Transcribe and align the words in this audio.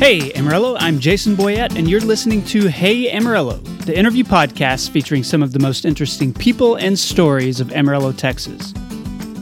Hey 0.00 0.32
Amarillo, 0.32 0.78
I'm 0.78 0.98
Jason 0.98 1.36
Boyette, 1.36 1.76
and 1.76 1.86
you're 1.86 2.00
listening 2.00 2.42
to 2.46 2.68
Hey 2.68 3.10
Amarillo, 3.10 3.58
the 3.84 3.94
interview 3.94 4.24
podcast 4.24 4.88
featuring 4.88 5.22
some 5.22 5.42
of 5.42 5.52
the 5.52 5.58
most 5.58 5.84
interesting 5.84 6.32
people 6.32 6.76
and 6.76 6.98
stories 6.98 7.60
of 7.60 7.70
Amarillo, 7.72 8.10
Texas. 8.10 8.72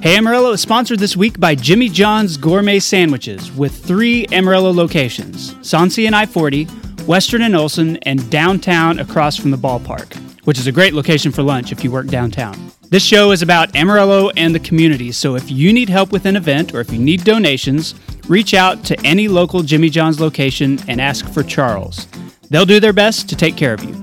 Hey 0.03 0.17
Amarillo 0.17 0.51
is 0.51 0.61
sponsored 0.61 0.99
this 0.99 1.17
week 1.17 1.39
by 1.39 1.55
Jimmy 1.55 1.89
John's 1.89 2.37
Gourmet 2.37 2.81
Sandwiches 2.81 3.53
with 3.53 3.73
three 3.73 4.27
Amarillo 4.33 4.73
locations 4.73 5.55
Soncy 5.61 6.07
and 6.09 6.17
I 6.17 6.27
40, 6.27 6.65
Western 7.07 7.43
and 7.43 7.55
Olsen, 7.55 7.97
and 7.99 8.29
downtown 8.29 8.99
across 8.99 9.37
from 9.37 9.53
the 9.53 9.57
ballpark, 9.57 10.13
which 10.45 10.59
is 10.59 10.67
a 10.67 10.73
great 10.73 10.93
location 10.93 11.31
for 11.31 11.45
lunch 11.45 11.71
if 11.71 11.85
you 11.85 11.93
work 11.93 12.09
downtown. 12.09 12.73
This 12.91 13.05
show 13.05 13.31
is 13.31 13.43
about 13.43 13.77
Amarillo 13.77 14.31
and 14.31 14.53
the 14.53 14.61
community, 14.61 15.13
so 15.13 15.37
if 15.37 15.53
you 15.53 15.73
need 15.73 15.89
help 15.89 16.11
with 16.11 16.27
an 16.27 16.35
event 16.35 16.75
or 16.75 16.81
if 16.81 16.93
you 16.93 16.99
need 16.99 17.23
donations, 17.23 17.95
reach 18.29 18.55
out 18.55 18.85
to 18.85 19.01
any 19.05 19.27
local 19.27 19.63
Jimmy 19.63 19.91
John's 19.91 20.21
location 20.21 20.79
and 20.87 21.01
ask 21.01 21.27
for 21.29 21.43
Charles. 21.43 22.07
They'll 22.51 22.67
do 22.67 22.81
their 22.81 22.93
best 22.93 23.29
to 23.31 23.37
take 23.37 23.57
care 23.57 23.75
of 23.75 23.83
you. 23.83 23.95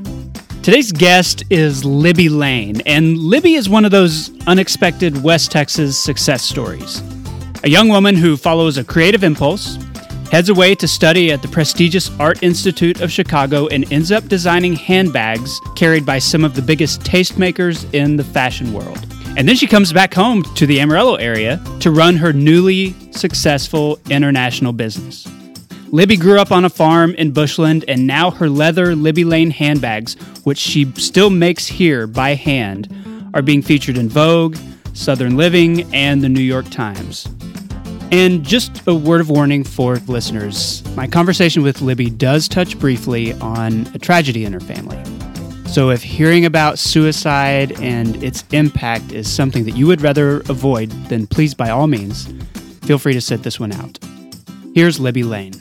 Today's 0.62 0.92
guest 0.92 1.44
is 1.52 1.86
Libby 1.86 2.28
Lane, 2.28 2.82
and 2.88 3.18
Libby 3.20 3.54
is 3.54 3.70
one 3.70 3.86
of 3.86 3.92
those 3.92 4.32
unexpected 4.48 5.24
West 5.24 5.52
Texas 5.52 5.98
success 5.98 6.42
stories. 6.42 7.04
A 7.64 7.70
young 7.70 7.88
woman 7.88 8.16
who 8.16 8.36
follows 8.36 8.78
a 8.78 8.84
creative 8.84 9.24
impulse, 9.24 9.78
heads 10.32 10.50
away 10.50 10.74
to 10.74 10.88
study 10.88 11.32
at 11.32 11.44
the 11.44 11.48
prestigious 11.48 12.10
Art 12.20 12.42
Institute 12.42 13.02
of 13.02 13.12
Chicago, 13.12 13.68
and 13.68 13.92
ends 13.94 14.12
up 14.12 14.28
designing 14.28 14.76
handbags 14.76 15.60
carried 15.76 16.06
by 16.06 16.18
some 16.18 16.44
of 16.44 16.56
the 16.56 16.64
biggest 16.64 17.02
tastemakers 17.02 17.92
in 17.94 18.16
the 18.16 18.24
fashion 18.24 18.74
world. 18.74 19.06
And 19.38 19.50
then 19.50 19.58
she 19.58 19.68
comes 19.68 19.92
back 19.92 20.14
home 20.14 20.44
to 20.56 20.66
the 20.66 20.80
Amarillo 20.80 21.16
area 21.16 21.62
to 21.82 21.92
run 21.92 22.16
her 22.16 22.32
newly 22.32 22.96
successful 23.12 24.00
international 24.10 24.72
business. 24.72 25.28
Libby 25.92 26.18
grew 26.18 26.40
up 26.40 26.52
on 26.52 26.66
a 26.66 26.70
farm 26.70 27.14
in 27.16 27.32
Bushland, 27.32 27.86
and 27.88 28.08
now 28.08 28.32
her 28.32 28.50
leather 28.50 28.96
Libby 28.96 29.24
Lane 29.24 29.52
handbags, 29.52 30.16
which 30.44 30.58
she 30.58 30.92
still 30.94 31.30
makes 31.30 31.68
here 31.68 32.08
by 32.08 32.34
hand, 32.34 32.90
are 33.34 33.42
being 33.42 33.62
featured 33.62 33.98
in 33.98 34.10
Vogue, 34.10 34.58
Southern 34.94 35.38
Living, 35.38 35.94
and 35.94 36.22
the 36.22 36.30
New 36.30 36.42
York 36.42 36.70
Times. 36.70 37.28
And 38.12 38.44
just 38.44 38.88
a 38.88 38.96
word 38.96 39.20
of 39.20 39.30
warning 39.30 39.64
for 39.64 39.98
listeners 40.08 40.84
my 40.96 41.08
conversation 41.08 41.62
with 41.62 41.82
Libby 41.82 42.10
does 42.10 42.48
touch 42.48 42.80
briefly 42.80 43.34
on 43.34 43.88
a 43.94 44.00
tragedy 44.00 44.46
in 44.46 44.54
her 44.54 44.62
family. 44.62 44.98
So 45.76 45.90
if 45.90 46.04
hearing 46.04 46.46
about 46.46 46.80
suicide 46.80 47.82
and 47.82 48.24
its 48.24 48.46
impact 48.54 49.12
is 49.12 49.30
something 49.30 49.66
that 49.66 49.76
you 49.76 49.88
would 49.88 50.00
rather 50.00 50.38
avoid, 50.48 50.90
then 51.10 51.28
please, 51.28 51.54
by 51.54 51.70
all 51.70 51.88
means, 51.88 52.34
feel 52.86 52.98
free 52.98 53.12
to 53.12 53.20
sit 53.20 53.44
this 53.44 53.60
one 53.60 53.74
out. 53.74 54.00
Here's 54.74 55.02
Libby 55.02 55.24
Lane. 55.24 55.52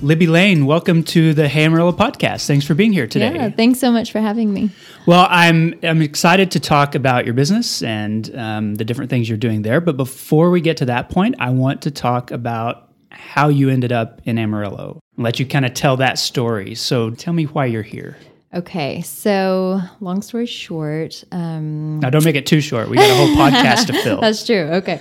Libby 0.00 0.28
Lane, 0.28 0.64
welcome 0.64 1.02
to 1.02 1.34
the 1.34 1.48
Hey 1.48 1.64
Amarillo 1.64 1.90
podcast. 1.90 2.46
Thanks 2.46 2.64
for 2.64 2.74
being 2.74 2.92
here 2.92 3.08
today. 3.08 3.34
Yeah, 3.34 3.50
thanks 3.50 3.80
so 3.80 3.90
much 3.90 4.12
for 4.12 4.20
having 4.20 4.52
me. 4.52 4.70
Well, 5.04 5.26
I'm 5.28 5.74
I'm 5.82 6.02
excited 6.02 6.52
to 6.52 6.60
talk 6.60 6.94
about 6.94 7.24
your 7.24 7.34
business 7.34 7.82
and 7.82 8.32
um, 8.36 8.74
the 8.76 8.84
different 8.84 9.10
things 9.10 9.28
you're 9.28 9.38
doing 9.38 9.62
there. 9.62 9.80
But 9.80 9.96
before 9.96 10.50
we 10.50 10.60
get 10.60 10.76
to 10.76 10.84
that 10.84 11.10
point, 11.10 11.34
I 11.40 11.50
want 11.50 11.82
to 11.82 11.90
talk 11.90 12.30
about 12.30 12.87
how 13.10 13.48
you 13.48 13.68
ended 13.68 13.92
up 13.92 14.20
in 14.24 14.38
Amarillo. 14.38 15.00
Let 15.16 15.38
you 15.40 15.46
kind 15.46 15.64
of 15.64 15.74
tell 15.74 15.96
that 15.98 16.18
story. 16.18 16.74
So 16.74 17.10
tell 17.10 17.32
me 17.32 17.44
why 17.44 17.66
you're 17.66 17.82
here. 17.82 18.16
Okay, 18.54 19.02
so 19.02 19.80
long 20.00 20.22
story 20.22 20.46
short, 20.46 21.22
um, 21.32 22.00
Now, 22.00 22.08
don't 22.08 22.24
make 22.24 22.34
it 22.36 22.46
too 22.46 22.62
short. 22.62 22.88
We 22.88 22.96
got 22.96 23.10
a 23.10 23.14
whole 23.14 23.36
podcast 23.36 23.86
to 23.88 23.92
fill. 24.02 24.20
that's 24.22 24.46
true. 24.46 24.62
Okay, 24.72 25.00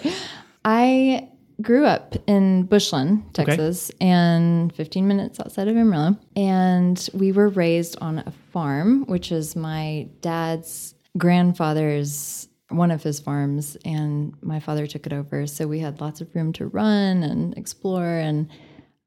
I 0.66 1.30
grew 1.62 1.86
up 1.86 2.16
in 2.28 2.64
Bushland, 2.64 3.24
Texas, 3.34 3.90
and 4.02 4.74
15 4.76 5.08
minutes 5.08 5.40
outside 5.40 5.70
of 5.70 5.78
Amarillo, 5.78 6.18
and 6.36 7.10
we 7.14 7.32
were 7.32 7.48
raised 7.48 7.98
on 8.02 8.20
a 8.20 8.32
farm, 8.52 9.06
which 9.06 9.32
is 9.32 9.56
my 9.56 10.08
dad's 10.20 10.94
grandfather's 11.18 12.47
one 12.70 12.92
of 12.92 13.04
his 13.04 13.20
farms, 13.20 13.78
and 13.86 14.34
my 14.42 14.60
father 14.60 14.88
took 14.88 15.06
it 15.06 15.14
over. 15.14 15.48
So 15.48 15.68
we 15.68 15.80
had 15.80 16.02
lots 16.02 16.22
of 16.22 16.34
room 16.36 16.52
to 16.54 16.68
run 16.68 17.24
and 17.24 17.58
explore 17.58 18.06
and 18.18 18.50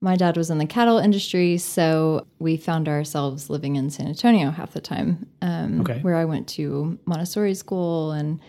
my 0.02 0.16
dad 0.16 0.34
was 0.38 0.48
in 0.48 0.56
the 0.56 0.64
cattle 0.66 0.96
industry, 0.98 1.58
so 1.58 2.26
we 2.38 2.56
found 2.56 2.88
ourselves 2.88 3.50
living 3.50 3.76
in 3.76 3.90
San 3.90 4.06
Antonio 4.06 4.50
half 4.50 4.72
the 4.72 4.80
time, 4.80 5.26
um, 5.42 5.82
Okay. 5.82 5.98
where 6.00 6.16
I 6.16 6.24
went 6.24 6.48
to 6.56 6.98
Montessori 7.04 7.52
school 7.52 8.12
and 8.12 8.40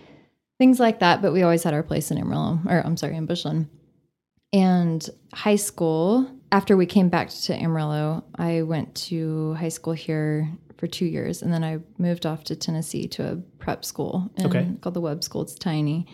things 0.59 0.79
like 0.79 0.99
that. 1.01 1.21
But 1.21 1.33
we 1.33 1.43
always 1.43 1.63
had 1.63 1.73
our 1.73 1.83
place 1.83 2.09
in 2.09 2.17
Amarillo, 2.17 2.61
or 2.69 2.79
I'm 2.85 2.95
sorry, 2.95 3.17
in 3.17 3.25
Bushland. 3.25 3.67
And 4.53 5.07
high 5.33 5.57
school, 5.57 6.25
after 6.53 6.77
we 6.77 6.85
came 6.85 7.09
back 7.09 7.29
to 7.29 7.53
Amarillo, 7.53 8.23
I 8.35 8.61
went 8.61 8.95
to 9.09 9.53
high 9.55 9.69
school 9.69 9.91
here 9.93 10.49
for 10.81 10.87
two 10.87 11.05
years, 11.05 11.43
and 11.43 11.53
then 11.53 11.63
I 11.63 11.77
moved 11.99 12.25
off 12.25 12.43
to 12.45 12.55
Tennessee 12.55 13.07
to 13.09 13.31
a 13.33 13.35
prep 13.59 13.85
school 13.85 14.31
Okay. 14.43 14.67
called 14.81 14.95
the 14.95 14.99
Webb 14.99 15.23
School. 15.23 15.43
It's 15.43 15.53
tiny. 15.53 16.07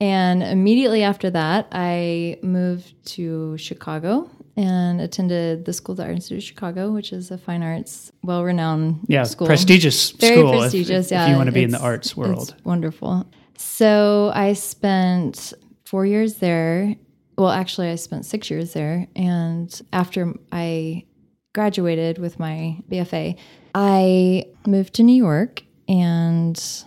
And 0.00 0.42
immediately 0.42 1.02
after 1.02 1.28
that, 1.28 1.68
I 1.70 2.38
moved 2.42 2.94
to 3.16 3.58
Chicago 3.58 4.30
and 4.56 5.02
attended 5.02 5.66
the 5.66 5.74
School 5.74 5.92
of 5.92 5.98
the 5.98 6.04
Art 6.04 6.12
Institute 6.14 6.38
of 6.38 6.44
Chicago, 6.44 6.90
which 6.92 7.12
is 7.12 7.30
a 7.30 7.36
fine 7.36 7.62
arts, 7.62 8.10
well 8.22 8.42
renowned 8.42 9.00
Yeah, 9.06 9.24
school. 9.24 9.46
prestigious 9.46 10.12
Very 10.12 10.36
school. 10.36 10.54
if- 10.54 10.60
prestigious, 10.60 11.06
if, 11.08 11.12
yeah. 11.12 11.28
you 11.30 11.36
want 11.36 11.48
to 11.48 11.52
be 11.52 11.62
in 11.62 11.70
the 11.70 11.78
arts 11.78 12.16
world. 12.16 12.54
Wonderful. 12.64 13.26
So 13.58 14.32
I 14.34 14.54
spent 14.54 15.52
four 15.84 16.06
years 16.06 16.36
there. 16.36 16.96
Well, 17.36 17.50
actually, 17.50 17.90
I 17.90 17.96
spent 17.96 18.24
six 18.24 18.48
years 18.48 18.72
there. 18.72 19.06
And 19.14 19.68
after 19.92 20.32
I 20.50 21.04
graduated 21.52 22.18
with 22.18 22.38
my 22.38 22.78
BFA, 22.90 23.36
I 23.74 24.46
moved 24.66 24.94
to 24.94 25.02
New 25.02 25.16
York 25.16 25.62
and 25.88 26.84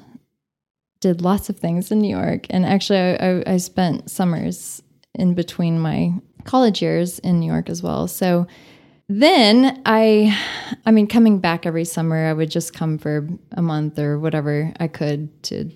did 1.00 1.22
lots 1.22 1.50
of 1.50 1.57
things 1.57 1.91
in 1.91 2.00
New 2.00 2.16
York. 2.16 2.47
And 2.50 2.66
actually, 2.66 3.00
I, 3.00 3.44
I, 3.46 3.57
spent 3.57 4.09
summers 4.09 4.81
in 5.13 5.34
between 5.34 5.79
my 5.79 6.13
college 6.46 6.81
years 6.81 7.19
in 7.19 7.41
New 7.41 7.51
York 7.51 7.69
as 7.69 7.84
well. 7.84 8.07
So 8.07 8.47
then 9.09 9.81
I, 9.85 10.38
I 10.85 10.91
mean, 10.91 11.07
coming 11.07 11.40
back 11.40 11.66
every 11.66 11.84
summer, 11.84 12.25
I 12.25 12.34
would 12.34 12.50
just 12.50 12.74
come 12.74 12.97
for 12.97 13.28
a 13.51 13.62
month 13.62 14.00
or 14.00 14.18
whatever 14.18 14.74
I 14.80 14.88
could 14.88 15.44
to 15.44 15.69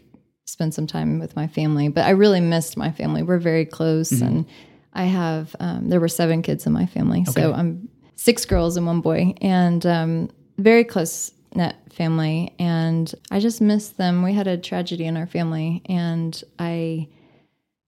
spend 0.45 0.73
some 0.73 0.87
time 0.87 1.19
with 1.19 1.35
my 1.35 1.47
family. 1.47 1.89
But 1.89 2.05
I 2.05 2.11
really 2.11 2.39
missed 2.39 2.77
my 2.77 2.91
family. 2.91 3.21
We're 3.21 3.37
very 3.37 3.65
close, 3.65 4.11
and 4.13 4.45
I 4.93 5.03
have 5.03 5.55
um, 5.59 5.89
there 5.89 5.99
were 5.99 6.07
seven 6.07 6.41
kids 6.41 6.65
in 6.65 6.71
my 6.71 6.85
family, 6.85 7.25
so 7.25 7.53
I'm 7.53 7.89
six 8.17 8.43
girls 8.43 8.75
and 8.75 8.85
one 8.85 8.99
boy, 8.99 9.33
and 9.39 9.85
um, 9.85 10.29
very 10.57 10.83
close 10.83 11.31
knit 11.55 11.75
family. 11.89 12.53
And 12.59 13.13
I 13.31 13.39
just 13.39 13.61
missed 13.61 13.97
them. 13.97 14.23
We 14.23 14.33
had 14.33 14.47
a 14.47 14.57
tragedy 14.57 15.05
in 15.05 15.15
our 15.15 15.27
family, 15.27 15.81
and 15.85 16.43
I 16.59 17.07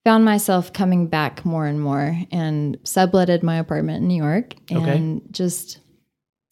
found 0.06 0.24
myself 0.24 0.72
coming 0.72 1.08
back 1.08 1.44
more 1.44 1.66
and 1.66 1.82
more 1.82 2.18
and 2.32 2.78
subletted 2.84 3.44
my 3.44 3.58
apartment 3.58 4.02
in 4.02 4.08
New 4.08 4.24
York 4.24 4.54
and 4.70 5.22
just 5.32 5.80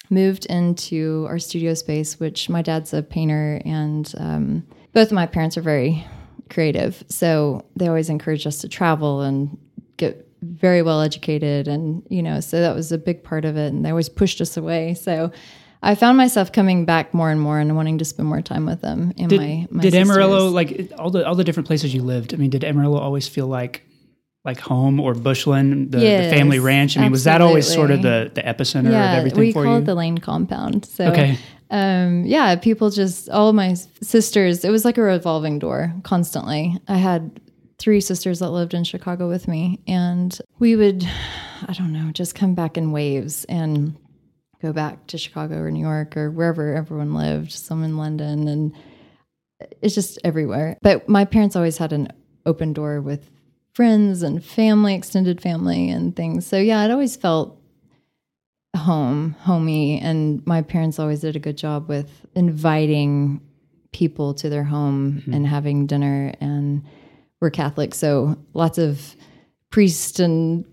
moved 0.10 0.46
into 0.46 1.26
our 1.30 1.40
studio 1.40 1.74
space, 1.74 2.20
which 2.20 2.50
my 2.50 2.62
dad's 2.62 2.94
a 2.94 3.02
painter 3.02 3.62
and 3.66 4.14
um, 4.18 4.68
both 4.94 5.08
of 5.08 5.14
my 5.14 5.26
parents 5.26 5.58
are 5.58 5.62
very 5.62 6.06
creative. 6.50 7.04
So 7.10 7.66
they 7.76 7.88
always 7.88 8.10
encouraged 8.10 8.48
us 8.48 8.60
to 8.60 8.70
travel 8.70 9.22
and 9.22 9.58
get 9.98 10.27
very 10.42 10.82
well 10.82 11.02
educated. 11.02 11.68
And, 11.68 12.04
you 12.10 12.22
know, 12.22 12.40
so 12.40 12.60
that 12.60 12.76
was 12.76 12.92
a 12.92 12.98
big 12.98 13.24
part 13.24 13.46
of 13.46 13.58
it. 13.58 13.74
And 13.74 13.86
they 13.86 13.90
always 13.90 14.10
pushed 14.10 14.42
us 14.42 14.58
away. 14.58 14.94
So 14.94 15.32
I 15.84 15.96
found 15.96 16.18
myself 16.18 16.52
coming 16.52 16.86
back 16.86 17.14
more 17.14 17.30
and 17.30 17.40
more 17.40 17.60
and 17.60 17.76
wanting 17.76 17.98
to 18.00 18.06
spend 18.06 18.28
more 18.28 18.42
time 18.42 18.66
with 18.66 18.82
them 18.82 19.14
and 19.18 19.30
Did, 19.30 19.40
my, 19.40 19.68
my 19.70 19.82
did 19.82 19.94
Amarillo 19.94 20.50
like 20.50 20.92
all 20.98 21.12
the 21.12 21.26
all 21.26 21.36
the 21.36 21.44
different 21.44 21.68
places 21.68 21.94
you 21.94 22.02
lived? 22.02 22.34
I 22.34 22.38
mean, 22.38 22.50
did 22.50 22.64
Amarillo 22.64 22.98
always 23.00 23.28
feel 23.28 23.48
like 23.48 23.84
like 24.44 24.60
home 24.60 25.00
or 25.00 25.14
Bushland, 25.14 25.92
the, 25.92 26.00
the 26.00 26.30
family 26.30 26.60
ranch? 26.60 26.98
I 26.98 27.02
mean, 27.02 27.12
was 27.12 27.26
that 27.26 27.42
always 27.42 27.72
sort 27.72 27.92
of 27.92 28.02
the 28.02 28.32
the 28.34 28.42
epicenter 28.42 28.88
of 28.88 29.18
everything 29.18 29.40
we 29.40 29.52
for 29.52 29.64
call 29.64 29.74
you? 29.74 29.82
it 29.82 29.86
the 29.86 29.96
Lane 29.96 30.18
compound. 30.18 30.86
So, 30.86 31.06
Okay. 31.12 31.38
um, 31.70 32.26
yeah, 32.26 32.56
people 32.56 32.90
just 32.90 33.30
all 33.30 33.54
my 33.54 33.76
sisters. 34.02 34.64
It 34.66 34.70
was 34.72 34.84
like 34.86 34.98
a 34.98 35.02
revolving 35.04 35.60
door 35.60 35.94
constantly. 36.04 36.78
I 36.88 36.98
had 36.98 37.40
three 37.80 38.02
sisters 38.02 38.40
that 38.40 38.50
lived 38.50 38.74
in 38.74 38.84
Chicago 38.84 39.28
with 39.30 39.48
me, 39.48 39.80
and 39.88 40.40
we 40.60 40.76
would, 40.76 41.08
I 41.68 41.74
don't 41.74 41.94
know, 41.94 42.12
just 42.12 42.36
come 42.36 42.56
back 42.56 42.78
in 42.78 42.92
waves 42.92 43.46
and 43.46 43.96
go 44.62 44.74
back 44.74 45.06
to 45.08 45.18
Chicago 45.18 45.58
or 45.58 45.72
New 45.72 45.82
York 45.82 46.18
or 46.18 46.32
wherever 46.32 46.76
everyone 46.76 47.14
lived. 47.14 47.52
Some 47.52 47.84
in 47.84 47.98
London, 47.98 48.48
and 48.48 48.74
it's 49.82 49.96
just 49.96 50.20
everywhere. 50.24 50.78
But 50.82 51.08
my 51.08 51.26
parents 51.26 51.56
always 51.56 51.78
had 51.78 51.94
an 51.94 52.10
open 52.46 52.74
door 52.74 53.02
with 53.02 53.30
friends 53.74 54.24
and 54.24 54.44
family, 54.44 54.96
extended 54.96 55.40
family, 55.40 55.90
and 55.90 56.16
things. 56.16 56.48
So 56.48 56.58
yeah, 56.58 56.84
it 56.84 56.92
always 56.92 57.16
felt 57.16 57.62
home, 58.76 59.36
homey, 59.42 60.00
and 60.00 60.46
my 60.48 60.62
parents 60.62 60.98
always 60.98 61.22
did 61.22 61.36
a 61.36 61.40
good 61.40 61.58
job 61.58 61.88
with 61.88 62.26
inviting 62.36 63.42
people 63.92 64.34
to 64.36 64.50
their 64.50 64.64
home 64.64 65.22
mm-hmm. 65.22 65.34
and 65.34 65.46
having 65.46 65.86
dinner. 65.86 66.34
And 66.42 66.84
we're 67.40 67.50
Catholic, 67.50 67.94
so 67.94 68.38
lots 68.54 68.78
of 68.78 69.16
priests 69.70 70.20
and 70.20 70.66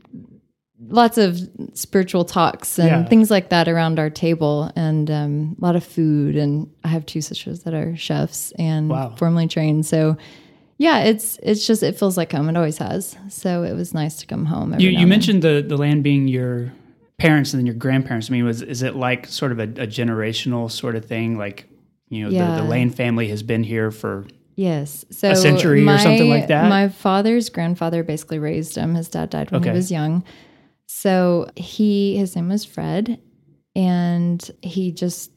lots 0.88 1.18
of 1.18 1.38
spiritual 1.74 2.24
talks 2.24 2.78
and 2.78 2.88
Yeah. 2.88 3.04
things 3.04 3.30
like 3.30 3.48
that 3.50 3.68
around 3.68 3.98
our 3.98 4.10
table, 4.10 4.70
and 4.76 5.10
um, 5.10 5.56
a 5.60 5.64
lot 5.64 5.76
of 5.76 5.84
food. 5.84 6.36
And 6.36 6.68
I 6.84 6.88
have 6.88 7.06
two 7.06 7.20
sisters 7.20 7.62
that 7.64 7.74
are 7.74 7.96
chefs 7.96 8.52
and 8.58 8.88
Wow. 8.88 9.14
formally 9.16 9.46
trained. 9.46 9.86
So, 9.86 10.16
yeah, 10.78 11.00
it's 11.04 11.38
it's 11.42 11.66
just 11.66 11.82
it 11.82 11.98
feels 11.98 12.16
like 12.16 12.32
home. 12.32 12.48
It 12.48 12.56
always 12.56 12.78
has. 12.78 13.16
So 13.28 13.62
it 13.62 13.74
was 13.74 13.94
nice 13.94 14.16
to 14.16 14.26
come 14.26 14.44
home. 14.44 14.74
You, 14.78 14.90
you 14.90 15.06
mentioned 15.06 15.42
the, 15.42 15.64
the 15.66 15.76
land 15.76 16.02
being 16.02 16.28
your 16.28 16.72
parents 17.18 17.52
and 17.54 17.60
then 17.60 17.66
your 17.66 17.76
grandparents. 17.76 18.28
I 18.28 18.32
mean, 18.32 18.44
was 18.44 18.60
is 18.60 18.82
it 18.82 18.96
like 18.96 19.26
sort 19.26 19.52
of 19.52 19.58
a, 19.60 19.64
a 19.64 19.86
generational 19.86 20.70
sort 20.70 20.96
of 20.96 21.04
thing? 21.04 21.38
Like, 21.38 21.66
you 22.08 22.24
know, 22.24 22.30
the, 22.30 22.62
the 22.62 22.68
Lane 22.68 22.90
family 22.90 23.28
has 23.28 23.42
been 23.42 23.62
here 23.62 23.90
for 23.90 24.26
Yes. 24.56 25.04
So 25.10 25.30
a 25.30 25.36
century 25.36 25.86
or 25.86 25.98
something 25.98 26.28
my- 26.28 26.36
like 26.36 26.48
that? 26.48 26.68
My 26.68 26.88
father's 26.88 27.48
grandfather 27.48 28.02
basically 28.04 28.38
raised 28.38 28.76
him. 28.76 28.94
His 28.94 29.08
dad 29.08 29.30
died 29.30 29.50
when 29.50 29.60
Okay. 29.60 29.70
he 29.70 29.76
was 29.76 29.90
young. 29.90 30.22
So 30.86 31.48
he 31.56 32.16
his 32.16 32.36
name 32.36 32.48
was 32.48 32.64
Fred 32.64 33.18
and 33.74 34.48
he 34.62 34.92
just 34.92 35.30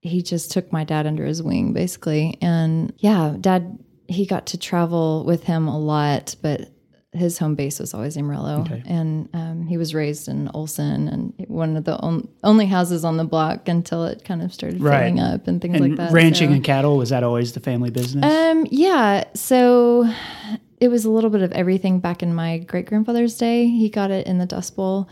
he 0.00 0.22
just 0.22 0.52
took 0.52 0.72
my 0.72 0.84
dad 0.84 1.06
under 1.06 1.24
his 1.26 1.42
wing 1.42 1.72
basically. 1.72 2.38
And 2.40 2.92
yeah, 2.98 3.34
dad 3.40 3.78
he 4.08 4.24
got 4.24 4.46
to 4.46 4.58
travel 4.58 5.24
with 5.24 5.42
him 5.44 5.66
a 5.66 5.78
lot, 5.78 6.36
but 6.40 6.70
his 7.16 7.38
home 7.38 7.54
base 7.54 7.78
was 7.80 7.94
always 7.94 8.16
Amarillo, 8.16 8.60
Okay. 8.60 8.82
and 8.86 9.28
um, 9.34 9.66
he 9.66 9.76
was 9.76 9.94
raised 9.94 10.28
in 10.28 10.50
Olsen, 10.54 11.08
and 11.08 11.32
one 11.48 11.76
of 11.76 11.84
the 11.84 11.96
on, 11.98 12.28
only 12.44 12.66
houses 12.66 13.04
on 13.04 13.16
the 13.16 13.24
block 13.24 13.68
until 13.68 14.04
it 14.04 14.24
kind 14.24 14.42
of 14.42 14.52
started 14.52 14.80
Right. 14.80 15.00
filling 15.00 15.20
up 15.20 15.46
and 15.48 15.60
things 15.60 15.76
and 15.80 15.88
like 15.88 15.96
that. 15.96 16.12
ranching 16.12 16.50
so- 16.50 16.54
and 16.54 16.64
cattle. 16.64 16.96
Was 16.96 17.10
that 17.10 17.22
always 17.24 17.52
the 17.52 17.60
family 17.60 17.90
business? 17.90 18.24
um, 18.24 18.66
yeah. 18.70 19.24
So 19.34 20.08
it 20.80 20.88
was 20.88 21.04
a 21.04 21.10
little 21.10 21.30
bit 21.30 21.42
of 21.42 21.52
everything 21.52 22.00
back 22.00 22.22
in 22.22 22.34
my 22.34 22.58
great 22.58 22.86
grandfather's 22.86 23.36
day. 23.36 23.66
He 23.66 23.88
got 23.88 24.10
it 24.10 24.26
in 24.26 24.38
the 24.38 24.46
Dust 24.46 24.76
Bowl, 24.76 25.08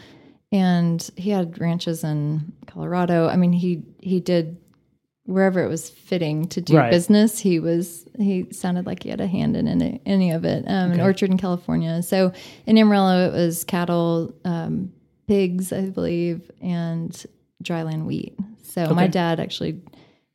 and 0.52 1.08
he 1.16 1.30
had 1.30 1.58
ranches 1.60 2.04
in 2.04 2.52
Colorado. 2.66 3.28
I 3.28 3.36
mean, 3.36 3.52
he 3.52 3.82
he 4.00 4.20
did 4.20 4.56
wherever 5.26 5.62
it 5.64 5.68
was 5.68 5.88
fitting 5.88 6.46
to 6.48 6.60
do 6.60 6.76
Right. 6.76 6.90
business. 6.90 7.38
He 7.38 7.58
was 7.58 8.04
he 8.18 8.46
sounded 8.52 8.86
like 8.86 9.02
he 9.02 9.08
had 9.10 9.20
a 9.20 9.26
hand 9.26 9.56
in 9.56 9.66
any, 9.66 10.00
any 10.06 10.30
of 10.30 10.44
it. 10.44 10.64
Um, 10.68 10.92
An 10.92 11.00
orchard 11.00 11.30
in 11.30 11.38
California. 11.38 12.02
So 12.02 12.32
in 12.66 12.76
Amarillo, 12.78 13.28
it 13.28 13.32
was 13.32 13.64
cattle, 13.64 14.32
um, 14.44 14.92
pigs, 15.26 15.72
I 15.72 15.88
believe, 15.88 16.50
and 16.60 17.10
dryland 17.62 18.04
wheat. 18.04 18.38
So 18.62 18.94
my 18.94 19.06
dad 19.06 19.40
actually. 19.40 19.80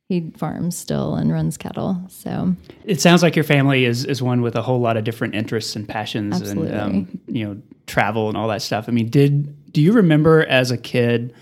He 0.08 0.32
farms 0.36 0.76
still 0.76 1.14
and 1.14 1.30
runs 1.32 1.56
cattle. 1.56 1.96
So 2.08 2.56
it 2.84 3.00
sounds 3.00 3.22
like 3.22 3.36
your 3.36 3.44
family 3.44 3.84
is, 3.84 4.04
is 4.04 4.20
one 4.20 4.42
with 4.42 4.56
a 4.56 4.62
whole 4.62 4.80
lot 4.80 4.96
of 4.96 5.04
different 5.04 5.36
interests 5.36 5.76
and 5.76 5.88
passions 5.88 6.34
Absolutely. 6.34 6.72
and 6.72 6.80
um, 6.80 7.20
you 7.28 7.46
know 7.46 7.62
travel 7.86 8.26
and 8.26 8.36
all 8.36 8.48
that 8.48 8.60
stuff. 8.60 8.86
I 8.88 8.90
mean, 8.90 9.08
did 9.08 9.72
do 9.72 9.80
you 9.80 9.92
remember 9.92 10.44
as 10.46 10.72
a 10.72 10.76
kid, 10.76 11.32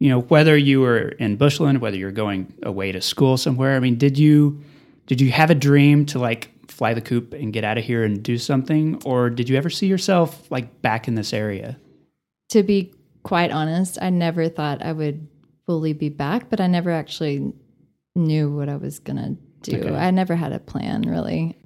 you 0.00 0.08
know, 0.08 0.20
whether 0.22 0.56
you 0.56 0.80
were 0.80 1.08
in 1.08 1.36
Bushland, 1.36 1.80
whether 1.80 1.96
you're 1.96 2.12
going 2.12 2.52
away 2.62 2.92
to 2.92 3.00
school 3.00 3.36
somewhere? 3.36 3.76
I 3.76 3.80
mean, 3.80 3.96
did 3.96 4.18
you 4.18 4.62
did 5.06 5.20
you 5.20 5.30
have 5.32 5.50
a 5.50 5.54
dream 5.54 6.06
to 6.06 6.18
like 6.18 6.50
fly 6.68 6.94
the 6.94 7.00
coop 7.00 7.32
and 7.32 7.52
get 7.52 7.64
out 7.64 7.78
of 7.78 7.84
here 7.84 8.04
and 8.04 8.22
do 8.22 8.38
something, 8.38 9.00
or 9.04 9.30
did 9.30 9.48
you 9.48 9.56
ever 9.56 9.70
see 9.70 9.86
yourself 9.86 10.50
like 10.50 10.82
back 10.82 11.08
in 11.08 11.14
this 11.14 11.32
area? 11.32 11.78
to 12.50 12.62
be 12.62 12.92
quite 13.22 13.50
honest, 13.50 13.98
I 14.00 14.10
never 14.10 14.48
thought 14.48 14.82
I 14.82 14.92
would 14.92 15.26
fully 15.66 15.92
be 15.92 16.08
back, 16.08 16.48
but 16.48 16.60
I 16.60 16.66
never 16.66 16.90
actually 16.90 17.52
knew 18.16 18.54
what 18.54 18.68
I 18.68 18.76
was 18.76 18.98
going 18.98 19.16
to 19.16 19.70
do. 19.70 19.80
Okay. 19.80 19.94
I 19.94 20.10
never 20.10 20.34
had 20.34 20.52
a 20.52 20.58
plan 20.58 21.02
really. 21.02 21.56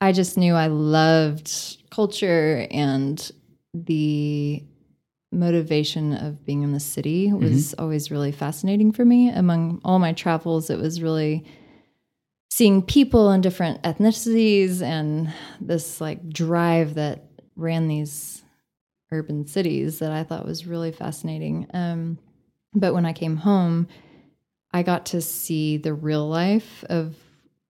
I 0.00 0.12
just 0.12 0.36
knew 0.36 0.54
I 0.54 0.68
loved 0.68 1.52
culture 1.90 2.66
and 2.70 3.30
the 3.74 4.62
motivation 5.30 6.14
of 6.14 6.44
being 6.44 6.62
in 6.62 6.72
the 6.72 6.80
city 6.80 7.32
was 7.32 7.74
always 7.78 8.10
really 8.10 8.32
fascinating 8.32 8.92
for 8.92 9.04
me. 9.04 9.30
Among 9.30 9.80
all 9.84 9.98
my 9.98 10.12
travels, 10.12 10.70
it 10.70 10.78
was 10.78 11.02
really 11.02 11.44
seeing 12.50 12.82
people 12.82 13.30
in 13.30 13.40
different 13.40 13.82
ethnicities 13.82 14.80
and 14.82 15.32
this 15.60 16.00
like 16.00 16.28
drive 16.30 16.94
that 16.94 17.24
ran 17.56 17.88
these 17.88 18.42
urban 19.12 19.46
cities 19.46 19.98
that 19.98 20.12
I 20.12 20.24
thought 20.24 20.46
was 20.46 20.66
really 20.66 20.92
fascinating. 20.92 21.66
Um, 21.74 22.18
but 22.74 22.94
when 22.94 23.06
I 23.06 23.12
came 23.12 23.36
home, 23.36 23.88
I 24.72 24.82
got 24.82 25.06
to 25.06 25.20
see 25.20 25.76
the 25.76 25.94
real 25.94 26.28
life 26.28 26.84
of 26.88 27.16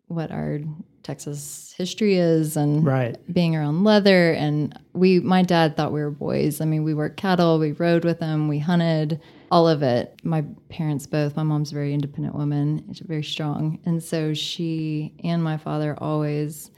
what 0.07 0.31
our 0.31 0.61
Texas 1.03 1.75
history 1.77 2.17
is 2.17 2.56
and 2.56 2.85
Right. 2.85 3.17
being 3.33 3.55
around 3.56 3.85
leather. 3.85 4.33
And 4.33 4.79
we, 4.93 5.21
my 5.21 5.43
dad 5.43 5.77
thought 5.77 5.93
we 5.93 6.00
were 6.00 6.11
boys. 6.11 6.61
I 6.61 6.65
mean, 6.65 6.85
we 6.85 6.95
worked 6.95 7.17
cattle, 7.17 7.59
we 7.59 7.73
rode 7.73 8.05
with 8.05 8.19
them, 8.19 8.49
we 8.49 8.59
hunted, 8.59 9.21
all 9.50 9.67
of 9.69 9.83
it. 9.83 10.21
My 10.23 10.45
parents 10.69 11.06
both, 11.06 11.37
my 11.37 11.43
mom's 11.43 11.71
a 11.73 11.75
very 11.75 11.95
independent 11.95 12.35
woman, 12.35 12.85
very 13.06 13.23
strong. 13.23 13.79
And 13.87 14.03
so 14.03 14.35
she 14.35 15.15
and 15.25 15.43
my 15.43 15.56
father 15.56 15.97
always 15.99 16.71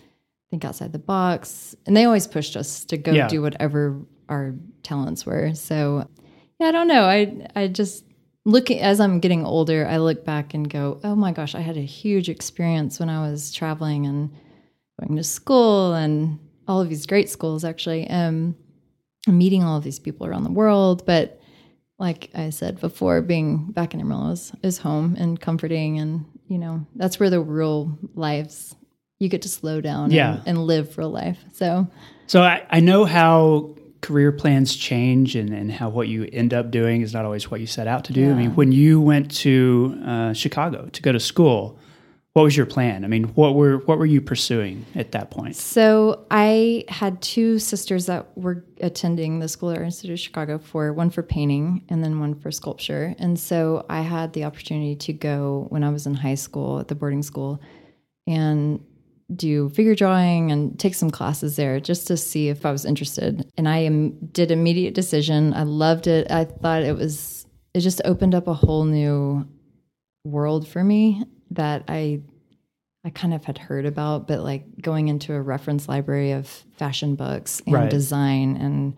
think 0.50 0.64
outside 0.64 0.93
the 0.93 0.99
box. 0.99 1.75
And 1.87 1.96
they 1.96 2.05
always 2.05 2.26
pushed 2.26 2.56
us 2.56 2.84
to 2.87 2.96
go 2.96 3.12
Yeah. 3.12 3.28
do 3.28 3.43
whatever 3.43 4.00
our 4.28 4.55
talents 4.82 5.26
were. 5.26 5.55
So 5.55 6.06
yeah, 6.61 6.69
I 6.69 6.72
don't 6.72 6.88
know. 6.88 7.05
I 7.05 7.46
I 7.56 7.67
just 7.69 8.05
look 8.44 8.70
as 8.70 9.00
I'm 9.00 9.20
getting 9.20 9.44
older, 9.44 9.87
I 9.87 9.98
look 9.98 10.25
back 10.25 10.54
and 10.54 10.69
go, 10.69 11.00
"Oh 11.04 11.14
my 11.14 11.32
gosh, 11.32 11.54
I 11.54 11.60
had 11.60 11.76
a 11.76 11.81
huge 11.82 12.28
experience 12.28 12.98
when 13.00 13.08
I 13.10 13.28
was 13.31 13.52
traveling 13.52 14.06
and 14.06 14.31
going 15.00 15.16
to 15.16 15.25
school 15.25 15.94
and 15.94 16.38
all 16.69 16.81
of 16.81 16.88
these 16.88 17.06
great 17.06 17.28
schools 17.31 17.64
actually. 17.64 18.08
Um 18.08 18.54
meeting 19.28 19.62
all 19.62 19.76
of 19.76 19.84
these 19.84 19.98
people 19.98 20.26
around 20.26 20.44
the 20.44 20.50
world, 20.50 21.04
but 21.04 21.38
like 21.98 22.31
I 22.34 22.48
said 22.50 22.81
before, 22.81 23.20
being 23.20 23.66
back 23.72 23.92
in 23.92 24.00
Amarillo 24.00 24.31
is, 24.31 24.52
is 24.62 24.78
home 24.78 25.14
and 25.19 25.38
comforting 25.38 25.98
and 25.98 26.25
you 26.48 26.56
know, 26.58 26.86
that's 26.96 27.20
where 27.20 27.31
the 27.31 27.40
real 27.40 27.96
lives 28.14 28.75
you 29.19 29.28
get 29.28 29.43
to 29.43 29.48
slow 29.48 29.81
down 29.82 30.10
Yeah. 30.10 30.36
and, 30.38 30.43
and 30.48 30.66
live 30.66 30.96
real 30.96 31.10
life. 31.10 31.38
So 31.52 31.86
So 32.26 32.43
I, 32.43 32.66
I 32.70 32.81
know 32.81 33.04
how 33.04 33.75
career 34.00 34.32
plans 34.32 34.76
change 34.76 35.37
and, 35.37 35.50
and 35.50 35.70
how 35.70 35.88
what 35.88 36.08
you 36.08 36.29
end 36.32 36.55
up 36.55 36.70
doing 36.70 37.02
is 37.02 37.12
not 37.12 37.25
always 37.25 37.50
what 37.50 37.61
you 37.61 37.67
set 37.67 37.87
out 37.87 38.05
to 38.05 38.12
do. 38.12 38.31
I 38.31 38.35
mean, 38.35 38.55
when 38.55 38.73
you 38.73 39.00
went 39.00 39.31
to 39.38 40.00
uh, 40.05 40.32
Chicago 40.32 40.88
to 40.93 41.02
go 41.02 41.12
to 41.12 41.20
school, 41.20 41.79
what 42.32 42.43
was 42.43 42.56
your 42.56 42.67
plan? 42.67 43.05
I 43.05 43.08
mean, 43.08 43.25
what 43.25 43.56
were 43.56 43.79
what 43.79 43.99
were 43.99 44.06
you 44.06 44.20
pursuing 44.20 44.87
at 44.94 45.12
that 45.12 45.31
point? 45.31 45.56
So 45.56 46.25
I 46.31 46.85
had 46.88 47.20
two 47.20 47.58
sisters 47.58 48.06
that 48.06 48.36
were 48.39 48.65
attending 48.81 49.41
the 49.41 49.48
School 49.48 49.70
Art 49.70 49.82
Institute 49.82 50.13
of 50.13 50.20
Chicago 50.20 50.58
for 50.58 50.93
one 50.93 51.10
for 51.10 51.22
painting 51.22 51.84
and 51.89 52.05
then 52.05 52.20
one 52.20 52.36
for 52.36 52.53
sculpture. 52.53 53.17
And 53.19 53.39
so 53.39 53.84
I 53.91 54.03
had 54.03 54.32
the 54.32 54.44
opportunity 54.44 54.94
to 54.96 55.13
go 55.13 55.67
when 55.70 55.82
I 55.82 55.91
was 55.91 56.06
in 56.06 56.15
high 56.15 56.36
school 56.36 56.79
at 56.79 56.86
the 56.86 56.94
boarding 56.94 57.24
school 57.24 57.60
and 58.29 58.81
do 59.37 59.69
figure 59.70 59.94
drawing 59.94 60.51
and 60.51 60.79
take 60.79 60.94
some 60.94 61.10
classes 61.10 61.56
there 61.56 61.81
just 61.81 62.06
to 62.08 62.17
see 62.17 62.49
if 62.49 62.67
I 62.67 62.72
was 62.72 62.84
interested. 62.84 63.51
And 63.56 63.69
I 63.69 63.79
am, 63.79 64.10
did 64.32 64.51
immediate 64.51 64.94
decision. 64.94 65.55
I 65.55 65.63
loved 65.63 66.06
it. 66.06 66.31
I 66.31 66.44
thought 66.44 66.82
it 66.82 66.96
was 66.96 67.46
it 67.75 67.81
just 67.81 68.01
opened 68.05 68.34
up 68.34 68.49
a 68.49 68.55
whole 68.55 68.84
new 68.84 69.46
world 70.25 70.67
for 70.67 70.82
me 70.82 71.22
that 71.53 71.84
I 71.89 72.22
I 73.05 73.10
kind 73.10 73.32
of 73.32 73.44
had 73.44 73.56
heard 73.56 73.87
about, 73.87 74.29
but 74.29 74.41
like 74.41 74.65
going 74.82 75.08
into 75.08 75.32
a 75.32 75.41
reference 75.41 75.89
library 75.89 76.32
of 76.32 76.46
fashion 76.77 77.15
books 77.15 77.63
and 77.65 77.75
Right. 77.75 77.91
design, 77.91 78.56
and 78.56 78.94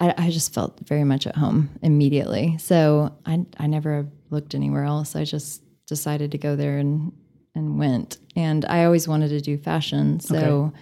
I, 0.00 0.14
I 0.26 0.30
just 0.30 0.52
felt 0.52 0.80
very 0.80 1.04
much 1.04 1.26
at 1.28 1.36
home 1.36 1.70
immediately. 1.82 2.56
So 2.58 3.12
I 3.26 3.44
I 3.58 3.66
never 3.68 4.08
looked 4.30 4.54
anywhere 4.54 4.84
else. 4.84 5.14
I 5.14 5.24
just 5.24 5.62
decided 5.86 6.32
to 6.32 6.38
go 6.38 6.56
there 6.56 6.78
and 6.78 7.12
and 7.54 7.78
went. 7.78 8.18
And 8.36 8.64
I 8.64 8.84
always 8.84 9.08
wanted 9.08 9.28
to 9.28 9.40
do 9.40 9.56
fashion. 9.58 10.20
So, 10.20 10.36
Okay. 10.36 10.76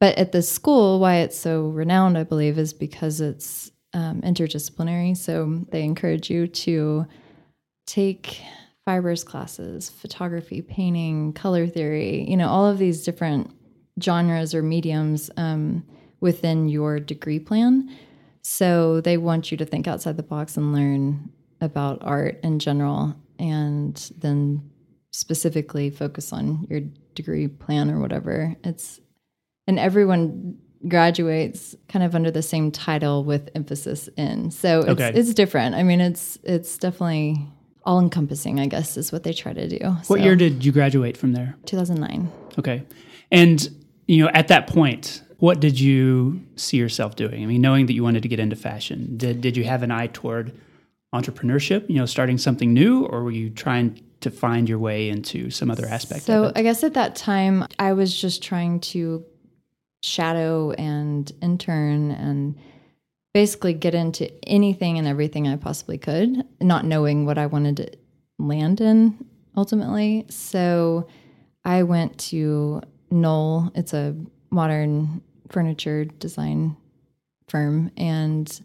but 0.00 0.18
at 0.18 0.32
the 0.32 0.42
school, 0.42 1.00
why 1.00 1.16
it's 1.16 1.38
so 1.38 1.68
renowned, 1.68 2.16
I 2.18 2.24
believe, 2.24 2.58
is 2.58 2.72
because 2.72 3.20
it's 3.20 3.70
um, 3.92 4.22
interdisciplinary. 4.22 5.16
So 5.16 5.64
they 5.70 5.82
encourage 5.84 6.30
you 6.30 6.46
to 6.48 7.06
take 7.86 8.40
fibers 8.84 9.24
classes, 9.24 9.88
photography, 9.90 10.60
painting, 10.62 11.32
color 11.32 11.66
theory, 11.66 12.28
you 12.28 12.36
know, 12.36 12.48
all 12.48 12.66
of 12.66 12.78
these 12.78 13.04
different 13.04 13.50
genres 14.02 14.54
or 14.54 14.62
mediums 14.62 15.30
um, 15.36 15.84
within 16.20 16.68
your 16.68 16.98
degree 16.98 17.38
plan. 17.38 17.88
So 18.42 19.00
they 19.00 19.16
want 19.16 19.50
you 19.50 19.56
to 19.58 19.64
think 19.64 19.86
outside 19.86 20.16
the 20.16 20.22
box 20.22 20.56
and 20.56 20.72
learn 20.74 21.30
about 21.60 21.98
art 22.02 22.40
in 22.42 22.58
general 22.58 23.14
and 23.38 24.10
then 24.18 24.70
specifically 25.18 25.90
focus 25.90 26.32
on 26.32 26.66
your 26.68 26.80
degree 27.14 27.46
plan 27.46 27.88
or 27.90 28.00
whatever. 28.00 28.56
It's 28.64 29.00
and 29.68 29.78
everyone 29.78 30.58
graduates 30.88 31.74
kind 31.88 32.04
of 32.04 32.14
under 32.14 32.30
the 32.30 32.42
same 32.42 32.70
title 32.72 33.22
with 33.24 33.48
emphasis 33.54 34.08
in. 34.16 34.50
So 34.50 34.80
it's 34.80 34.88
Okay. 34.90 35.12
it's 35.14 35.32
different. 35.32 35.76
I 35.76 35.82
mean, 35.84 36.00
it's 36.00 36.36
it's 36.42 36.76
definitely 36.78 37.46
all 37.86 38.00
encompassing, 38.00 38.58
I 38.58 38.66
guess, 38.66 38.96
is 38.96 39.12
what 39.12 39.22
they 39.22 39.32
try 39.32 39.52
to 39.52 39.68
do. 39.68 39.78
What 39.86 40.06
So, 40.06 40.16
year 40.16 40.34
did 40.36 40.64
you 40.64 40.72
graduate 40.72 41.16
from 41.16 41.32
there? 41.32 41.54
2009. 41.66 42.30
Okay. 42.58 42.82
And, 43.30 43.68
you 44.08 44.24
know, 44.24 44.30
at 44.34 44.48
that 44.48 44.66
point, 44.66 45.20
What 45.38 45.60
did 45.60 45.78
you 45.78 46.40
see 46.56 46.78
yourself 46.78 47.16
doing? 47.16 47.42
I 47.42 47.46
mean, 47.46 47.60
knowing 47.60 47.84
that 47.86 47.92
you 47.92 48.02
wanted 48.02 48.22
to 48.22 48.28
get 48.28 48.38
into 48.40 48.56
fashion, 48.56 49.16
did, 49.18 49.42
did 49.42 49.56
you 49.58 49.64
have 49.64 49.82
an 49.82 49.90
eye 49.90 50.06
toward 50.06 50.52
entrepreneurship, 51.14 51.88
you 51.90 51.96
know, 51.96 52.06
starting 52.06 52.38
something 52.38 52.72
new, 52.72 53.04
or 53.04 53.22
were 53.22 53.30
you 53.30 53.50
trying 53.50 54.00
to 54.24 54.30
find 54.30 54.68
your 54.68 54.78
way 54.78 55.08
into 55.08 55.50
some 55.50 55.70
other 55.70 55.86
aspect 55.86 56.24
so 56.24 56.44
of 56.44 56.50
it? 56.50 56.58
I 56.58 56.62
guess 56.62 56.82
at 56.82 56.94
that 56.94 57.16
time, 57.16 57.66
I 57.78 57.92
was 57.92 58.18
just 58.18 58.42
trying 58.42 58.80
to 58.80 59.24
shadow 60.02 60.72
and 60.72 61.30
intern 61.40 62.10
and 62.10 62.56
basically 63.32 63.72
get 63.72 63.94
into 63.94 64.30
anything 64.46 64.98
and 64.98 65.08
everything 65.08 65.48
I 65.48 65.56
possibly 65.56 65.98
could, 65.98 66.44
not 66.60 66.84
knowing 66.84 67.26
what 67.26 67.38
I 67.38 67.46
wanted 67.46 67.76
to 67.78 67.90
land 68.38 68.80
in 68.80 69.24
ultimately. 69.56 70.26
So 70.28 71.08
I 71.64 71.82
went 71.82 72.18
to 72.30 72.82
Knoll. 73.10 73.70
It's 73.74 73.94
a 73.94 74.14
modern 74.50 75.22
furniture 75.48 76.04
design 76.04 76.76
firm 77.48 77.90
and 77.96 78.60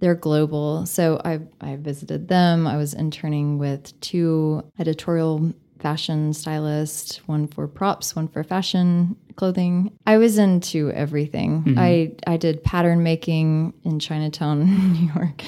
they're 0.00 0.14
global. 0.14 0.86
So 0.86 1.20
I 1.24 1.40
I 1.60 1.76
visited 1.76 2.28
them. 2.28 2.66
I 2.66 2.76
was 2.76 2.94
interning 2.94 3.58
with 3.58 3.98
two 4.00 4.62
editorial 4.78 5.52
fashion 5.78 6.32
stylists, 6.32 7.18
one 7.28 7.46
for 7.46 7.68
props, 7.68 8.16
one 8.16 8.28
for 8.28 8.42
fashion 8.42 9.16
clothing. 9.36 9.96
I 10.06 10.18
was 10.18 10.38
into 10.38 10.90
everything. 10.92 11.62
Mm-hmm. 11.62 11.78
I 11.78 12.12
I 12.26 12.36
did 12.36 12.64
pattern 12.64 13.02
making 13.02 13.74
in 13.84 13.98
Chinatown, 13.98 14.64
New 14.92 15.10
York 15.14 15.42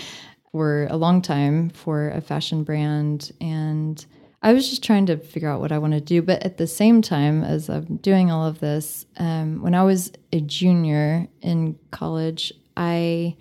for 0.52 0.88
a 0.90 0.97
long 0.97 1.23
time 1.23 1.71
for 1.71 2.11
a 2.11 2.21
fashion 2.21 2.64
brand 2.64 3.30
and 3.40 4.04
I 4.42 4.52
was 4.52 4.69
just 4.69 4.83
trying 4.83 5.07
to 5.07 5.19
figure 5.19 5.49
out 5.50 5.61
what 5.61 5.71
I 5.71 5.78
want 5.78 5.92
to 5.92 6.00
do. 6.00 6.23
But 6.23 6.42
at 6.42 6.57
the 6.57 6.66
same 6.66 7.02
time, 7.02 7.45
as 7.45 7.69
I'm 7.69 7.97
doing 7.97 8.30
all 8.30 8.47
of 8.47 8.59
this, 8.59 9.04
um, 9.19 9.61
when 9.61 9.75
I 9.75 9.83
was 9.83 10.12
a 10.33 10.40
junior 10.40 11.28
in 11.42 11.78
college, 11.90 12.52
I 12.76 13.37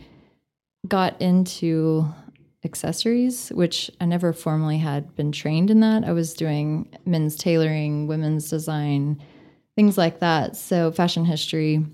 got 0.88 1.20
into 1.22 2.06
accessories, 2.66 3.50
which 3.50 3.90
I 4.02 4.06
never 4.06 4.34
formally 4.34 4.78
had 4.78 5.16
been 5.16 5.32
trained 5.32 5.70
in 5.70 5.80
that. 5.80 6.04
I 6.04 6.12
was 6.12 6.34
doing 6.34 6.90
men's 7.06 7.36
tailoring, 7.36 8.08
women's 8.08 8.50
design, 8.50 9.22
things 9.76 9.98
like 9.98 10.20
that. 10.20 10.56
So 10.56 10.92
fashion 10.92 11.26
history 11.26 11.86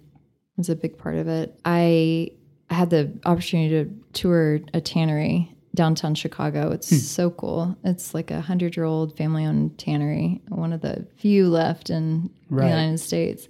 was 0.57 0.69
a 0.69 0.75
big 0.75 0.97
part 0.97 1.15
of 1.15 1.27
it. 1.27 1.59
I 1.65 2.31
had 2.69 2.89
the 2.89 3.11
opportunity 3.25 3.69
to 3.69 3.95
tour 4.13 4.59
a 4.73 4.81
tannery 4.81 5.55
downtown 5.75 6.15
Chicago. 6.15 6.71
It's 6.71 6.89
hmm. 6.89 6.95
so 6.95 7.29
cool. 7.29 7.77
It's 7.83 8.13
like 8.13 8.31
a 8.31 8.41
hundred 8.41 8.75
year 8.75 8.85
old 8.85 9.15
family 9.17 9.45
owned 9.45 9.77
tannery, 9.77 10.41
one 10.47 10.73
of 10.73 10.81
the 10.81 11.05
few 11.17 11.47
left 11.49 11.89
in 11.89 12.31
Right. 12.49 12.65
the 12.65 12.69
United 12.69 12.99
States. 12.99 13.47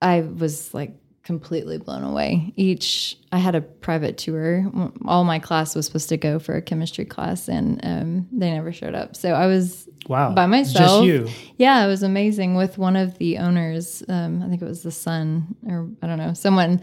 I 0.00 0.20
was 0.20 0.72
like 0.72 0.94
completely 1.26 1.76
blown 1.76 2.04
away. 2.04 2.52
Each, 2.54 3.18
I 3.32 3.38
had 3.38 3.56
a 3.56 3.60
private 3.60 4.16
tour. 4.16 4.64
All 5.04 5.24
my 5.24 5.40
class 5.40 5.74
was 5.74 5.84
supposed 5.84 6.08
to 6.10 6.16
go 6.16 6.38
for 6.38 6.54
a 6.54 6.62
chemistry 6.62 7.04
class, 7.04 7.48
and 7.48 7.80
um, 7.82 8.28
they 8.30 8.48
never 8.52 8.72
showed 8.72 8.94
up. 8.94 9.16
So 9.16 9.32
I 9.32 9.46
was 9.46 9.88
Wow. 10.08 10.32
by 10.34 10.46
myself. 10.46 11.04
Just 11.04 11.04
you. 11.04 11.28
Yeah, 11.58 11.84
it 11.84 11.88
was 11.88 12.04
amazing 12.04 12.54
with 12.54 12.78
one 12.78 12.94
of 12.94 13.18
the 13.18 13.38
owners. 13.38 14.04
Um, 14.08 14.40
I 14.40 14.48
think 14.48 14.62
it 14.62 14.66
was 14.66 14.84
the 14.84 14.92
son, 14.92 15.56
or 15.66 15.88
I 16.00 16.06
don't 16.06 16.18
know, 16.18 16.32
someone 16.32 16.80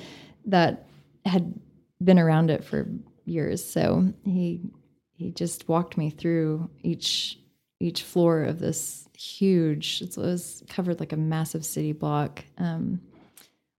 that 0.47 0.88
had 1.25 1.53
been 2.03 2.19
around 2.19 2.51
it 2.51 2.65
for 2.65 2.89
years. 3.23 3.63
So 3.63 4.12
he 4.25 4.59
he 5.13 5.31
just 5.31 5.69
walked 5.69 5.97
me 5.97 6.09
through 6.09 6.69
each 6.81 7.39
each 7.79 8.03
floor 8.03 8.43
of 8.43 8.59
this 8.59 9.07
huge. 9.17 10.01
It 10.01 10.17
was 10.17 10.63
covered 10.67 11.00
like 11.00 11.13
a 11.13 11.17
massive 11.17 11.63
city 11.65 11.93
block, 11.93 12.43
um, 12.57 13.00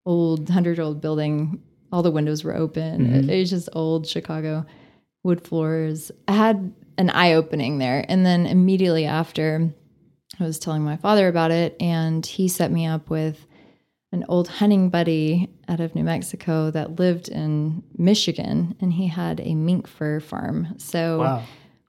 old 0.06 0.48
hundred 0.48 0.76
year 0.78 0.84
old 0.86 1.00
building. 1.00 1.62
All 1.92 2.02
the 2.02 2.10
windows 2.10 2.42
were 2.44 2.54
open. 2.56 3.06
Mm-hmm. 3.06 3.14
It, 3.14 3.30
it 3.30 3.40
was 3.40 3.50
just 3.50 3.68
old 3.72 4.06
Chicago 4.06 4.66
wood 5.22 5.46
floors. 5.46 6.10
I 6.28 6.32
had 6.32 6.72
an 6.98 7.10
eye 7.10 7.32
opening 7.34 7.78
there, 7.78 8.04
and 8.08 8.24
then 8.26 8.46
immediately 8.46 9.04
after. 9.06 9.70
I 10.40 10.42
was 10.44 10.58
telling 10.58 10.82
my 10.82 10.96
father 10.96 11.28
about 11.28 11.52
it, 11.52 11.76
and 11.78 12.26
he 12.26 12.48
set 12.48 12.72
me 12.72 12.86
up 12.86 13.08
with 13.08 13.46
an 14.10 14.24
old 14.28 14.48
hunting 14.48 14.90
buddy 14.90 15.48
out 15.68 15.78
of 15.78 15.94
New 15.94 16.02
Mexico 16.02 16.72
that 16.72 16.98
lived 16.98 17.28
in 17.28 17.84
Michigan, 17.96 18.74
and 18.80 18.92
he 18.92 19.06
had 19.06 19.40
a 19.40 19.54
mink 19.54 19.86
fur 19.86 20.18
farm. 20.18 20.74
So 20.78 21.20
Wow. 21.20 21.42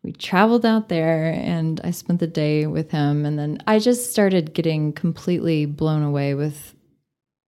we 0.03 0.11
traveled 0.11 0.63
out 0.63 0.89
there, 0.89 1.31
and 1.33 1.81
I 1.83 1.89
spent 1.89 2.19
the 2.19 2.27
day 2.27 2.67
with 2.67 2.91
him. 2.91 3.25
And 3.25 3.39
then 3.39 3.57
I 3.65 3.79
just 3.79 4.11
started 4.11 4.53
getting 4.53 4.93
completely 4.93 5.65
blown 5.65 6.03
away 6.03 6.35
with 6.35 6.74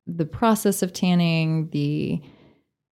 the 0.07 0.25
process 0.25 0.81
of 0.81 0.93
tanning, 0.93 1.69
the 1.69 2.21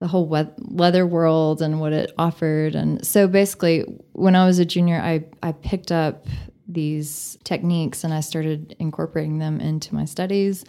the 0.02 0.08
whole 0.08 0.28
leather 0.58 1.08
world 1.08 1.62
and 1.62 1.80
what 1.80 1.94
it 1.94 2.12
offered. 2.18 2.76
And 2.76 3.06
so 3.06 3.28
basically, 3.28 3.82
when 4.12 4.36
I 4.36 4.46
was 4.46 4.60
a 4.60 4.66
junior, 4.66 5.00
I 5.00 5.26
I 5.42 5.54
picked 5.54 5.92
up 5.92 6.28
these 6.68 7.38
techniques 7.44 8.04
and 8.04 8.14
I 8.14 8.20
started 8.20 8.76
incorporating 8.80 9.40
them 9.40 9.62
into 9.62 9.96
my 9.96 10.06
studies. 10.06 10.66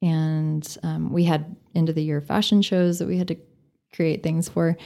And 0.00 0.76
um, 0.82 1.12
we 1.12 1.24
had 1.24 1.56
end 1.74 1.88
of 1.88 1.94
the 1.94 2.02
year 2.02 2.20
fashion 2.20 2.62
shows 2.62 2.98
that 2.98 3.06
we 3.06 3.18
had 3.18 3.28
to 3.28 3.36
create 3.94 4.22
things 4.22 4.48
for. 4.48 4.76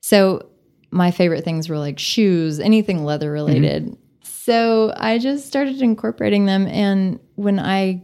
So 0.00 0.50
my 0.90 1.10
favorite 1.10 1.44
things 1.44 1.68
were 1.68 1.78
like 1.78 1.98
shoes, 1.98 2.60
anything 2.60 3.04
leather 3.04 3.30
related. 3.30 3.96
So 4.22 4.92
I 4.96 5.18
just 5.18 5.46
started 5.46 5.82
incorporating 5.82 6.46
them. 6.46 6.66
And 6.66 7.20
when 7.34 7.58
I, 7.58 8.02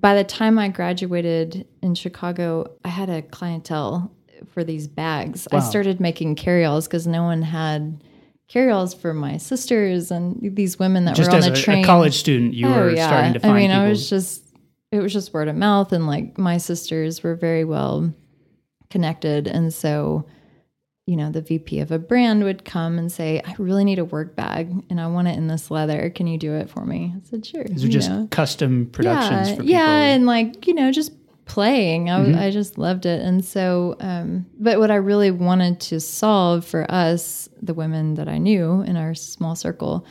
by 0.00 0.14
the 0.14 0.24
time 0.24 0.58
I 0.58 0.68
graduated 0.68 1.66
in 1.82 1.94
Chicago, 1.94 2.70
I 2.84 2.88
had 2.88 3.08
a 3.08 3.22
clientele 3.22 4.10
for 4.50 4.64
these 4.64 4.88
bags. 4.88 5.46
I 5.52 5.60
started 5.60 6.00
making 6.00 6.36
carryalls 6.36 6.84
because 6.84 7.06
no 7.06 7.22
one 7.22 7.42
had 7.42 8.02
carryalls 8.48 8.96
for 8.96 9.14
my 9.14 9.36
sisters 9.36 10.10
and 10.10 10.38
these 10.56 10.78
women 10.78 11.04
that 11.04 11.16
Just 11.16 11.30
were 11.30 11.36
on 11.36 11.42
the 11.42 11.52
a, 11.52 11.56
train. 11.56 11.84
a 11.84 11.86
college 11.86 12.14
student, 12.14 12.54
you 12.54 12.66
oh, 12.66 12.72
were 12.72 12.96
starting 12.96 13.34
to 13.34 13.40
find 13.40 13.52
Oh, 13.52 13.54
I 13.54 13.60
mean, 13.60 13.70
people. 13.70 13.82
I 13.82 13.88
was 13.88 14.10
just, 14.10 14.44
it 14.90 14.98
was 14.98 15.12
just 15.12 15.32
word 15.32 15.48
of 15.48 15.56
mouth, 15.56 15.92
and 15.92 16.06
like 16.06 16.38
my 16.38 16.58
sisters 16.58 17.22
were 17.22 17.36
very 17.36 17.64
well 17.64 18.12
connected. 18.90 19.46
And 19.46 19.72
so, 19.72 20.26
you 21.06 21.16
know, 21.16 21.30
the 21.30 21.42
VP 21.42 21.80
of 21.80 21.90
a 21.90 21.98
brand 21.98 22.44
would 22.44 22.64
come 22.64 22.98
and 22.98 23.12
say, 23.12 23.42
I 23.44 23.54
really 23.58 23.84
need 23.84 23.98
a 23.98 24.04
work 24.04 24.34
bag 24.34 24.70
and 24.88 24.98
I 24.98 25.06
want 25.08 25.28
it 25.28 25.36
in 25.36 25.48
this 25.48 25.70
leather. 25.70 26.08
Can 26.08 26.26
you 26.26 26.38
do 26.38 26.54
it 26.54 26.70
for 26.70 26.84
me? 26.84 27.14
I 27.14 27.28
said, 27.28 27.44
sure. 27.44 27.64
These 27.64 27.84
are 27.84 27.88
just 27.88 28.08
know. 28.08 28.26
custom 28.30 28.88
productions 28.90 29.48
yeah, 29.48 29.54
for 29.54 29.62
people. 29.62 29.70
Yeah, 29.70 29.90
and 29.90 30.26
like, 30.26 30.66
you 30.66 30.72
know, 30.72 30.90
just 30.90 31.12
playing. 31.44 32.08
I, 32.08 32.20
Mm-hmm. 32.20 32.38
I 32.38 32.50
just 32.50 32.78
loved 32.78 33.04
it. 33.04 33.20
And 33.20 33.44
so, 33.44 33.96
um, 34.00 34.46
but 34.58 34.78
what 34.78 34.90
I 34.90 34.96
really 34.96 35.30
wanted 35.30 35.78
to 35.80 36.00
solve 36.00 36.64
for 36.64 36.90
us, 36.90 37.50
the 37.60 37.74
women 37.74 38.14
that 38.14 38.28
I 38.28 38.38
knew 38.38 38.80
in 38.80 38.96
our 38.96 39.14
small 39.14 39.54
circle, 39.54 40.06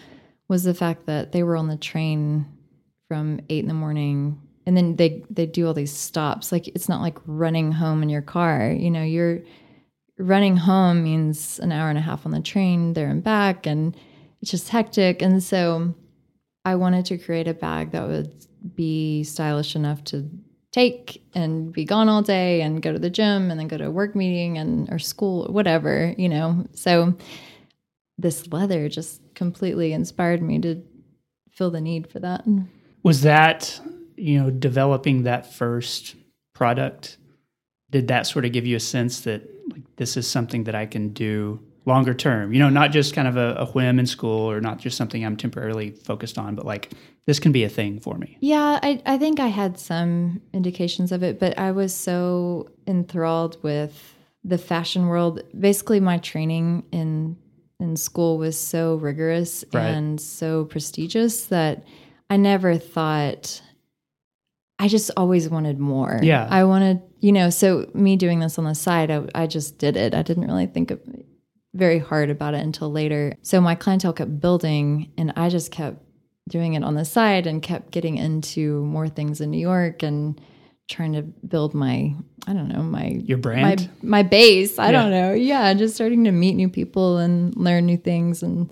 was 0.47 0.63
the 0.63 0.75
fact 0.75 1.07
that 1.07 1.31
they 1.31 1.41
were 1.41 1.57
on 1.57 1.69
the 1.69 1.77
train 1.77 2.45
from 3.07 3.39
eight 3.49 3.63
in 3.63 3.67
the 3.67 3.73
morning 3.73 4.39
and 4.65 4.77
then 4.77 4.95
they 4.95 5.23
they 5.29 5.45
do 5.45 5.67
all 5.67 5.73
these 5.73 5.91
stops 5.91 6.51
like 6.51 6.67
it's 6.69 6.87
not 6.87 7.01
like 7.01 7.17
running 7.25 7.71
home 7.71 8.01
in 8.01 8.09
your 8.09 8.21
car 8.21 8.71
you 8.71 8.89
know 8.89 9.03
you're 9.03 9.41
running 10.17 10.57
home 10.57 11.03
means 11.03 11.59
an 11.59 11.71
hour 11.71 11.89
and 11.89 11.97
a 11.97 12.01
half 12.01 12.25
on 12.25 12.31
the 12.31 12.41
train 12.41 12.93
there 12.93 13.09
and 13.09 13.23
back 13.23 13.65
and 13.65 13.95
it's 14.41 14.51
just 14.51 14.69
hectic 14.69 15.21
and 15.21 15.41
so 15.41 15.93
i 16.65 16.75
wanted 16.75 17.05
to 17.05 17.17
create 17.17 17.47
a 17.47 17.53
bag 17.53 17.91
that 17.91 18.07
would 18.07 18.31
be 18.75 19.23
stylish 19.23 19.75
enough 19.75 20.03
to 20.03 20.29
take 20.71 21.23
and 21.33 21.71
be 21.73 21.85
gone 21.85 22.09
all 22.09 22.21
day 22.21 22.61
and 22.61 22.81
go 22.81 22.91
to 22.91 22.99
the 22.99 23.09
gym 23.09 23.49
and 23.51 23.59
then 23.59 23.67
go 23.67 23.77
to 23.77 23.87
a 23.87 23.91
work 23.91 24.15
meeting 24.15 24.57
and 24.57 24.91
or 24.91 24.99
school 24.99 25.45
whatever 25.51 26.13
you 26.17 26.29
know 26.29 26.65
so 26.73 27.15
this 28.17 28.47
leather 28.51 28.87
just 28.87 29.21
completely 29.33 29.93
inspired 29.93 30.41
me 30.41 30.59
to 30.59 30.81
feel 31.51 31.71
the 31.71 31.81
need 31.81 32.11
for 32.11 32.19
that 32.19 32.45
Was 33.03 33.21
that, 33.23 33.79
you 34.15 34.41
know, 34.41 34.49
developing 34.49 35.23
that 35.23 35.53
first 35.53 36.15
product? 36.55 37.17
Did 37.91 38.07
that 38.07 38.25
sort 38.25 38.45
of 38.45 38.53
give 38.53 38.65
you 38.65 38.77
a 38.77 38.79
sense 38.79 39.21
that 39.21 39.43
this 40.03 40.17
is 40.17 40.27
something 40.27 40.65
that 40.65 40.75
I 40.75 40.85
can 40.85 41.09
do 41.13 41.61
longer 41.85 42.13
term? 42.13 42.51
You 42.51 42.59
know, 42.59 42.69
not 42.69 42.91
just 42.91 43.15
kind 43.15 43.25
of 43.27 43.37
a, 43.37 43.55
a 43.59 43.65
whim 43.67 43.99
in 43.99 44.05
school 44.05 44.51
or 44.51 44.59
not 44.59 44.79
just 44.79 44.97
something 44.97 45.25
I'm 45.25 45.37
temporarily 45.37 45.91
focused 45.91 46.37
on, 46.37 46.55
but 46.55 46.65
like 46.65 46.91
this 47.25 47.39
can 47.39 47.53
be 47.53 47.63
a 47.63 47.69
thing 47.69 48.01
for 48.01 48.17
me. 48.17 48.37
Yeah, 48.41 48.79
I, 48.83 49.01
I 49.05 49.17
think 49.17 49.39
I 49.39 49.47
had 49.47 49.79
some 49.79 50.41
indications 50.53 51.13
of 51.13 51.23
it, 51.23 51.39
but 51.39 51.57
I 51.57 51.71
was 51.71 51.95
so 51.95 52.69
enthralled 52.85 53.63
with 53.63 54.13
the 54.43 54.57
fashion 54.57 55.07
world. 55.07 55.41
Basically, 55.57 56.01
my 56.01 56.17
training 56.17 56.83
in 56.91 57.37
in 57.79 57.95
school 57.95 58.37
was 58.37 58.57
so 58.59 58.95
rigorous 58.95 59.63
Right. 59.73 59.85
and 59.87 60.19
so 60.19 60.65
prestigious 60.65 61.45
that 61.47 61.85
I 62.29 62.35
never 62.37 62.77
thought. 62.77 63.61
I 64.79 64.87
just 64.89 65.11
always 65.15 65.47
wanted 65.49 65.79
more. 65.79 66.19
Yeah. 66.21 66.45
I 66.49 66.63
wanted, 66.65 67.01
you 67.23 67.31
know, 67.31 67.49
so 67.49 67.89
me 67.93 68.17
doing 68.17 68.41
this 68.41 68.59
on 68.59 68.65
the 68.65 68.75
side, 68.75 69.09
I, 69.09 69.23
I 69.33 69.47
just 69.47 69.77
did 69.77 69.95
it. 69.95 70.13
I 70.13 70.23
didn't 70.23 70.45
really 70.45 70.65
think 70.65 70.91
of 70.91 70.99
very 71.73 71.97
hard 71.97 72.29
about 72.29 72.53
it 72.53 72.61
until 72.61 72.91
later. 72.91 73.33
So 73.43 73.61
my 73.61 73.75
clientele 73.75 74.11
kept 74.11 74.41
building, 74.41 75.09
and 75.17 75.31
I 75.37 75.47
just 75.47 75.71
kept 75.71 76.03
doing 76.49 76.73
it 76.73 76.83
on 76.83 76.95
the 76.95 77.05
side 77.05 77.47
and 77.47 77.61
kept 77.63 77.91
getting 77.91 78.17
into 78.17 78.83
more 78.83 79.07
things 79.07 79.39
in 79.39 79.51
New 79.51 79.57
York 79.59 80.03
and 80.03 80.39
trying 80.89 81.13
to 81.13 81.21
build 81.21 81.73
my 81.73 82.13
I 82.45 82.51
don't 82.51 82.67
know 82.67 82.83
my 82.83 83.21
Your 83.23 83.37
brand? 83.37 83.89
my 84.01 84.17
my 84.17 84.23
base. 84.23 84.77
I 84.77 84.87
Yeah. 84.87 85.01
don't 85.01 85.11
know. 85.11 85.31
Yeah, 85.33 85.73
just 85.75 85.95
starting 85.95 86.25
to 86.25 86.31
meet 86.33 86.55
new 86.55 86.67
people 86.67 87.19
and 87.19 87.55
learn 87.55 87.85
new 87.85 87.95
things 87.95 88.43
and 88.43 88.69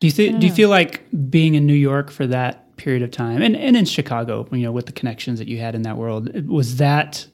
Do 0.00 0.06
you 0.06 0.10
think? 0.12 0.40
Do 0.40 0.46
you 0.46 0.52
feel 0.54 0.70
like 0.70 1.02
being 1.28 1.54
in 1.54 1.66
New 1.66 1.74
York 1.90 2.10
for 2.10 2.26
that 2.28 2.74
period 2.78 3.02
of 3.02 3.10
time, 3.10 3.42
and 3.42 3.54
and 3.54 3.76
in 3.76 3.84
Chicago, 3.84 4.48
you 4.50 4.62
know, 4.62 4.72
with 4.72 4.86
the 4.86 4.92
connections 4.92 5.38
that 5.40 5.46
you 5.46 5.58
had 5.58 5.74
in 5.74 5.82
that 5.82 5.98
world, 5.98 6.48
was 6.48 6.76
that 6.78 7.26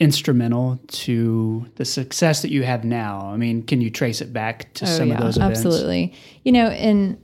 instrumental 0.00 0.78
to 0.86 1.66
the 1.74 1.84
success 1.84 2.42
that 2.42 2.50
you 2.50 2.62
have 2.62 2.84
now? 2.84 3.30
I 3.32 3.36
mean, 3.36 3.62
can 3.62 3.80
you 3.80 3.90
trace 3.90 4.20
it 4.20 4.32
back 4.32 4.72
to 4.74 4.86
some 4.86 5.10
of 5.10 5.18
those 5.18 5.36
events? 5.36 5.64
Oh, 5.64 5.68
Absolutely. 5.68 6.14
You 6.44 6.52
know, 6.52 6.68
and 6.68 7.18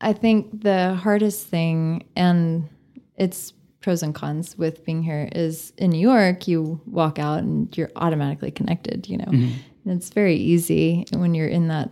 I 0.00 0.12
think 0.12 0.62
the 0.62 0.94
hardest 0.94 1.46
thing, 1.46 2.04
and 2.16 2.68
it's 3.16 3.52
pros 3.80 4.02
and 4.02 4.14
cons 4.14 4.58
with 4.58 4.84
being 4.84 5.02
here, 5.02 5.28
is 5.32 5.72
in 5.78 5.90
New 5.90 6.00
York, 6.00 6.48
you 6.48 6.80
walk 6.86 7.18
out 7.18 7.38
and 7.38 7.74
you're 7.76 7.90
automatically 7.96 8.50
connected, 8.50 9.08
you 9.08 9.18
know. 9.18 9.26
Mm-hmm. 9.26 9.58
And 9.84 9.96
it's 9.96 10.10
very 10.10 10.36
easy 10.36 11.06
when 11.12 11.34
you're 11.34 11.48
in 11.48 11.68
that 11.68 11.90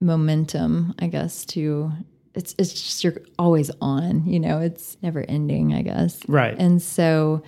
momentum, 0.00 0.94
I 0.98 1.06
guess, 1.08 1.44
to 1.46 1.90
it's 2.34 2.54
it's 2.58 2.72
just 2.72 3.02
you're 3.02 3.20
always 3.38 3.70
on, 3.80 4.24
you 4.26 4.38
know, 4.38 4.60
it's 4.60 4.96
never 5.02 5.24
ending, 5.28 5.74
I 5.74 5.82
guess. 5.82 6.20
Right. 6.28 6.54
And 6.58 6.80
so 6.80 7.42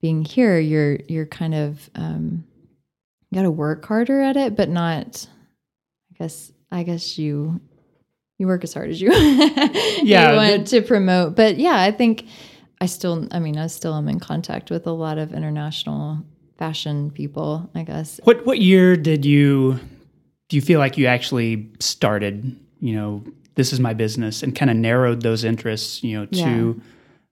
being 0.00 0.24
here, 0.24 0.58
you're 0.58 0.98
you're 1.08 1.26
kind 1.26 1.54
of 1.54 1.90
um 1.94 2.44
you 3.30 3.36
gotta 3.36 3.50
work 3.50 3.84
harder 3.84 4.20
at 4.20 4.36
it, 4.36 4.56
but 4.56 4.68
not 4.68 5.26
I 6.12 6.18
guess 6.18 6.52
I 6.70 6.82
guess 6.82 7.18
you 7.18 7.60
you 8.38 8.46
work 8.46 8.64
as 8.64 8.72
hard 8.72 8.88
as 8.88 9.00
you, 9.00 9.12
Yeah, 10.02 10.30
you 10.30 10.36
want 10.36 10.66
to 10.68 10.80
promote. 10.80 11.36
But 11.36 11.58
yeah, 11.58 11.78
I 11.78 11.90
think 11.90 12.26
I 12.80 12.86
still 12.86 13.28
I 13.30 13.38
mean, 13.38 13.58
I 13.58 13.66
still 13.66 13.94
am 13.94 14.08
in 14.08 14.18
contact 14.18 14.70
with 14.70 14.86
a 14.86 14.92
lot 14.92 15.18
of 15.18 15.34
international 15.34 16.24
fashion 16.58 17.10
people, 17.10 17.70
I 17.74 17.82
guess. 17.82 18.20
What 18.24 18.46
what 18.46 18.60
year 18.60 18.96
did 18.96 19.24
you 19.24 19.78
do 20.48 20.56
you 20.56 20.62
feel 20.62 20.78
like 20.78 20.96
you 20.96 21.06
actually 21.06 21.70
started, 21.78 22.58
you 22.80 22.94
know, 22.94 23.22
this 23.54 23.72
is 23.72 23.80
my 23.80 23.94
business 23.94 24.42
and 24.42 24.54
kind 24.56 24.70
of 24.70 24.76
narrowed 24.76 25.22
those 25.22 25.44
interests, 25.44 26.02
you 26.02 26.18
know, 26.18 26.26
to 26.26 26.80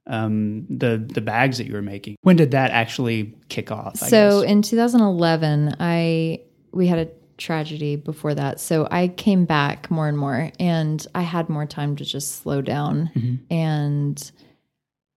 um, 0.09 0.67
the 0.69 0.97
the 0.99 1.21
bags 1.21 1.59
that 1.59 1.67
you 1.67 1.75
were 1.75 1.83
making? 1.83 2.17
When 2.23 2.37
did 2.37 2.51
that 2.53 2.71
actually 2.71 3.35
kick 3.49 3.71
off? 3.71 4.03
I 4.03 4.09
so 4.09 4.41
guess? 4.43 4.51
in 4.51 4.63
2011 4.63 5.77
i 5.81 6.41
we 6.73 6.87
had 6.87 6.99
a 6.99 7.09
tragedy 7.37 7.95
before 7.97 8.35
that 8.35 8.59
so 8.59 8.89
i 8.91 9.07
came 9.09 9.45
back 9.45 9.91
more 9.91 10.09
and 10.09 10.19
more 10.19 10.51
and 10.59 11.07
i 11.15 11.23
had 11.23 11.49
more 11.49 11.67
time 11.67 11.95
to 11.97 12.05
just 12.05 12.37
slow 12.43 12.61
down 12.61 13.11
Mm-hmm. 13.15 13.35
and 13.55 14.33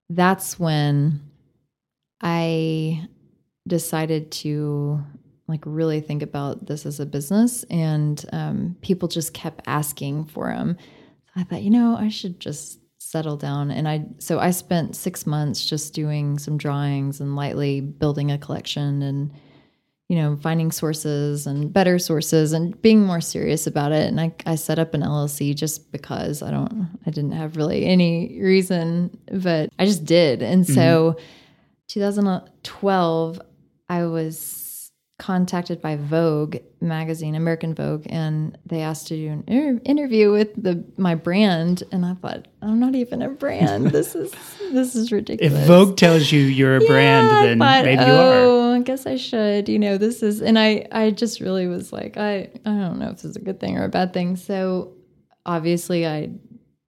that's 0.10 0.60
when 0.60 1.20
i 2.22 3.08
decided 3.68 4.32
to 4.32 5.02
like 5.48 5.62
really 5.66 6.00
think 6.02 6.22
about 6.22 6.66
this 6.68 6.86
as 6.86 7.00
a 7.00 7.06
business 7.06 7.64
and 7.70 8.24
um, 8.32 8.76
people 8.82 9.08
just 9.08 9.34
kept 9.34 9.62
asking 9.68 10.26
for 10.26 10.48
them 10.50 10.78
i 11.36 11.44
thought 11.44 11.64
you 11.64 11.72
know 11.72 11.96
i 11.98 12.08
should 12.10 12.40
just 12.40 12.80
settle 13.12 13.36
down. 13.36 13.72
And 13.72 13.88
i 13.88 14.06
so 14.20 14.39
i 14.39 14.51
spent 14.51 14.96
six 14.96 15.25
months 15.25 15.65
just 15.65 15.94
doing 15.94 16.39
some 16.39 16.58
drawings 16.58 17.20
and 17.20 17.36
lightly 17.36 17.82
building 17.82 18.32
a 18.32 18.38
collection 18.38 19.01
and 19.01 19.32
you 20.08 20.15
know 20.15 20.38
finding 20.41 20.72
sources 20.72 21.46
and 21.46 21.74
better 21.74 22.00
sources 22.00 22.53
and 22.53 22.82
being 22.82 23.01
more 23.01 23.22
serious 23.22 23.68
about 23.68 23.91
it. 23.91 24.08
And 24.08 24.22
i, 24.22 24.34
I 24.46 24.56
set 24.56 24.80
up 24.80 24.94
an 24.94 25.01
llc 25.01 25.56
just 25.56 25.91
because 25.91 26.41
i 26.41 26.51
don't 26.51 26.89
i 27.06 27.10
didn't 27.10 27.34
have 27.34 27.58
really 27.58 27.86
any 27.86 28.39
reason 28.41 29.18
but 29.32 29.70
i 29.77 29.86
just 29.86 30.06
did. 30.06 30.41
And 30.41 30.65
so 30.65 31.18
mm-hmm. 31.18 31.25
2012 31.89 33.41
i 33.89 34.06
was 34.06 34.61
contacted 35.22 35.80
by 35.84 35.96
Vogue 35.98 36.58
magazine, 36.82 37.36
American 37.36 37.75
Vogue, 37.75 38.03
and 38.10 38.57
they 38.66 38.81
asked 38.81 39.07
to 39.10 39.16
do 39.16 39.29
an 39.29 39.44
inter- 39.48 39.81
interview 39.86 40.31
with 40.31 40.50
the 40.62 40.84
my 40.98 41.14
brand, 41.14 41.84
and 41.92 42.03
I 42.03 42.16
thought, 42.16 42.48
I'm 42.64 42.79
not 42.79 42.96
even 42.96 43.22
a 43.22 43.29
brand. 43.29 43.92
This 43.92 44.16
is 44.16 44.34
this 44.74 44.96
is 44.96 45.12
ridiculous. 45.12 45.53
if. 45.53 45.68
Vogue 45.68 45.96
tells 45.96 46.31
you 46.31 46.40
you're 46.42 46.77
a 46.77 46.86
brand, 46.88 47.27
Yeah, 47.27 47.38
I 47.38 47.46
then 47.46 47.60
thought, 47.60 47.86
maybe 47.86 48.03
you 48.03 48.12
are. 48.12 48.34
oh, 48.34 48.74
I 48.74 48.81
guess 48.81 49.05
I 49.05 49.16
should. 49.16 49.70
You 49.70 49.77
know, 49.77 49.98
this 50.00 50.24
is, 50.24 50.42
and 50.42 50.57
I 50.57 50.88
I 50.92 51.12
just 51.12 51.40
really 51.40 51.68
was 51.68 51.94
like, 51.94 52.18
I 52.18 52.50
I 52.66 52.70
don't 52.72 52.98
know 52.98 53.10
if 53.10 53.18
this 53.18 53.25
is 53.25 53.36
a 53.36 53.42
good 53.42 53.60
thing 53.60 53.77
or 53.77 53.84
a 53.84 53.90
bad 53.90 54.14
thing. 54.14 54.36
So 54.38 54.94
obviously, 55.46 56.07
I 56.07 56.31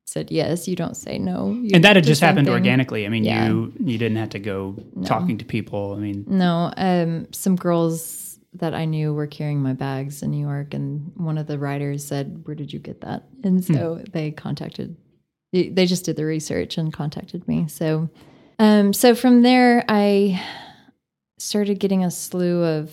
said 0.05 0.31
yes. 0.31 0.67
You 0.67 0.75
don't 0.75 0.97
say 0.97 1.17
no. 1.19 1.49
And 1.73 1.83
that 1.83 1.95
had 1.95 2.03
just 2.05 2.21
happened 2.21 2.47
something. 2.47 2.53
organically. 2.53 3.05
I 3.05 3.09
mean, 3.09 3.23
Yeah. 3.25 3.47
you 3.47 3.73
you 3.79 3.97
didn't 3.99 4.17
have 4.17 4.29
to 4.29 4.39
go 4.39 4.75
talking 5.05 5.37
to 5.37 5.45
people. 5.45 5.93
I 5.95 5.99
mean, 5.99 6.25
No, 6.27 6.73
um, 6.77 7.27
some 7.31 7.55
girls 7.55 8.19
that 8.55 8.73
I 8.73 8.85
knew 8.85 9.13
were 9.13 9.27
carrying 9.27 9.61
my 9.61 9.73
bags 9.73 10.21
in 10.23 10.31
New 10.31 10.39
York, 10.45 10.73
and 10.73 11.11
one 11.15 11.37
of 11.37 11.47
the 11.47 11.57
writers 11.59 12.03
said, 12.05 12.45
"Where 12.45 12.55
did 12.55 12.71
you 12.73 12.79
get 12.79 13.01
that?" 13.01 13.23
And 13.43 13.63
so 13.63 14.01
they 14.11 14.31
contacted. 14.31 14.95
They 15.51 15.85
just 15.85 16.05
did 16.05 16.15
the 16.15 16.25
research 16.25 16.77
and 16.77 16.91
contacted 16.91 17.47
me. 17.47 17.67
So, 17.67 18.09
um, 18.59 18.91
so 18.93 19.13
from 19.15 19.41
there, 19.43 19.83
I 19.87 20.41
started 21.37 21.79
getting 21.79 22.03
a 22.03 22.09
slew 22.11 22.63
of 22.63 22.91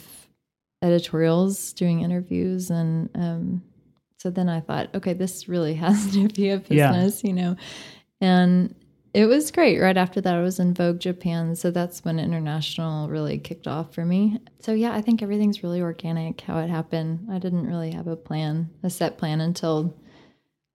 editorials, 0.82 1.72
doing 1.72 2.00
interviews, 2.02 2.70
and 2.70 3.10
um, 3.14 3.62
so 4.18 4.30
then 4.30 4.48
I 4.48 4.60
thought, 4.60 4.94
okay, 4.94 5.12
this 5.12 5.48
really 5.48 5.74
has 5.86 6.12
to 6.12 6.28
be 6.28 6.50
a 6.50 6.56
Yeah. 6.68 6.92
business, 6.92 7.24
you 7.24 7.32
know, 7.32 7.56
and 8.20 8.74
it 9.12 9.26
was 9.26 9.50
great. 9.50 9.80
Right 9.80 9.96
after 9.96 10.20
that, 10.20 10.34
I 10.34 10.40
was 10.42 10.58
in 10.60 10.74
Vogue 10.74 11.00
Japan. 11.00 11.56
So 11.56 11.70
that's 11.70 12.04
when 12.04 12.18
international 12.18 13.08
really 13.08 13.38
kicked 13.38 13.66
off 13.66 13.92
for 13.94 14.04
me. 14.04 14.38
So, 14.60 14.72
yeah, 14.72 14.92
I 14.94 15.00
think 15.00 15.22
everything's 15.22 15.62
really 15.62 15.80
organic 15.80 16.40
how 16.42 16.58
it 16.58 16.70
happened. 16.70 17.28
I 17.30 17.38
didn't 17.38 17.66
really 17.66 17.90
have 17.92 18.06
a 18.06 18.16
plan, 18.16 18.70
a 18.82 18.90
set 18.90 19.18
plan 19.18 19.40
until 19.40 19.94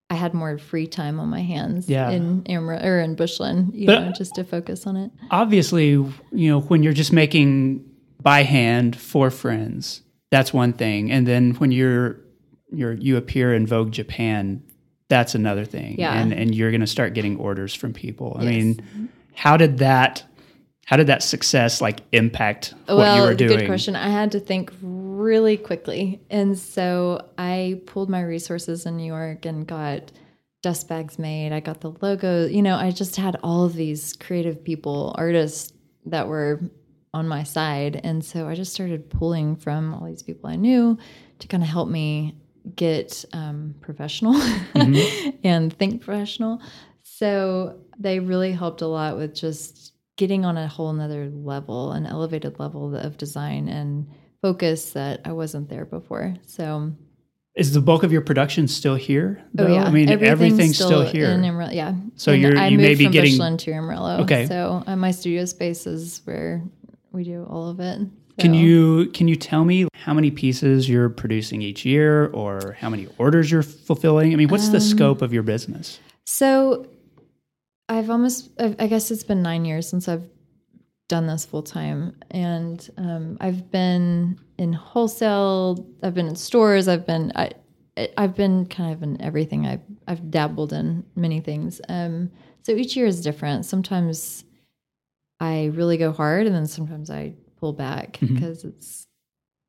I 0.10 0.16
had 0.16 0.34
more 0.34 0.58
free 0.58 0.86
time 0.88 1.20
on 1.20 1.30
my 1.30 1.42
hands 1.42 1.90
Yeah. 1.90 2.10
in 2.12 2.44
Amra 2.48 2.80
or 2.84 3.00
in 3.00 3.16
Bushland, 3.16 3.72
you 3.74 3.88
But- 3.88 4.06
know, 4.06 4.12
just 4.12 4.36
to 4.36 4.44
focus 4.44 4.86
on 4.86 4.98
it. 4.98 5.12
obviously, 5.32 5.90
you 5.92 6.14
know, 6.32 6.60
when 6.60 6.84
you're 6.84 6.94
just 6.94 7.12
making 7.14 7.84
by 8.22 8.44
hand 8.44 8.96
for 8.96 9.30
friends, 9.32 10.02
that's 10.32 10.54
one 10.54 10.74
thing, 10.74 11.12
and 11.12 11.26
then 11.28 11.52
when 11.56 11.72
you're 11.72 12.20
you're 12.72 12.94
you 12.94 13.16
appear 13.16 13.54
in 13.54 13.66
Vogue 13.66 13.92
Japan, 13.92 14.62
that's 15.10 15.36
another 15.36 15.66
thing. 15.66 16.00
Yeah. 16.00 16.14
and 16.20 16.34
and 16.34 16.54
you're 16.56 16.72
going 16.72 16.82
to 16.82 16.88
start 16.88 17.14
getting 17.14 17.38
orders 17.38 17.74
from 17.74 17.94
people. 17.94 18.38
I 18.40 18.44
Yes. 18.44 18.50
mean, 18.56 19.10
how 19.34 19.58
did 19.58 19.80
that 19.80 20.24
how 20.86 20.98
did 20.98 21.08
that 21.08 21.24
success 21.24 21.82
like 21.82 22.02
impact 22.12 22.74
what 22.86 22.98
well, 22.98 23.18
you 23.18 23.24
were 23.24 23.34
doing? 23.36 23.58
good 23.60 23.68
question. 23.68 23.96
I 23.96 24.10
had 24.10 24.32
to 24.34 24.40
think 24.40 24.72
really 24.82 25.58
quickly. 25.58 26.22
And 26.30 26.58
so 26.58 27.28
I 27.38 27.82
pulled 27.88 28.10
my 28.10 28.22
resources 28.22 28.86
in 28.86 28.98
New 28.98 29.06
York 29.06 29.46
and 29.46 29.66
got 29.66 30.12
dust 30.62 30.88
bags 30.88 31.18
made. 31.18 31.52
I 31.52 31.60
got 31.60 31.82
the 31.82 31.92
logo. 32.02 32.46
You 32.48 32.62
know, 32.62 32.76
I 32.76 32.92
just 32.92 33.16
had 33.16 33.38
all 33.44 33.66
of 33.66 33.74
these 33.76 34.14
creative 34.14 34.64
people, 34.64 35.14
artists 35.18 35.74
that 36.06 36.28
were 36.28 36.62
on 37.14 37.28
my 37.28 37.44
side. 37.44 38.00
And 38.04 38.24
so 38.24 38.48
I 38.48 38.54
just 38.56 38.74
started 38.74 39.10
pulling 39.10 39.56
from 39.56 39.94
all 39.96 40.06
these 40.06 40.22
people 40.24 40.50
I 40.50 40.56
knew 40.56 40.98
to 41.40 41.48
kind 41.48 41.64
of 41.64 41.70
help 41.70 41.90
me 41.90 42.36
get 42.76 43.26
um, 43.34 43.76
professional 43.82 44.36
and 45.44 45.72
think 45.78 46.02
professional. 46.02 46.62
So 47.04 47.80
they 48.00 48.20
really 48.20 48.52
helped 48.52 48.82
a 48.82 48.88
lot 48.88 49.18
with 49.18 49.36
just 49.36 49.94
getting 50.18 50.46
on 50.46 50.58
a 50.58 50.68
whole 50.68 50.92
nother 50.94 51.30
level, 51.30 51.92
an 51.92 52.06
elevated 52.06 52.60
level 52.60 52.96
of 52.96 53.18
design 53.18 53.68
and 53.68 54.08
focus 54.42 54.92
that 54.94 55.22
I 55.26 55.32
wasn't 55.32 55.70
there 55.70 55.86
before. 55.86 56.36
So 56.46 56.92
Is 57.56 57.74
the 57.74 57.82
bulk 57.82 58.04
of 58.04 58.12
your 58.12 58.22
production 58.22 58.68
still 58.68 58.96
here? 58.96 59.44
Oh 59.58 59.68
yeah, 59.68 59.84
I 59.84 59.92
mean, 59.92 60.10
everything's, 60.10 60.76
still, 60.76 61.02
in 61.02 61.08
here. 61.08 61.28
Amarillo. 61.28 61.72
Yeah. 61.72 61.96
So 62.16 62.32
And 62.32 62.42
you're- 62.42 62.58
I 62.58 62.68
you 62.68 62.78
may 62.78 62.90
moved 62.90 63.00
be 63.00 63.06
from 63.06 63.12
getting- 63.14 63.32
Bushland 63.34 63.60
to 63.62 63.72
Amarillo. 63.72 64.22
Okay. 64.24 64.46
So 64.48 64.84
uh, 64.86 64.96
my 64.96 65.12
studio 65.12 65.46
space 65.46 65.86
is 65.88 66.22
where 66.26 66.64
we 67.12 67.24
do 67.24 67.46
all 67.50 67.70
of 67.70 67.80
it. 67.80 68.00
Can 68.38 68.54
you 68.54 69.10
can 69.12 69.28
you 69.28 69.36
tell 69.36 69.66
me 69.66 69.88
how 69.96 70.14
many 70.14 70.32
pieces 70.32 70.88
you're 70.90 71.10
producing 71.10 71.62
each 71.62 71.86
year, 71.86 72.28
or 72.28 72.76
how 72.80 72.90
many 72.90 73.08
orders 73.18 73.50
you're 73.50 73.64
fulfilling? 73.64 74.34
I 74.34 74.36
mean, 74.36 74.50
what's 74.50 74.68
Um, 74.68 74.74
the 74.74 74.82
scope 74.82 75.22
of 75.22 75.34
your 75.34 75.44
business? 75.44 76.00
So 76.26 76.88
I've 77.88 78.10
almost, 78.10 78.50
I 78.60 78.76
I 78.80 78.88
guess 78.88 79.12
it's 79.12 79.24
been 79.24 79.42
nine 79.42 79.66
years 79.66 79.88
since 79.88 80.08
I've 80.08 80.28
done 81.08 81.28
this 81.28 81.46
full 81.46 81.64
time. 81.64 82.16
And 82.32 82.90
um, 82.98 83.38
I've 83.40 83.70
been 83.72 84.40
in 84.58 84.74
wholesale, 84.74 85.88
I've 86.02 86.16
been 86.16 86.28
in 86.28 86.36
stores, 86.36 86.88
I've 86.88 87.06
been, 87.06 87.32
I, 87.36 87.52
I've 88.18 88.36
been 88.36 88.66
kind 88.66 88.92
of 88.92 89.04
in 89.04 89.22
everything. 89.22 89.68
I've, 89.68 89.84
I've 90.08 90.32
dabbled 90.32 90.74
in 90.74 91.06
many 91.16 91.42
things. 91.42 91.80
Um, 91.90 92.32
so 92.64 92.72
each 92.72 92.96
year 92.96 93.06
is 93.06 93.22
different. 93.22 93.66
Sometimes 93.66 94.44
I 95.40 95.66
really 95.76 95.98
go 95.98 96.12
hard 96.12 96.48
and 96.48 96.56
then 96.56 96.66
sometimes 96.66 97.12
I 97.12 97.36
pull 97.66 97.74
back 97.74 98.14
mm-hmm. 98.14 98.34
because 98.34 98.64
it's, 98.64 99.08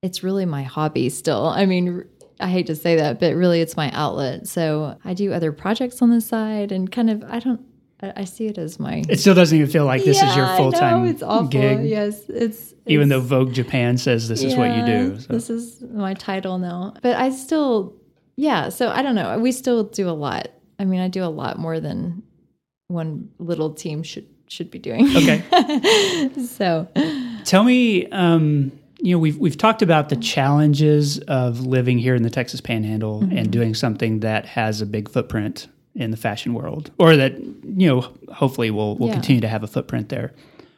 it's 0.02 0.22
really 0.22 0.44
my 0.44 0.62
hobby 0.62 1.08
still. 1.08 1.46
I 1.46 1.64
mean, 1.64 2.04
I 2.38 2.48
hate 2.48 2.66
to 2.66 2.76
say 2.76 2.96
that, 2.96 3.18
but 3.18 3.34
really 3.34 3.62
it's 3.62 3.76
my 3.76 3.90
outlet. 3.92 4.46
So 4.46 4.98
I 5.02 5.14
do 5.14 5.32
other 5.32 5.52
projects 5.52 6.02
on 6.02 6.10
the 6.10 6.20
side 6.20 6.72
and 6.72 6.92
kind 6.92 7.08
of, 7.08 7.24
I 7.24 7.38
don't, 7.38 7.60
I, 8.02 8.24
see 8.24 8.46
it 8.46 8.58
as 8.58 8.78
my. 8.78 9.02
It 9.08 9.20
still 9.20 9.34
doesn't 9.34 9.56
even 9.56 9.70
feel 9.70 9.86
like 9.86 10.04
this 10.04 10.22
is 10.22 10.36
your 10.36 10.46
full 10.58 10.70
time. 10.70 11.06
It's 11.06 11.22
awful. 11.22 11.48
gig, 11.48 11.86
Yes, 11.86 12.28
it's 12.28 12.74
even 12.84 13.08
though 13.08 13.20
Vogue 13.22 13.54
Japan 13.54 13.96
says 13.96 14.28
this 14.28 14.42
is 14.42 14.54
what 14.54 14.76
you 14.76 14.84
do. 14.84 15.18
So. 15.18 15.32
This 15.32 15.48
is 15.48 15.80
my 15.80 16.12
title 16.12 16.58
now. 16.58 16.92
But 17.00 17.16
I 17.16 17.30
still, 17.30 17.96
yeah. 18.36 18.68
So 18.68 18.90
I 18.90 19.00
don't 19.00 19.14
know. 19.14 19.38
We 19.38 19.50
still 19.50 19.84
do 19.84 20.10
a 20.10 20.12
lot. 20.12 20.48
I 20.78 20.84
mean, 20.84 21.00
I 21.00 21.08
do 21.08 21.24
a 21.24 21.32
lot 21.32 21.58
more 21.58 21.80
than 21.80 22.22
one 22.88 23.30
little 23.38 23.72
team 23.72 24.02
should 24.02 24.28
should 24.48 24.70
be 24.70 24.78
doing. 24.78 25.08
Okay. 25.16 26.30
so 26.46 26.88
Tell 27.46 27.62
me, 27.64 28.06
um, 28.08 28.72
you 28.98 29.12
know, 29.14 29.18
we've 29.20 29.38
we've 29.38 29.56
talked 29.56 29.80
about 29.80 30.08
the 30.08 30.16
challenges 30.16 31.20
of 31.20 31.60
living 31.60 31.96
here 31.98 32.14
in 32.16 32.22
the 32.24 32.30
Texas 32.30 32.60
Panhandle 32.60 33.20
Mm-hmm. 33.22 33.38
and 33.38 33.52
doing 33.52 33.72
something 33.74 34.20
that 34.20 34.46
has 34.46 34.80
a 34.80 34.86
big 34.86 35.08
footprint 35.08 35.68
in 35.94 36.10
the 36.10 36.16
fashion 36.16 36.54
world, 36.54 36.90
or 36.98 37.16
that 37.16 37.38
you 37.38 37.88
know, 37.88 38.12
hopefully 38.34 38.70
will 38.70 38.96
will 38.98 39.06
Yeah. 39.08 39.14
continue 39.14 39.40
to 39.40 39.48
have 39.48 39.62
a 39.62 39.66
footprint 39.68 40.08
there. 40.08 40.32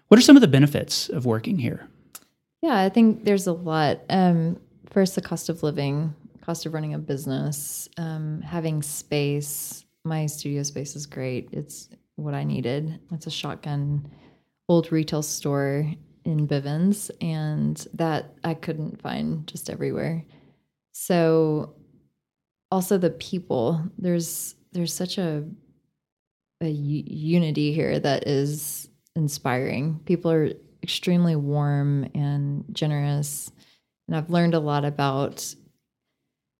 What 0.09 0.18
are 0.18 0.22
some 0.22 0.37
of 0.37 0.42
the 0.42 0.48
benefits 0.48 1.09
of 1.09 1.24
working 1.26 1.59
here? 1.59 1.88
yeah, 2.61 2.78
I 2.78 2.88
think 2.90 3.24
there's 3.24 3.46
a 3.46 3.52
lot. 3.52 4.00
Um, 4.11 4.59
first, 4.90 5.14
the 5.14 5.20
cost 5.22 5.48
of 5.48 5.62
living, 5.62 6.12
cost 6.42 6.66
of 6.66 6.74
running 6.74 6.92
a 6.92 6.98
business, 6.98 7.88
um, 7.96 8.42
having 8.42 8.83
space. 8.83 9.85
My 10.04 10.26
studio 10.26 10.62
space 10.64 10.96
is 10.96 11.07
great. 11.07 11.48
It's 11.52 11.88
what 12.16 12.35
I 12.35 12.44
needed. 12.44 12.98
It's 13.12 13.26
a 13.26 13.31
shotgun 13.31 14.11
old 14.68 14.90
retail 14.92 15.22
store 15.22 15.87
in 16.28 16.46
Bivins, 16.46 17.10
and 17.20 17.84
that 17.94 18.34
I 18.44 18.54
couldn't 18.54 19.00
find 19.00 19.46
just 19.46 19.70
everywhere. 19.70 20.24
So, 20.92 21.74
also 22.70 22.98
the 22.98 23.10
people. 23.10 23.82
There's 23.98 24.54
there's 24.72 24.92
such 24.92 25.16
a 25.18 25.44
a 26.60 26.68
unity 26.68 27.72
here 27.72 27.98
that 27.98 28.26
is 28.26 28.88
inspiring. 29.16 30.00
People 30.04 30.30
are 30.30 30.50
extremely 30.82 31.34
warm 31.36 32.06
and 32.14 32.64
generous, 32.72 33.50
and 34.06 34.16
I've 34.16 34.30
learned 34.30 34.54
a 34.54 34.60
lot 34.60 34.84
about 34.84 35.54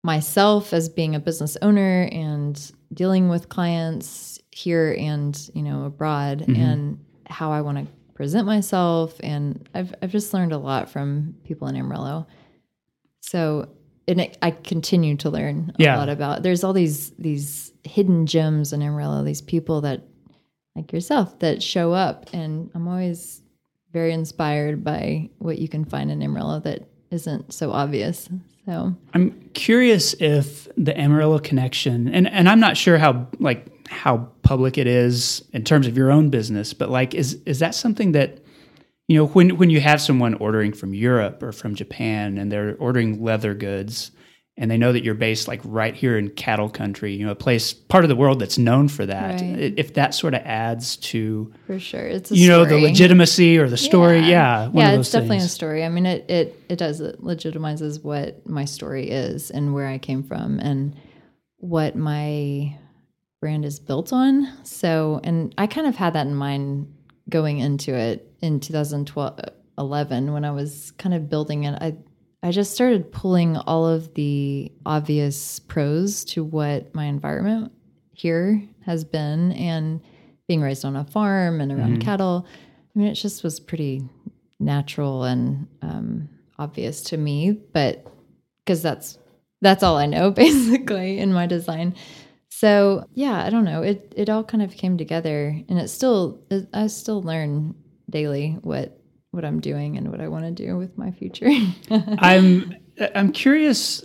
myself 0.05 0.73
as 0.73 0.89
being 0.89 1.15
a 1.15 1.21
business 1.21 1.57
owner 1.61 2.09
and 2.13 2.73
dealing 2.95 3.29
with 3.29 3.49
clients 3.49 4.39
here 4.51 4.95
and 4.99 5.51
you 5.55 5.63
know 5.63 5.85
abroad 5.85 6.41
Mhm. 6.47 6.57
and 6.57 7.05
how 7.27 7.53
I 7.53 7.61
want 7.61 7.79
to 7.79 7.93
present 8.19 8.45
myself 8.47 9.15
and 9.23 9.69
I've 9.75 9.95
I've 10.03 10.11
just 10.11 10.35
learned 10.35 10.51
a 10.53 10.59
lot 10.59 10.91
from 10.91 11.37
people 11.45 11.69
in 11.69 11.77
Amarillo. 11.77 12.27
So 13.21 13.69
and 14.09 14.21
it, 14.23 14.37
I 14.43 14.51
continue 14.51 15.17
to 15.19 15.31
learn 15.31 15.71
a 15.79 15.83
Yeah. 15.83 15.97
lot 15.97 16.09
about 16.09 16.43
there's 16.43 16.65
all 16.65 16.73
these 16.73 17.11
these 17.13 17.73
hidden 17.85 18.27
gems 18.27 18.73
in 18.73 18.83
Amarillo, 18.83 19.23
these 19.23 19.41
people 19.41 19.83
that 19.83 20.03
like 20.75 20.93
yourself 20.93 21.39
that 21.39 21.63
show 21.63 21.93
up 21.93 22.27
and 22.33 22.71
I'm 22.75 22.89
always 22.89 23.41
very 23.93 24.13
inspired 24.13 24.83
by 24.83 25.31
what 25.39 25.59
you 25.59 25.69
can 25.69 25.85
find 25.85 26.11
in 26.11 26.21
Amarillo 26.21 26.59
that 26.61 26.89
isn't 27.13 27.55
so 27.55 27.71
obvious. 27.71 28.29
So. 28.69 28.95
I'm 29.15 29.31
curious 29.55 30.13
if 30.21 30.69
the 30.77 30.95
Amarillo 30.95 31.39
connection, 31.39 32.07
and, 32.07 32.29
and 32.29 32.47
I'm 32.51 32.61
not 32.61 32.77
sure 32.77 32.99
how 32.99 33.27
like 33.39 33.67
how 33.89 34.29
public 34.43 34.77
it 34.77 34.87
is 34.87 35.43
in 35.55 35.65
terms 35.65 35.87
of 35.87 35.97
your 35.97 36.11
own 36.11 36.29
business, 36.29 36.75
but 36.75 36.91
like 36.91 37.15
is 37.15 37.39
is 37.47 37.61
that 37.61 37.75
something 37.75 38.13
that 38.13 38.41
you 39.07 39.17
know 39.17 39.27
when 39.29 39.57
when 39.57 39.71
you 39.71 39.81
have 39.81 40.03
someone 40.03 40.35
ordering 40.35 40.75
from 40.75 40.93
Europe 40.93 41.43
or 41.43 41.51
from 41.51 41.75
Japan 41.75 42.37
and 42.37 42.53
they're 42.53 42.77
ordering 42.79 43.25
leather 43.25 43.55
goods 43.55 44.11
and 44.59 44.69
they 44.69 44.77
know 44.77 44.93
that 44.93 45.05
you're 45.05 45.15
based 45.15 45.47
like 45.47 45.61
right 45.65 45.95
here 45.95 46.19
in 46.19 46.31
cattle 46.31 46.69
country, 46.69 47.15
you 47.15 47.25
know, 47.25 47.31
a 47.31 47.37
place 47.37 47.73
part 47.73 48.05
of 48.05 48.09
the 48.09 48.17
world 48.17 48.41
that's 48.41 48.59
known 48.59 48.89
for 48.89 49.07
that. 49.07 49.41
Right. 49.41 49.73
If 49.77 49.95
that 49.95 50.15
sort 50.15 50.35
of 50.35 50.43
adds 50.45 50.97
to 50.97 51.53
for 51.67 51.79
sure, 51.79 52.05
it's 52.05 52.33
a 52.33 52.37
you 52.37 52.49
know 52.49 52.65
the 52.65 52.77
legitimacy 52.77 53.57
or 53.57 53.69
the 53.69 53.77
story, 53.77 54.21
yeah, 54.21 54.67
one 54.67 54.85
yeah, 54.85 54.93
of 54.93 55.01
it's 55.01 55.13
definitely 55.13 55.39
a 55.39 55.49
story. 55.49 55.85
I 55.85 55.89
mean, 55.89 56.07
it 56.07 56.29
it 56.29 56.61
it 56.69 56.77
does 56.77 57.01
it 57.01 57.23
legitimizes 57.23 58.03
what 58.03 58.47
my 58.47 58.65
story 58.65 59.09
is 59.09 59.51
and 59.51 59.73
where 59.73 59.87
I 59.87 59.99
came 59.99 60.25
from 60.25 60.59
and 60.59 60.97
what 61.59 61.95
my 61.95 62.77
brand 63.41 63.65
is 63.65 63.79
built 63.79 64.13
on. 64.13 64.49
So, 64.65 65.21
and 65.23 65.55
I 65.57 65.69
kind 65.69 65.87
of 65.87 65.95
had 65.95 66.15
that 66.15 66.27
in 66.27 66.35
mind 66.35 66.93
going 67.31 67.59
into 67.59 67.95
it 67.95 68.35
in 68.41 68.59
2012 68.59 69.39
uh, 69.39 69.51
11 69.79 70.33
when 70.33 70.45
I 70.45 70.51
was 70.51 70.91
kind 70.99 71.15
of 71.15 71.29
building 71.31 71.63
it. 71.63 71.79
I 71.81 71.97
I 72.43 72.53
just 72.53 72.73
started 72.73 73.11
pulling 73.11 73.57
all 73.57 73.87
of 73.87 74.15
the 74.15 74.71
obvious 74.87 75.59
pros 75.61 76.25
to 76.27 76.45
what 76.45 76.95
my 76.95 77.07
environment 77.07 77.73
here 78.13 78.63
has 78.85 79.05
been 79.05 79.53
and 79.53 80.01
being 80.47 80.61
raised 80.61 80.85
on 80.85 80.97
a 80.97 81.05
farm 81.05 81.61
and 81.61 81.73
around 81.73 81.99
cattle. 82.01 82.47
I 82.95 82.99
mean, 82.99 83.09
it 83.09 83.15
just 83.15 83.43
was 83.45 83.61
pretty 83.61 84.03
natural 84.61 85.25
and 85.25 85.67
um, 85.83 86.29
obvious 86.59 87.03
to 87.03 87.17
me, 87.17 87.53
but 87.53 88.07
because 88.65 88.83
that's 88.83 89.19
that's 89.61 89.83
all 89.83 89.97
I 89.97 90.07
know 90.07 90.31
basically 90.45 91.19
in 91.19 91.33
my 91.33 91.47
design. 91.47 91.95
So 92.49 93.05
yeah, 93.15 93.45
I 93.45 93.51
don't 93.51 93.65
know. 93.65 93.83
It 93.83 94.13
it 94.17 94.29
all 94.29 94.45
kind 94.45 94.63
of 94.63 94.73
came 94.73 94.97
together, 94.97 95.61
and 95.69 95.79
it 95.79 95.89
still 95.89 96.41
it, 96.51 96.69
I 96.73 96.87
still 96.87 97.23
learn 97.23 97.75
daily 98.11 98.59
what 98.63 98.98
what 99.31 99.45
I'm 99.45 99.61
doing 99.61 99.97
and 99.97 100.11
what 100.11 100.21
I 100.21 100.29
want 100.29 100.45
to 100.45 100.51
do 100.51 100.77
with 100.77 100.97
my 100.97 101.11
future. 101.11 101.49
I'm 101.91 102.75
I'm 103.15 103.33
curious 103.33 104.05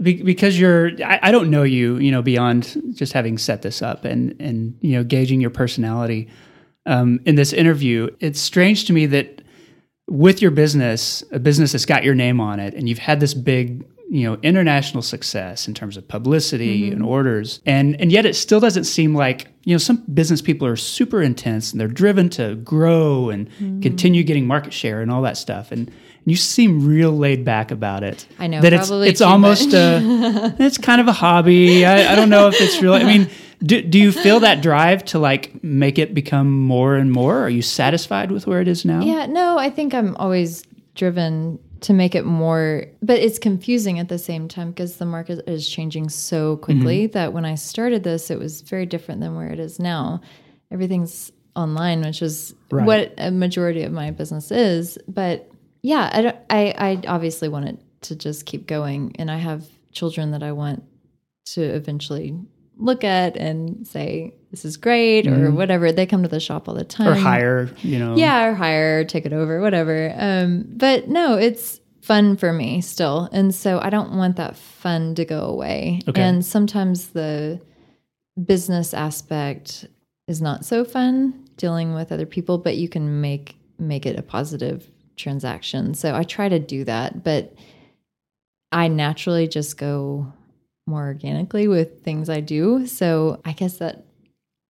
because 0.00 0.58
you're 0.58 0.90
I, 1.04 1.20
I 1.24 1.30
don't 1.30 1.50
know 1.50 1.62
you 1.62 1.98
you 1.98 2.10
know 2.10 2.22
beyond 2.22 2.94
just 2.94 3.12
having 3.12 3.38
set 3.38 3.62
this 3.62 3.82
up 3.82 4.04
and 4.04 4.34
and 4.40 4.76
you 4.80 4.92
know 4.92 5.04
gauging 5.04 5.40
your 5.40 5.50
personality 5.50 6.28
um, 6.86 7.20
in 7.24 7.34
this 7.34 7.52
interview. 7.52 8.08
It's 8.20 8.40
strange 8.40 8.84
to 8.86 8.92
me 8.92 9.06
that 9.06 9.42
with 10.08 10.42
your 10.42 10.50
business, 10.50 11.22
a 11.30 11.38
business 11.38 11.72
that's 11.72 11.86
got 11.86 12.04
your 12.04 12.14
name 12.14 12.40
on 12.40 12.58
it, 12.60 12.74
and 12.74 12.88
you've 12.88 12.98
had 12.98 13.20
this 13.20 13.32
big 13.34 13.84
you 14.10 14.28
know 14.28 14.38
international 14.42 15.02
success 15.02 15.68
in 15.68 15.72
terms 15.72 15.96
of 15.96 16.06
publicity 16.08 16.82
mm-hmm. 16.82 16.94
and 16.94 17.02
orders. 17.02 17.60
And 17.64 17.98
and 18.00 18.10
yet 18.10 18.26
it 18.26 18.34
still 18.34 18.58
doesn't 18.58 18.84
seem 18.84 19.14
like 19.14 19.46
you 19.64 19.74
know 19.74 19.78
some 19.78 19.98
business 20.12 20.42
people 20.42 20.66
are 20.66 20.76
super 20.76 21.22
intense 21.22 21.70
and 21.70 21.80
they're 21.80 21.88
driven 21.88 22.28
to 22.30 22.56
grow 22.56 23.30
and 23.30 23.48
mm-hmm. 23.48 23.80
continue 23.80 24.24
getting 24.24 24.46
market 24.46 24.72
share 24.72 25.00
and 25.00 25.10
all 25.10 25.22
that 25.22 25.36
stuff. 25.36 25.70
And 25.70 25.90
you 26.26 26.36
seem 26.36 26.86
real 26.86 27.12
laid 27.12 27.44
back 27.44 27.70
about 27.70 28.02
it. 28.02 28.26
I 28.38 28.48
know, 28.48 28.60
that 28.60 28.72
it's 28.72 28.88
probably 28.88 29.08
it's 29.08 29.20
almost 29.20 29.72
uh, 29.72 30.00
a 30.02 30.54
it's 30.58 30.76
kind 30.76 31.00
of 31.00 31.06
a 31.06 31.12
hobby. 31.12 31.86
I, 31.86 32.12
I 32.12 32.14
don't 32.16 32.30
know 32.30 32.48
if 32.48 32.60
it's 32.60 32.82
real 32.82 32.94
i 32.94 33.04
mean 33.04 33.30
do, 33.62 33.82
do 33.82 33.98
you 33.98 34.10
feel 34.10 34.40
that 34.40 34.62
drive 34.62 35.04
to 35.06 35.18
like 35.18 35.62
make 35.62 35.98
it 35.98 36.14
become 36.14 36.50
more 36.50 36.96
and 36.96 37.12
more? 37.12 37.38
Are 37.40 37.50
you 37.50 37.60
satisfied 37.60 38.32
with 38.32 38.46
where 38.46 38.62
it 38.62 38.68
is 38.68 38.86
now? 38.86 39.02
Yeah, 39.02 39.26
no, 39.26 39.58
I 39.58 39.68
think 39.68 39.92
I'm 39.92 40.16
always 40.16 40.64
driven 40.94 41.58
to 41.82 41.92
make 41.92 42.14
it 42.14 42.24
more, 42.26 42.84
but 43.02 43.18
it's 43.18 43.38
confusing 43.38 43.98
at 43.98 44.08
the 44.08 44.18
same 44.18 44.48
time 44.48 44.70
because 44.70 44.96
the 44.96 45.06
market 45.06 45.48
is 45.48 45.68
changing 45.68 46.08
so 46.10 46.56
quickly 46.58 47.04
Mm-hmm. 47.04 47.12
that 47.12 47.32
when 47.32 47.44
I 47.44 47.54
started 47.54 48.02
this, 48.02 48.30
it 48.30 48.38
was 48.38 48.60
very 48.60 48.86
different 48.86 49.20
than 49.20 49.34
where 49.36 49.50
it 49.50 49.58
is 49.58 49.78
now. 49.78 50.20
Everything's 50.70 51.32
online, 51.56 52.02
which 52.02 52.22
is 52.22 52.54
Right. 52.70 52.86
what 52.86 53.14
a 53.18 53.30
majority 53.30 53.82
of 53.82 53.92
my 53.92 54.10
business 54.10 54.50
is. 54.50 54.98
But 55.08 55.50
yeah, 55.82 56.10
I, 56.12 56.22
don't- 56.22 56.36
I, 56.50 56.74
I 56.78 57.02
obviously 57.08 57.48
want 57.48 57.68
it 57.68 57.78
to 58.02 58.16
just 58.16 58.46
keep 58.46 58.66
going. 58.66 59.16
And 59.18 59.30
I 59.30 59.38
have 59.38 59.66
children 59.92 60.30
that 60.32 60.42
I 60.42 60.52
want 60.52 60.82
to 61.46 61.62
eventually 61.62 62.38
look 62.76 63.04
at 63.04 63.36
and 63.36 63.86
say, 63.86 64.34
this 64.50 64.64
is 64.64 64.76
great 64.76 65.26
or 65.28 65.50
whatever. 65.52 65.92
They 65.92 66.06
come 66.06 66.22
to 66.22 66.28
the 66.28 66.40
shop 66.40 66.68
all 66.68 66.74
the 66.74 66.84
time. 66.84 67.06
Mm-hmm. 67.14 67.18
or 67.18 67.22
hire 67.22 67.70
you 67.78 67.98
know. 67.98 68.16
Yeah 68.16 68.46
or 68.46 68.54
hire 68.54 69.04
take 69.04 69.24
it 69.24 69.32
over 69.32 69.60
whatever. 69.60 70.12
Um 70.16 70.64
but 70.68 71.08
no 71.08 71.36
it's 71.38 71.80
fun 72.02 72.36
for 72.36 72.52
me 72.52 72.80
still. 72.80 73.28
And 73.32 73.54
so 73.54 73.78
i 73.80 73.90
don't 73.90 74.12
want 74.12 74.36
that 74.36 74.56
fun 74.56 75.14
to 75.14 75.24
go 75.24 75.40
away. 75.42 76.00
Okay. 76.08 76.20
and 76.20 76.44
sometimes 76.44 77.08
the 77.08 77.60
business 78.44 78.94
aspect 78.94 79.86
is 80.26 80.40
not 80.40 80.64
so 80.64 80.84
fun 80.84 81.46
dealing 81.56 81.94
with 81.94 82.10
other 82.10 82.26
people 82.26 82.58
but 82.58 82.76
you 82.76 82.88
can 82.88 83.20
make 83.20 83.56
make 83.78 84.04
it 84.04 84.18
a 84.18 84.22
positive 84.22 84.90
transaction. 85.16 85.94
So 85.94 86.14
i 86.14 86.24
try 86.24 86.48
to 86.48 86.58
do 86.58 86.84
that 86.84 87.22
but 87.22 87.54
i 88.72 88.88
naturally 88.88 89.46
just 89.46 89.78
go 89.78 90.32
more 90.86 91.06
organically 91.06 91.68
with 91.68 92.02
things 92.02 92.28
i 92.28 92.40
do. 92.40 92.84
So 92.88 93.40
i 93.44 93.52
guess 93.52 93.76
that 93.76 94.06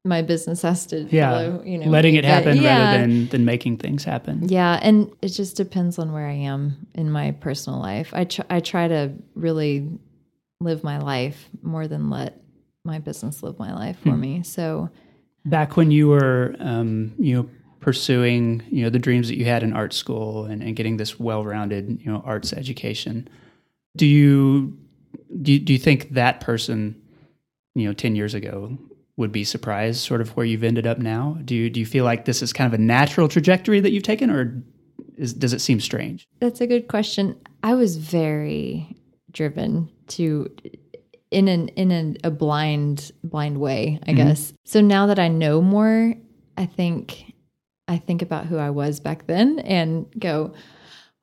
my 0.05 0.23
business 0.23 0.63
has 0.63 0.87
to 0.87 1.03
yeah 1.11 1.31
follow, 1.31 1.63
you 1.65 1.77
know 1.79 1.87
letting 1.87 2.15
it 2.15 2.23
that- 2.23 2.45
happen 2.45 2.63
yeah. 2.63 2.79
rather 2.93 2.99
than 3.03 3.29
than 3.29 3.45
making 3.45 3.77
things 3.77 4.05
happen 4.05 4.49
Yeah, 4.49 4.79
and 4.83 5.11
it 5.21 5.29
just 5.29 5.57
depends 5.57 5.99
on 5.99 6.13
where 6.13 6.27
I 6.27 6.33
am 6.33 6.87
in 6.95 7.11
my 7.11 7.33
personal 7.33 7.79
life. 7.81 8.11
I 8.15 8.25
tr- 8.25 8.49
I 8.49 8.61
try 8.61 8.89
to 8.89 9.13
really 9.35 9.89
live 10.61 10.83
my 10.85 10.99
life 10.99 11.49
more 11.63 11.87
than 11.87 12.09
let 12.11 12.41
my 12.85 12.99
business 12.99 13.43
live 13.43 13.59
my 13.59 13.75
life 13.75 13.99
for 14.03 14.17
me. 14.17 14.43
So 14.43 14.89
back 15.45 15.77
when 15.77 15.91
you 15.91 16.09
were 16.09 16.57
um, 16.61 17.13
you 17.19 17.35
know 17.37 17.51
pursuing 17.81 18.63
you 18.71 18.83
know 18.83 18.91
the 18.91 18.99
dreams 18.99 19.29
that 19.29 19.37
you 19.37 19.45
had 19.45 19.63
in 19.63 19.73
art 19.75 19.93
school 19.93 20.45
and, 20.47 20.63
and 20.63 20.77
getting 20.77 20.97
this 20.99 21.19
well-rounded 21.21 22.01
you 22.03 22.11
know 22.13 22.23
arts 22.27 22.53
education 22.53 23.27
do 23.97 24.05
you 24.07 24.77
do 25.41 25.53
you, 25.55 25.59
do 25.59 25.73
you 25.73 25.79
think 25.79 26.11
that 26.11 26.41
person 26.41 26.95
you 27.75 27.87
know 27.87 27.95
10 27.95 28.17
years 28.17 28.35
ago 28.35 28.77
would 29.21 29.31
be 29.31 29.45
surprised 29.45 30.01
sort 30.01 30.21
of 30.21 30.31
where 30.37 30.45
you've 30.45 30.65
ended 30.65 30.87
up 30.87 30.99
now? 30.99 31.39
Do 31.45 31.55
you, 31.55 31.71
do 31.71 31.79
you 31.79 31.87
feel 31.87 32.05
like 32.05 32.25
this 32.25 32.43
is 32.43 32.53
kind 32.53 32.67
of 32.73 32.79
a 32.79 32.83
natural 32.83 33.29
trajectory 33.29 33.79
that 33.79 33.93
you've 33.93 34.03
taken 34.03 34.31
or 34.31 34.61
is, 35.17 35.35
does 35.35 35.53
it 35.53 35.61
seem 35.61 35.79
strange? 35.81 36.27
That's 36.41 36.61
a 36.61 36.67
good 36.67 36.89
question. 36.89 37.39
I 37.63 37.75
was 37.75 37.97
very 37.97 38.97
driven 39.31 39.89
to 40.09 40.53
in 41.31 41.47
an 41.47 41.69
in 41.69 41.93
an, 41.93 42.17
a 42.25 42.31
blind 42.31 43.13
blind 43.23 43.59
way, 43.59 44.01
I 44.03 44.07
mm-hmm. 44.07 44.17
guess. 44.17 44.53
So 44.65 44.81
now 44.81 45.07
that 45.07 45.19
I 45.19 45.29
know 45.29 45.61
more, 45.61 46.15
I 46.57 46.67
think 46.67 47.35
I 47.87 47.99
think 47.99 48.23
about 48.23 48.47
who 48.47 48.57
I 48.57 48.71
was 48.71 48.99
back 48.99 49.27
then 49.27 49.59
and 49.61 50.07
go, 50.19 50.55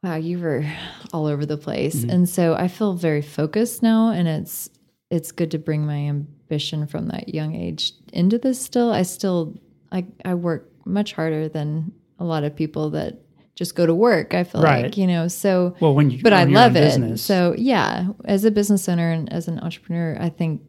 wow, 0.03 0.15
you 0.15 0.39
were 0.39 0.63
all 1.12 1.25
over 1.25 1.45
the 1.45 1.57
place. 1.57 1.95
Mm-hmm. 1.95 2.10
And 2.10 2.29
so 2.29 2.53
I 2.53 2.67
feel 2.67 2.93
very 2.93 3.21
focused 3.21 3.81
now 3.83 4.12
and 4.12 4.27
it's 4.27 4.69
it's 5.10 5.31
good 5.31 5.51
to 5.51 5.57
bring 5.57 5.86
my 5.86 6.23
ambition 6.51 6.88
from 6.88 7.07
that 7.07 7.33
young 7.33 7.55
age 7.55 7.93
into 8.13 8.38
this 8.38 8.62
still. 8.62 8.91
I 8.91 9.01
still 9.03 9.53
I 9.91 10.05
I 10.23 10.33
work 10.33 10.69
much 10.86 11.13
harder 11.13 11.49
than 11.49 11.91
a 12.19 12.23
lot 12.23 12.43
of 12.43 12.55
people 12.55 12.89
that 12.91 13.19
just 13.55 13.75
go 13.75 13.86
to 13.86 13.93
work. 13.93 14.33
I 14.33 14.43
feel 14.43 14.62
Right. 14.62 14.86
like, 14.86 14.97
you 14.97 15.07
know, 15.07 15.27
so 15.27 15.75
Well, 15.81 15.93
when 15.93 16.10
you 16.10 16.21
but 16.21 16.31
I 16.31 16.41
your 16.41 16.47
own 16.49 16.53
love 16.53 16.75
it. 16.75 16.81
business- 16.81 17.21
So 17.21 17.53
yeah, 17.57 18.10
as 18.25 18.45
a 18.45 18.51
business 18.51 18.88
owner 18.88 19.12
and 19.12 19.31
as 19.33 19.47
an 19.47 19.60
entrepreneur, 19.60 20.15
I 20.19 20.29
think 20.29 20.62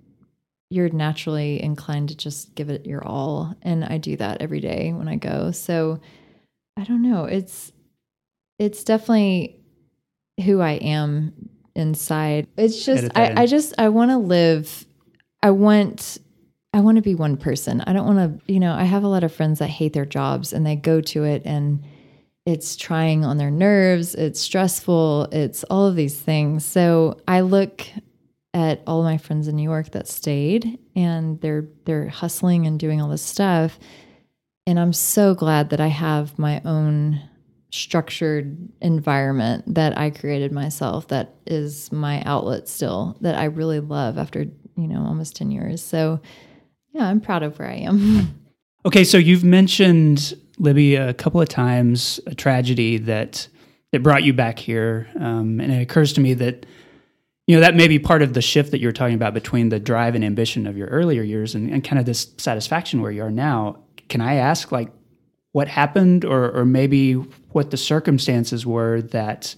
you're 0.71 0.88
naturally 0.91 1.62
inclined 1.62 2.09
to 2.11 2.17
just 2.17 2.55
give 2.55 2.69
it 2.71 2.85
your 2.87 3.07
all, 3.07 3.55
and 3.62 3.85
I 3.85 3.99
do 3.99 4.17
that 4.17 4.43
every 4.43 4.61
day 4.61 4.93
when 4.93 5.07
I 5.09 5.17
go. 5.17 5.51
So 5.53 6.01
I 6.77 6.85
don't 6.85 7.03
know. 7.03 7.25
It's 7.25 7.73
it's 8.59 8.83
definitely 8.85 9.61
who 10.45 10.61
I 10.61 10.73
am 10.73 11.33
inside. 11.77 12.49
It's 12.57 12.85
just. 12.85 13.11
I, 13.17 13.43
I 13.43 13.47
just 13.47 13.75
I 13.79 13.88
want 13.91 14.11
to 14.11 14.19
live. 14.19 14.85
I 15.42 15.51
want 15.51 16.18
I 16.74 16.81
want 16.81 16.96
to 16.96 17.03
be 17.03 17.14
one 17.14 17.37
person. 17.37 17.81
I 17.87 17.92
don't 17.92 18.14
want 18.14 18.46
to, 18.46 18.53
you 18.53 18.61
know, 18.61 18.74
I 18.74 18.85
have 18.85 19.03
a 19.03 19.09
lot 19.09 19.24
of 19.24 19.33
friends 19.33 19.59
that 19.59 19.68
hate 19.68 19.94
their 19.94 20.05
jobs 20.05 20.53
and 20.53 20.66
they 20.66 20.77
go 20.77 21.01
to 21.01 21.24
it 21.24 21.42
and 21.44 21.83
it's 22.44 22.77
trying 22.77 23.24
on 23.24 23.38
their 23.38 23.51
nerves, 23.51 24.14
it's 24.14 24.40
stressful, 24.40 25.29
it's 25.33 25.64
all 25.64 25.87
of 25.87 25.96
these 25.96 26.18
things. 26.18 26.64
So 26.64 27.20
I 27.27 27.40
look 27.40 27.87
at 28.55 28.83
all 28.87 29.03
my 29.03 29.18
friends 29.18 29.48
in 29.48 29.57
New 29.57 29.62
York 29.62 29.92
that 29.92 30.09
stayed 30.09 30.79
and 30.94 31.40
they're 31.40 31.68
they're 31.85 32.09
hustling 32.09 32.66
and 32.66 32.79
doing 32.79 33.01
all 33.01 33.09
this 33.09 33.22
stuff. 33.22 33.79
And 34.66 34.79
I'm 34.79 34.92
so 34.92 35.35
glad 35.35 35.70
that 35.70 35.81
I 35.81 35.87
have 35.87 36.38
my 36.38 36.61
own 36.64 37.22
structured 37.70 38.57
environment 38.81 39.74
that 39.74 39.96
I 39.98 40.11
created 40.11 40.53
myself 40.53 41.09
that 41.09 41.37
is 41.46 41.92
my 41.92 42.22
outlet 42.22 42.68
still 42.68 43.16
that 43.20 43.35
I 43.35 43.44
really 43.44 43.81
love 43.81 44.16
after, 44.16 44.46
you 44.79 44.88
know, 44.88 45.05
almost 45.05 45.37
10 45.37 45.51
years. 45.51 45.83
So 45.83 46.21
yeah, 46.93 47.07
I'm 47.07 47.21
proud 47.21 47.43
of 47.43 47.59
where 47.59 47.69
I 47.69 47.77
am. 47.77 48.35
Okay, 48.87 49.03
so 49.03 49.19
you've 49.19 49.45
mentioned 49.45 50.35
Libby 50.59 50.95
a 50.95 51.12
couple 51.12 51.41
of 51.41 51.49
times 51.49 52.21
a 52.27 52.35
tragedy 52.35 52.97
that 52.99 53.49
that 53.93 54.03
brought 54.03 54.23
you 54.23 54.33
back 54.33 54.59
here, 54.59 55.09
um, 55.19 55.61
and 55.61 55.73
it 55.73 55.83
occurs 55.83 56.12
to 56.14 56.21
me 56.21 56.33
that 56.35 56.64
you 57.47 57.57
know 57.57 57.61
that 57.61 57.75
may 57.75 57.88
be 57.88 57.99
part 57.99 58.23
of 58.23 58.35
the 58.35 58.41
shift 58.41 58.71
that 58.71 58.81
you 58.81 58.87
were 58.87 58.93
talking 58.93 59.17
about 59.17 59.35
between 59.35 59.71
the 59.71 59.81
drive 59.81 60.14
and 60.14 60.25
ambition 60.25 60.67
of 60.67 60.77
your 60.77 60.87
earlier 60.88 61.23
years 61.23 61.55
and, 61.55 61.71
and 61.71 61.83
kind 61.83 61.99
of 61.99 62.07
this 62.07 62.33
satisfaction 62.38 63.03
where 63.03 63.11
you 63.11 63.23
are 63.23 63.31
now. 63.31 63.83
Can 64.09 64.21
I 64.21 64.37
ask, 64.37 64.71
like, 64.71 64.91
what 65.53 65.69
happened, 65.69 66.25
or 66.25 66.51
or 66.53 66.64
maybe 66.64 67.14
what 67.14 67.71
the 67.73 67.77
circumstances 67.77 68.64
were 68.64 69.03
that 69.03 69.57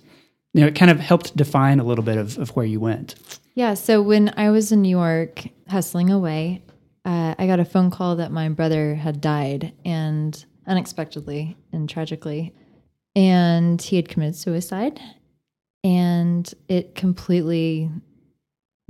you 0.54 0.62
know 0.62 0.68
it 0.68 0.74
kind 0.74 0.90
of 0.90 0.98
helped 0.98 1.36
define 1.36 1.78
a 1.78 1.84
little 1.84 2.04
bit 2.04 2.16
of, 2.16 2.38
of 2.38 2.50
where 2.56 2.66
you 2.66 2.80
went? 2.80 3.16
Yeah. 3.60 3.74
So 3.74 4.00
when 4.00 4.32
I 4.38 4.48
was 4.48 4.72
in 4.72 4.80
New 4.80 4.88
York 4.88 5.44
hustling 5.68 6.08
away, 6.08 6.62
uh, 7.04 7.34
I 7.38 7.46
got 7.46 7.60
a 7.60 7.64
phone 7.66 7.90
call 7.90 8.16
that 8.16 8.32
my 8.32 8.48
brother 8.48 8.94
had 8.94 9.20
died 9.20 9.74
and 9.84 10.42
unexpectedly 10.66 11.58
and 11.70 11.86
tragically. 11.86 12.54
And 13.14 13.82
he 13.82 13.96
had 13.96 14.08
committed 14.08 14.34
suicide. 14.36 14.98
And 15.84 16.50
it 16.68 16.94
completely, 16.94 17.90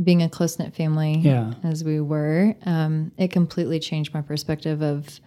being 0.01 0.23
a 0.23 0.29
close 0.29 0.57
knit 0.57 0.73
family 0.73 1.19
Yeah. 1.19 1.53
as 1.65 1.83
we 1.83 1.99
were, 2.01 2.55
um, 2.65 3.11
it 3.17 3.33
completely 3.33 3.81
changed 3.81 4.15
my 4.15 4.23
perspective 4.23 4.83
of 4.83 5.19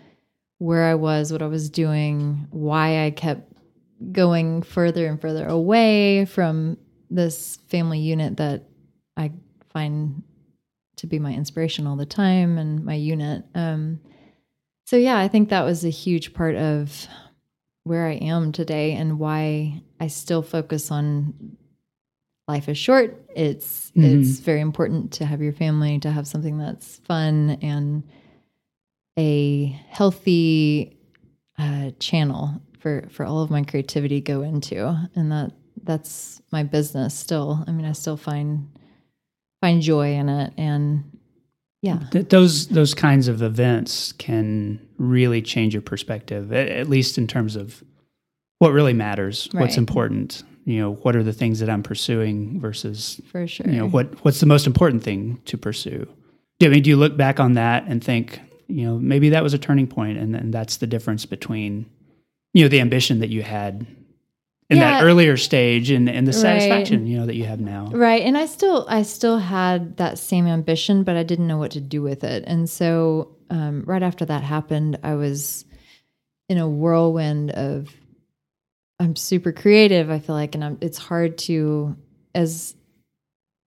where 0.59 0.85
I 0.85 0.95
was, 0.95 1.33
what 1.33 1.41
I 1.41 1.47
was 1.47 1.69
doing, 1.69 2.47
why 2.51 3.05
I 3.05 3.11
kept 3.11 3.51
going 4.13 4.61
further 4.61 5.05
and 5.05 5.19
further 5.19 5.45
away 5.45 6.23
from 6.23 6.77
this 7.09 7.57
family 7.67 7.99
unit 7.99 8.37
that 8.37 8.69
I 9.17 9.31
find 9.71 10.23
to 10.97 11.07
be 11.07 11.19
my 11.19 11.33
inspiration 11.33 11.87
all 11.87 11.95
the 11.95 12.05
time 12.05 12.57
and 12.57 12.83
my 12.85 12.93
unit. 12.93 13.43
Um, 13.55 13.99
so 14.85 14.95
yeah, 14.95 15.17
I 15.17 15.27
think 15.27 15.49
that 15.49 15.63
was 15.63 15.83
a 15.85 15.89
huge 15.89 16.33
part 16.33 16.55
of 16.55 17.07
where 17.83 18.07
I 18.07 18.13
am 18.13 18.51
today 18.51 18.93
and 18.93 19.19
why 19.19 19.81
I 19.99 20.07
still 20.07 20.41
focus 20.41 20.91
on 20.91 21.57
life 22.47 22.69
is 22.69 22.77
short. 22.77 23.25
It's 23.35 23.91
Mhm. 23.95 24.03
it's 24.21 24.39
very 24.39 24.61
important 24.61 25.11
to 25.13 25.25
have 25.25 25.41
your 25.41 25.53
family, 25.53 25.99
to 25.99 26.11
have 26.11 26.27
something 26.27 26.57
that's 26.57 26.97
fun 26.99 27.51
and 27.61 28.03
a 29.17 29.67
healthy 29.89 30.97
uh, 31.57 31.91
channel 31.99 32.61
for 32.79 33.07
for 33.09 33.25
all 33.25 33.41
of 33.41 33.51
my 33.51 33.63
creativity 33.63 34.19
go 34.21 34.41
into, 34.41 34.87
and 35.15 35.31
that 35.31 35.51
that's 35.83 36.41
my 36.51 36.63
business 36.63 37.13
still. 37.13 37.63
I 37.67 37.71
mean, 37.71 37.85
I 37.85 37.91
still 37.91 38.17
find 38.17 38.67
find 39.63 39.81
joy 39.81 40.13
in 40.15 40.27
it, 40.27 40.51
and 40.57 41.05
yeah, 41.81 41.99
Th- 42.11 42.27
those 42.27 42.67
those 42.67 42.93
kinds 42.93 43.29
of 43.29 43.41
events 43.41 44.11
can 44.11 44.85
really 44.97 45.41
change 45.41 45.73
your 45.73 45.81
perspective, 45.81 46.51
at, 46.51 46.67
at 46.67 46.89
least 46.89 47.17
in 47.17 47.27
terms 47.27 47.55
of 47.55 47.81
what 48.59 48.73
really 48.73 48.91
matters, 48.91 49.47
what's 49.53 49.77
important. 49.77 50.43
You 50.65 50.79
know, 50.79 50.93
what 50.95 51.15
are 51.15 51.23
the 51.23 51.31
things 51.31 51.59
that 51.59 51.69
I'm 51.69 51.81
pursuing 51.83 52.59
versus 52.59 53.21
for 53.31 53.47
sure. 53.47 53.67
you 53.69 53.77
know 53.79 53.87
what 53.87 54.23
what's 54.25 54.41
the 54.41 54.45
most 54.45 54.67
important 54.67 55.01
thing 55.01 55.39
to 55.45 55.57
pursue. 55.57 56.07
Do, 56.59 56.65
I 56.67 56.69
mean, 56.69 56.83
do 56.83 56.89
you 56.89 56.97
look 56.97 57.15
back 57.15 57.39
on 57.39 57.53
that 57.53 57.85
and 57.87 58.03
think, 58.03 58.41
you 58.67 58.85
know, 58.85 58.97
maybe 58.99 59.29
that 59.29 59.43
was 59.43 59.53
a 59.53 59.57
turning 59.57 59.87
point, 59.87 60.17
and, 60.17 60.35
and 60.35 60.53
that's 60.53 60.77
the 60.77 60.87
difference 60.87 61.25
between, 61.25 61.85
you 62.53 62.63
know, 62.63 62.69
the 62.69 62.81
ambition 62.81 63.19
that 63.19 63.29
you 63.29 63.43
had 63.43 63.87
in 64.73 64.79
Yeah. 64.79 64.99
that 64.99 65.03
earlier 65.03 65.37
stage 65.37 65.89
and, 65.89 66.09
and 66.09 66.27
the 66.27 66.31
Right. 66.31 66.41
satisfaction, 66.41 67.07
you 67.07 67.17
know, 67.19 67.25
that 67.25 67.35
you 67.35 67.45
have 67.45 67.59
now. 67.59 67.87
Right. 67.91 68.21
And 68.23 68.37
I 68.37 68.45
still 68.45 68.85
I 68.89 69.03
still 69.03 69.37
had 69.37 69.97
that 69.97 70.17
same 70.19 70.47
ambition, 70.47 71.03
but 71.03 71.15
I 71.15 71.23
didn't 71.23 71.47
know 71.47 71.57
what 71.57 71.71
to 71.71 71.81
do 71.81 72.01
with 72.01 72.23
it. 72.23 72.43
And 72.47 72.69
so 72.69 73.35
um, 73.49 73.83
right 73.85 74.03
after 74.03 74.25
that 74.25 74.43
happened, 74.43 74.99
I 75.03 75.15
was 75.15 75.65
in 76.49 76.57
a 76.57 76.67
whirlwind 76.67 77.51
of 77.51 77.89
I'm 78.99 79.15
super 79.15 79.51
creative, 79.51 80.09
I 80.09 80.19
feel 80.19 80.35
like, 80.35 80.55
and 80.55 80.63
I'm, 80.63 80.77
it's 80.81 80.97
hard 80.97 81.37
to 81.39 81.95
as 82.35 82.75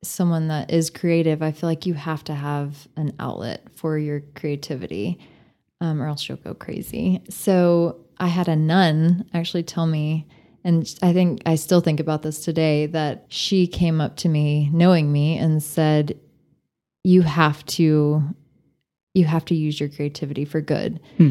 someone 0.02 0.48
that 0.48 0.70
is 0.70 0.90
creative, 0.90 1.42
I 1.42 1.52
feel 1.52 1.68
like 1.68 1.86
you 1.86 1.94
have 1.94 2.22
to 2.24 2.34
have 2.34 2.86
an 2.96 3.12
outlet 3.18 3.66
for 3.74 3.98
your 3.98 4.20
creativity, 4.34 5.18
um, 5.80 6.00
or 6.00 6.06
else 6.06 6.28
you'll 6.28 6.38
go 6.38 6.54
crazy. 6.54 7.22
So 7.28 7.96
I 8.18 8.28
had 8.28 8.48
a 8.48 8.56
nun 8.56 9.28
actually 9.34 9.64
tell 9.64 9.86
me, 9.86 10.26
and 10.66 10.92
I 11.00 11.12
think 11.12 11.42
I 11.46 11.54
still 11.54 11.80
think 11.80 12.00
about 12.00 12.22
this 12.22 12.44
today, 12.44 12.86
that 12.86 13.26
she 13.28 13.68
came 13.68 14.00
up 14.00 14.16
to 14.16 14.28
me, 14.28 14.68
knowing 14.72 15.12
me, 15.12 15.38
and 15.38 15.62
said, 15.62 16.18
"You 17.04 17.22
have 17.22 17.64
to, 17.66 18.22
you 19.14 19.24
have 19.24 19.44
to 19.44 19.54
use 19.54 19.78
your 19.78 19.88
creativity 19.88 20.44
for 20.44 20.60
good." 20.60 20.98
Hmm. 21.18 21.30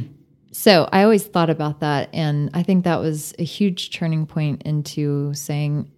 So 0.54 0.88
I 0.94 1.04
always 1.04 1.26
thought 1.26 1.50
about 1.50 1.82
that, 1.82 2.10
and 2.14 2.50
I 2.54 2.64
think 2.64 2.86
that 2.86 3.02
was 3.02 3.34
a 3.38 3.44
huge 3.44 3.92
turning 3.92 4.26
point 4.26 4.64
into 4.64 5.34
saying, 5.34 5.92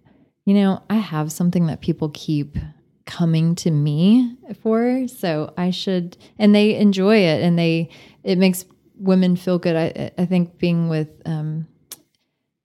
you 0.44 0.54
know, 0.54 0.82
I 0.90 0.96
have 0.96 1.30
something 1.30 1.68
that 1.68 1.80
people 1.80 2.10
keep 2.12 2.58
coming 3.06 3.54
to 3.54 3.70
me 3.70 4.36
for, 4.60 5.06
so 5.06 5.54
I 5.56 5.70
should, 5.70 6.16
and 6.40 6.52
they 6.56 6.74
enjoy 6.74 7.18
it, 7.18 7.40
and 7.44 7.56
they, 7.56 7.90
it 8.24 8.36
makes 8.36 8.64
women 8.98 9.36
feel 9.36 9.60
good. 9.60 9.76
I, 9.76 10.10
I 10.18 10.26
think 10.26 10.58
being 10.58 10.88
with, 10.88 11.08
um, 11.24 11.68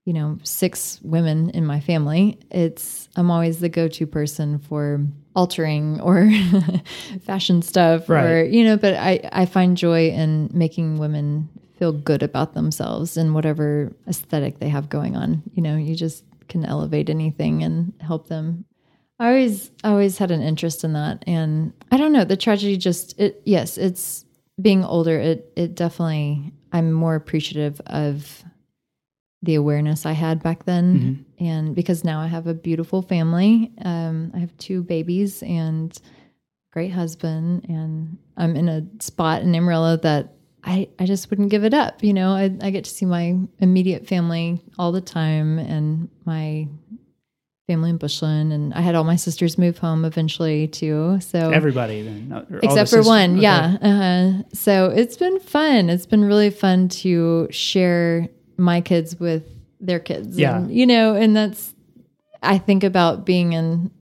you 0.06 0.14
know, 0.14 0.38
six 0.44 1.00
women 1.02 1.50
in 1.52 1.66
my 1.66 1.80
family, 1.80 2.38
it's, 2.52 3.08
I'm 3.16 3.32
always 3.32 3.60
the 3.60 3.70
go 3.70 3.88
to 3.88 4.06
person 4.06 4.60
for 4.60 5.06
altering 5.36 6.02
or 6.02 6.30
fashion 7.26 7.62
stuff 7.62 8.10
or, 8.10 8.44
you 8.44 8.66
know, 8.66 8.78
but 8.78 8.96
I, 8.96 9.22
I 9.32 9.46
find 9.46 9.78
joy 9.78 10.10
in 10.10 10.50
making 10.54 10.98
women 10.98 11.50
feel 11.78 11.94
good 11.94 12.22
about 12.22 12.54
themselves 12.54 13.18
and 13.18 13.34
whatever 13.34 13.94
aesthetic 14.08 14.60
they 14.60 14.70
have 14.70 14.90
going 14.90 15.16
on. 15.16 15.42
You 15.54 15.64
know, 15.64 15.76
you 15.78 15.96
just 15.96 16.24
can 16.50 16.66
elevate 16.66 17.10
anything 17.10 17.64
and 17.64 17.94
help 18.00 18.28
them. 18.28 18.66
I 19.20 19.28
always 19.28 19.72
I 19.84 19.90
always 19.90 20.18
had 20.18 20.32
an 20.32 20.42
interest 20.42 20.84
in 20.84 20.94
that 20.94 21.24
and 21.26 21.72
I 21.92 21.98
don't 21.98 22.12
know, 22.12 22.26
the 22.26 22.38
tragedy 22.38 22.78
just 22.78 23.18
it 23.20 23.42
yes, 23.46 23.78
it's 23.78 24.26
being 24.62 24.84
older, 24.84 25.18
it 25.18 25.52
it 25.56 25.76
definitely 25.76 26.52
I'm 26.74 26.92
more 26.92 27.16
appreciative 27.16 27.80
of 27.86 28.44
the 29.44 29.56
awareness 29.56 30.06
I 30.06 30.14
had 30.14 30.42
back 30.42 30.66
then 30.66 31.26
and 31.40 31.76
because 31.76 32.04
now 32.04 32.20
I 32.20 32.28
have 32.28 32.48
a 32.48 32.54
beautiful 32.54 33.02
family. 33.02 33.72
Um 33.84 34.32
I 34.34 34.40
have 34.40 34.58
two 34.58 34.82
babies 34.82 35.44
and 35.44 35.96
great 36.74 36.92
husband, 36.92 37.66
and 37.70 38.18
I'm 38.36 38.56
in 38.56 38.68
a 38.68 38.84
spot 39.00 39.44
in 39.44 39.54
Amarillo 39.54 39.96
that 39.98 40.34
I, 40.64 40.90
I 40.98 41.06
just 41.06 41.30
wouldn't 41.30 41.50
give 41.50 41.64
it 41.64 41.74
up. 41.74 42.04
You 42.04 42.14
know, 42.14 42.32
I, 42.32 42.46
I 42.62 42.72
get 42.72 42.86
to 42.86 42.90
see 42.90 43.06
my 43.06 43.38
immediate 43.60 44.08
family 44.08 44.60
all 44.80 44.92
the 44.92 45.02
time 45.02 45.60
and 45.60 46.10
my 46.26 46.68
family 47.68 47.92
in 47.92 47.98
Bushland. 47.98 48.52
And 48.52 48.74
I 48.74 48.82
had 48.82 48.96
all 48.96 49.04
my 49.04 49.18
sisters 49.18 49.58
move 49.58 49.78
home 49.78 50.04
eventually 50.04 50.68
too. 50.68 51.20
So 51.22 51.52
everybody 51.52 52.02
then, 52.02 52.46
except 52.64 52.90
for 52.90 53.04
one. 53.04 53.34
Okay. 53.34 53.42
Yeah. 53.42 53.78
Uh-huh. 53.82 54.44
So 54.54 54.86
it's 54.88 55.18
been 55.18 55.40
fun. 55.42 55.90
It's 55.90 56.06
been 56.08 56.24
really 56.24 56.50
fun 56.50 56.90
to 56.90 57.48
share 57.52 58.30
my 58.58 58.82
kids 58.82 59.20
with 59.20 59.44
their 59.80 60.00
kids. 60.00 60.38
Yeah. 60.38 60.58
And, 60.58 60.72
you 60.74 60.86
know, 60.86 61.16
and 61.16 61.36
that's, 61.36 61.74
I 62.42 62.58
think 62.58 62.84
about 62.84 63.26
being 63.26 63.54
in 63.54 63.92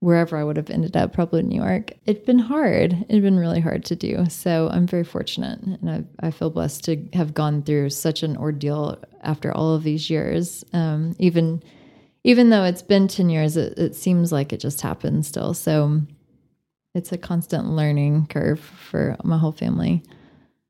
wherever 0.00 0.36
I 0.36 0.44
would 0.44 0.58
have 0.58 0.70
ended 0.70 0.96
up, 0.96 1.14
probably 1.14 1.42
New 1.42 1.62
York. 1.62 1.92
It'd 2.04 2.26
been 2.26 2.38
hard. 2.38 2.92
It'd 3.08 3.22
been 3.22 3.38
really 3.38 3.60
hard 3.60 3.84
to 3.86 3.96
do. 3.96 4.26
So 4.28 4.68
I'm 4.70 4.86
very 4.86 5.04
fortunate, 5.04 5.60
and 5.60 5.90
I, 5.90 6.26
I 6.26 6.30
feel 6.30 6.50
blessed 6.50 6.84
to 6.84 7.08
have 7.14 7.32
gone 7.32 7.62
through 7.62 7.90
such 7.90 8.22
an 8.22 8.36
ordeal 8.36 9.02
after 9.22 9.50
all 9.52 9.74
of 9.74 9.82
these 9.82 10.10
years. 10.10 10.64
Um, 10.72 11.16
even 11.18 11.62
even 12.24 12.50
though 12.50 12.64
it's 12.64 12.82
been 12.82 13.08
ten 13.08 13.30
years, 13.30 13.56
it, 13.56 13.78
it 13.78 13.96
seems 13.96 14.32
like 14.32 14.52
it 14.52 14.60
just 14.60 14.82
happened 14.82 15.24
still. 15.24 15.54
So 15.54 16.02
it's 16.94 17.12
a 17.12 17.18
constant 17.18 17.68
learning 17.70 18.26
curve 18.26 18.60
for 18.60 19.16
my 19.24 19.38
whole 19.38 19.52
family. 19.52 20.02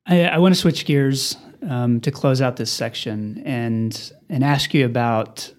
I, 0.06 0.24
I 0.24 0.38
want 0.38 0.54
to 0.54 0.60
switch 0.60 0.86
gears 0.86 1.36
um, 1.68 2.00
to 2.00 2.10
close 2.10 2.40
out 2.40 2.56
this 2.56 2.70
section 2.70 3.42
and 3.44 4.12
and 4.28 4.44
ask 4.44 4.74
you 4.74 4.84
about 4.84 5.52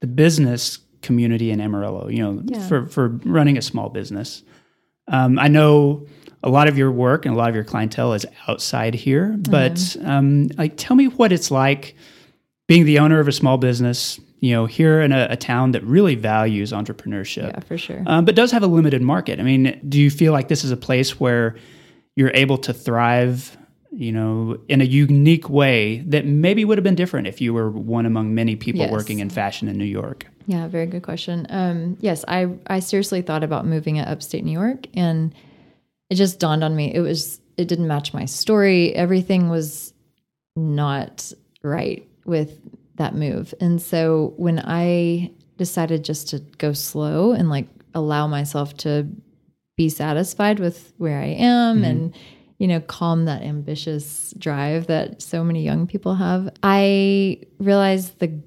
the 0.00 0.06
business 0.06 0.78
community 1.02 1.50
in 1.50 1.60
Amarillo, 1.60 2.08
you 2.08 2.22
know, 2.22 2.42
yeah. 2.44 2.66
for, 2.68 2.86
for 2.86 3.08
running 3.24 3.56
a 3.56 3.62
small 3.62 3.88
business. 3.88 4.42
Um, 5.08 5.38
I 5.38 5.48
know 5.48 6.06
a 6.42 6.50
lot 6.50 6.68
of 6.68 6.78
your 6.78 6.90
work 6.90 7.26
and 7.26 7.34
a 7.34 7.38
lot 7.38 7.48
of 7.48 7.54
your 7.54 7.64
clientele 7.64 8.12
is 8.12 8.26
outside 8.48 8.94
here, 8.94 9.36
but 9.38 9.74
mm-hmm. 9.74 10.08
um, 10.08 10.48
like, 10.56 10.76
tell 10.76 10.96
me 10.96 11.08
what 11.08 11.32
it's 11.32 11.50
like 11.50 11.96
being 12.68 12.84
the 12.84 12.98
owner 12.98 13.18
of 13.18 13.28
a 13.28 13.32
small 13.32 13.58
business, 13.58 14.20
you 14.40 14.52
know, 14.52 14.66
here 14.66 15.00
in 15.00 15.12
a, 15.12 15.28
a 15.30 15.36
town 15.36 15.72
that 15.72 15.82
really 15.84 16.14
values 16.14 16.72
entrepreneurship. 16.72 17.52
Yeah, 17.52 17.60
for 17.60 17.76
sure. 17.76 18.02
Um, 18.06 18.24
but 18.24 18.36
does 18.36 18.52
have 18.52 18.62
a 18.62 18.68
limited 18.68 19.02
market. 19.02 19.40
I 19.40 19.42
mean, 19.42 19.80
do 19.88 20.00
you 20.00 20.10
feel 20.10 20.32
like 20.32 20.48
this 20.48 20.64
is 20.64 20.70
a 20.70 20.76
place 20.76 21.18
where 21.18 21.56
you're 22.14 22.32
able 22.34 22.58
to 22.58 22.72
thrive 22.72 23.56
you 23.92 24.12
know, 24.12 24.58
in 24.68 24.80
a 24.80 24.84
unique 24.84 25.48
way 25.48 25.98
that 26.06 26.24
maybe 26.24 26.64
would 26.64 26.78
have 26.78 26.84
been 26.84 26.94
different 26.94 27.26
if 27.26 27.40
you 27.40 27.52
were 27.52 27.70
one 27.70 28.06
among 28.06 28.34
many 28.34 28.56
people 28.56 28.82
yes. 28.82 28.90
working 28.90 29.18
in 29.18 29.30
fashion 29.30 29.68
in 29.68 29.76
New 29.76 29.84
York? 29.84 30.26
Yeah, 30.46 30.68
very 30.68 30.86
good 30.86 31.02
question. 31.02 31.46
Um, 31.50 31.96
yes, 32.00 32.24
I 32.28 32.48
I 32.66 32.80
seriously 32.80 33.22
thought 33.22 33.42
about 33.42 33.66
moving 33.66 33.96
to 33.96 34.02
upstate 34.02 34.44
New 34.44 34.52
York, 34.52 34.86
and 34.94 35.34
it 36.08 36.14
just 36.14 36.38
dawned 36.38 36.64
on 36.64 36.74
me 36.74 36.92
it 36.94 37.00
was 37.00 37.40
it 37.56 37.68
didn't 37.68 37.88
match 37.88 38.14
my 38.14 38.24
story. 38.24 38.94
Everything 38.94 39.48
was 39.48 39.92
not 40.56 41.32
right 41.62 42.06
with 42.24 42.58
that 42.96 43.14
move, 43.14 43.54
and 43.60 43.82
so 43.82 44.34
when 44.36 44.60
I 44.64 45.32
decided 45.56 46.04
just 46.04 46.28
to 46.28 46.38
go 46.58 46.72
slow 46.72 47.32
and 47.32 47.50
like 47.50 47.66
allow 47.94 48.26
myself 48.26 48.76
to 48.78 49.06
be 49.76 49.88
satisfied 49.88 50.58
with 50.58 50.92
where 50.98 51.18
I 51.18 51.26
am 51.26 51.76
mm-hmm. 51.76 51.84
and 51.84 52.14
you 52.60 52.68
know, 52.68 52.78
calm 52.78 53.24
that 53.24 53.42
ambitious 53.42 54.34
drive 54.36 54.86
that 54.86 55.22
so 55.22 55.42
many 55.42 55.64
young 55.64 55.86
people 55.86 56.14
have. 56.14 56.52
I 56.62 57.40
realized 57.58 58.20
the 58.20 58.40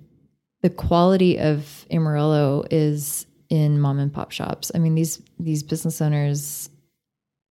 the 0.62 0.70
quality 0.70 1.40
of 1.40 1.86
Amarillo 1.92 2.64
is 2.72 3.26
in 3.50 3.82
mom 3.82 4.00
and 4.00 4.14
pop 4.14 4.32
shops. 4.32 4.72
I 4.74 4.78
mean, 4.78 4.94
these 4.94 5.20
these 5.40 5.64
business 5.64 6.00
owners 6.00 6.70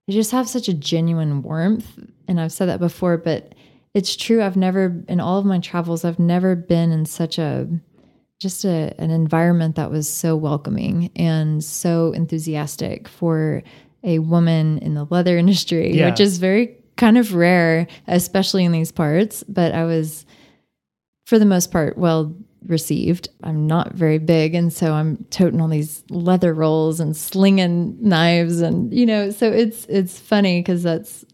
they 0.07 0.13
just 0.13 0.33
have 0.33 0.49
such 0.49 0.69
a 0.69 0.75
genuine 0.75 1.43
warmth, 1.43 1.99
and 2.29 2.39
I've 2.39 2.53
said 2.53 2.69
that 2.69 2.79
before, 2.79 3.17
but 3.17 3.55
it's 3.95 4.15
true. 4.15 4.43
I've 4.43 4.57
never 4.57 5.03
in 5.09 5.19
all 5.19 5.39
of 5.39 5.47
my 5.47 5.61
travels, 5.61 6.05
I've 6.05 6.19
never 6.19 6.55
been 6.55 6.93
in 6.93 7.07
such 7.07 7.39
a 7.39 7.67
just 8.39 8.67
a, 8.67 8.95
an 8.99 9.11
environment 9.11 9.77
that 9.77 9.91
was 9.91 10.13
so 10.13 10.37
welcoming 10.37 11.11
and 11.17 11.65
so 11.65 12.13
enthusiastic 12.13 13.09
for 13.09 13.63
a 14.03 14.19
woman 14.19 14.79
in 14.79 14.95
the 14.95 15.05
leather 15.05 15.37
industry, 15.37 15.95
yeah. 15.95 16.11
which 16.11 16.21
is 16.21 16.39
very 16.39 16.77
kind 16.97 17.19
of 17.19 17.35
rare, 17.35 17.87
especially 18.07 18.65
in 18.65 18.73
these 18.73 18.93
parts. 18.93 19.43
But 19.49 19.73
I 19.73 19.85
was, 19.85 20.27
for 21.27 21.39
the 21.39 21.47
most 21.47 21.71
part, 21.71 21.99
well 21.99 22.35
received. 22.67 23.29
I'm 23.43 23.67
not 23.67 23.93
very 23.93 24.19
big, 24.19 24.55
and 24.55 24.73
so 24.73 24.93
I'm 24.93 25.25
toting 25.31 25.61
all 25.61 25.69
these 25.69 26.05
leather 26.11 26.53
rolls 26.55 27.01
and 27.01 27.17
slinging 27.17 27.97
knives, 28.01 28.61
and 28.61 28.93
you 28.93 29.07
know, 29.07 29.31
so 29.31 29.51
it's 29.51 29.87
it's 29.87 30.19
funny 30.19 30.61
because 30.61 30.83
that's 30.83 31.25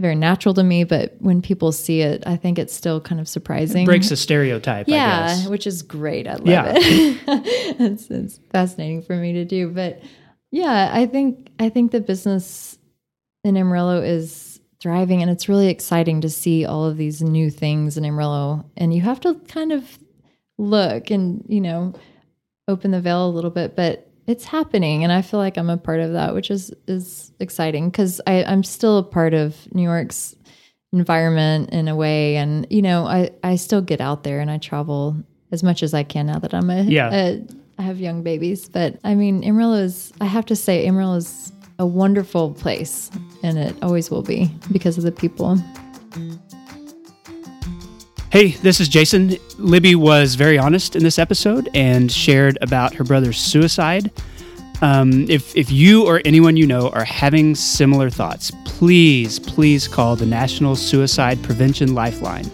very 0.00 0.14
natural 0.14 0.54
to 0.54 0.62
me. 0.62 0.84
But 0.84 1.16
when 1.18 1.42
people 1.42 1.72
see 1.72 2.00
it, 2.00 2.22
I 2.26 2.36
think 2.36 2.58
it's 2.58 2.74
still 2.74 3.00
kind 3.00 3.20
of 3.20 3.28
surprising. 3.28 3.82
It 3.82 3.86
breaks 3.86 4.10
a 4.10 4.16
stereotype. 4.16 4.88
Yeah, 4.88 5.48
which 5.48 5.66
is 5.66 5.82
great. 5.82 6.26
I 6.26 6.34
love 6.34 6.46
yeah. 6.46 6.72
it. 6.76 7.20
it's, 7.80 8.10
it's 8.10 8.40
fascinating 8.50 9.02
for 9.02 9.16
me 9.16 9.34
to 9.34 9.44
do, 9.44 9.68
but 9.68 10.00
yeah, 10.50 10.90
I 10.92 11.06
think 11.06 11.50
I 11.58 11.68
think 11.68 11.92
the 11.92 12.00
business 12.00 12.78
in 13.44 13.56
Amarillo 13.56 14.02
is 14.02 14.60
thriving 14.80 15.22
and 15.22 15.30
it's 15.30 15.48
really 15.48 15.68
exciting 15.68 16.20
to 16.20 16.30
see 16.30 16.64
all 16.64 16.84
of 16.84 16.96
these 16.96 17.20
new 17.20 17.50
things 17.50 17.96
in 17.96 18.04
Amarillo 18.04 18.64
and 18.76 18.94
you 18.94 19.00
have 19.00 19.20
to 19.20 19.34
kind 19.48 19.72
of 19.72 19.98
look 20.56 21.10
and, 21.10 21.44
you 21.48 21.60
know, 21.60 21.94
open 22.68 22.92
the 22.92 23.00
veil 23.00 23.26
a 23.26 23.30
little 23.30 23.50
bit, 23.50 23.74
but 23.74 24.08
it's 24.26 24.44
happening 24.44 25.02
and 25.02 25.12
I 25.12 25.22
feel 25.22 25.40
like 25.40 25.56
I'm 25.56 25.70
a 25.70 25.76
part 25.76 26.00
of 26.00 26.12
that, 26.12 26.34
which 26.34 26.50
is 26.50 26.72
is 26.86 27.32
exciting 27.40 27.90
because 27.90 28.20
I'm 28.26 28.62
still 28.62 28.98
a 28.98 29.02
part 29.02 29.34
of 29.34 29.56
New 29.74 29.82
York's 29.82 30.36
environment 30.92 31.70
in 31.70 31.88
a 31.88 31.96
way 31.96 32.36
and 32.36 32.66
you 32.70 32.82
know, 32.82 33.06
I, 33.06 33.30
I 33.42 33.56
still 33.56 33.82
get 33.82 34.00
out 34.00 34.22
there 34.24 34.40
and 34.40 34.50
I 34.50 34.58
travel 34.58 35.16
as 35.50 35.62
much 35.62 35.82
as 35.82 35.94
I 35.94 36.02
can 36.02 36.26
now 36.26 36.38
that 36.38 36.54
I'm 36.54 36.70
a, 36.70 36.82
yeah. 36.82 37.10
a 37.12 37.46
I 37.78 37.82
have 37.82 38.00
young 38.00 38.22
babies, 38.24 38.68
but 38.68 38.98
I 39.04 39.14
mean, 39.14 39.44
Amarillo 39.44 39.76
is, 39.76 40.12
I 40.20 40.24
have 40.24 40.44
to 40.46 40.56
say, 40.56 40.84
Amarillo 40.84 41.14
is 41.14 41.52
a 41.78 41.86
wonderful 41.86 42.52
place, 42.54 43.08
and 43.44 43.56
it 43.56 43.76
always 43.82 44.10
will 44.10 44.22
be 44.22 44.50
because 44.72 44.98
of 44.98 45.04
the 45.04 45.12
people. 45.12 45.56
Hey, 48.30 48.50
this 48.62 48.80
is 48.80 48.88
Jason. 48.88 49.36
Libby 49.58 49.94
was 49.94 50.34
very 50.34 50.58
honest 50.58 50.96
in 50.96 51.04
this 51.04 51.20
episode 51.20 51.70
and 51.72 52.10
shared 52.10 52.58
about 52.62 52.94
her 52.94 53.04
brother's 53.04 53.38
suicide. 53.38 54.10
Um, 54.82 55.30
if, 55.30 55.56
if 55.56 55.70
you 55.70 56.04
or 56.04 56.20
anyone 56.24 56.56
you 56.56 56.66
know 56.66 56.88
are 56.90 57.04
having 57.04 57.54
similar 57.54 58.10
thoughts, 58.10 58.50
please, 58.64 59.38
please 59.38 59.86
call 59.86 60.16
the 60.16 60.26
National 60.26 60.74
Suicide 60.74 61.40
Prevention 61.44 61.94
Lifeline. 61.94 62.50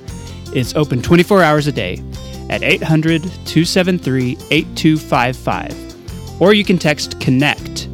It's 0.55 0.75
open 0.75 1.01
24 1.01 1.43
hours 1.43 1.67
a 1.67 1.73
day 1.73 2.03
at 2.51 2.63
800 2.63 3.23
273 3.23 4.39
8255. 4.51 6.41
Or 6.41 6.53
you 6.53 6.65
can 6.65 6.79
text 6.79 7.21
CONNECT 7.21 7.89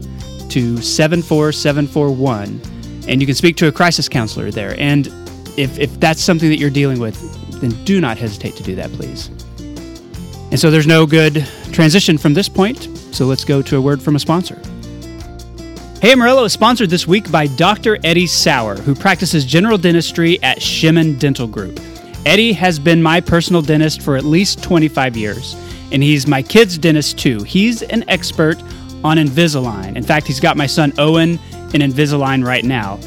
to 0.51 0.79
74741 0.79 2.61
and 3.09 3.21
you 3.21 3.27
can 3.27 3.35
speak 3.35 3.57
to 3.57 3.69
a 3.69 3.73
crisis 3.73 4.09
counselor 4.09 4.51
there. 4.51 4.79
And 4.79 5.09
if, 5.57 5.79
if 5.79 5.99
that's 6.01 6.23
something 6.23 6.49
that 6.49 6.59
you're 6.59 6.71
dealing 6.71 7.01
with, 7.01 7.17
then 7.61 7.71
do 7.85 8.01
not 8.01 8.19
hesitate 8.19 8.57
to 8.57 8.63
do 8.63 8.75
that, 8.77 8.93
please. 8.93 9.29
And 10.51 10.59
so 10.59 10.71
there's 10.71 10.87
no 10.87 11.07
good 11.07 11.47
transition 11.73 12.19
from 12.19 12.35
this 12.35 12.49
point, 12.49 12.89
so 13.13 13.27
let's 13.27 13.45
go 13.45 13.63
to 13.63 13.77
a 13.77 13.81
word 13.81 14.03
from 14.03 14.17
a 14.17 14.19
sponsor. 14.19 14.61
Hey 16.01 16.13
Amarillo 16.13 16.45
is 16.45 16.53
sponsored 16.53 16.89
this 16.89 17.07
week 17.07 17.31
by 17.31 17.47
Dr. 17.47 17.99
Eddie 18.05 18.27
Sauer, 18.27 18.77
who 18.77 18.95
practices 18.95 19.45
general 19.45 19.77
dentistry 19.77 20.43
at 20.43 20.59
Shemen 20.59 21.19
Dental 21.19 21.47
Group. 21.47 21.79
Eddie 22.27 22.53
has 22.53 22.79
been 22.79 23.03
my 23.03 23.21
personal 23.21 23.63
dentist 23.63 24.03
for 24.03 24.17
at 24.17 24.25
least 24.25 24.63
25 24.63 25.17
years, 25.17 25.55
and 25.91 26.03
he's 26.03 26.27
my 26.27 26.43
kid's 26.43 26.77
dentist 26.77 27.19
too. 27.19 27.43
He's 27.45 27.83
an 27.83 28.05
expert 28.09 28.61
on 29.03 29.17
Invisalign. 29.17 29.97
In 29.97 30.03
fact, 30.03 30.27
he's 30.27 30.41
got 30.41 30.57
my 30.57 30.67
son 30.67 30.93
Owen 30.99 31.39
in 31.73 31.81
Invisalign 31.81 32.45
right 32.45 32.65
now. 32.65 32.99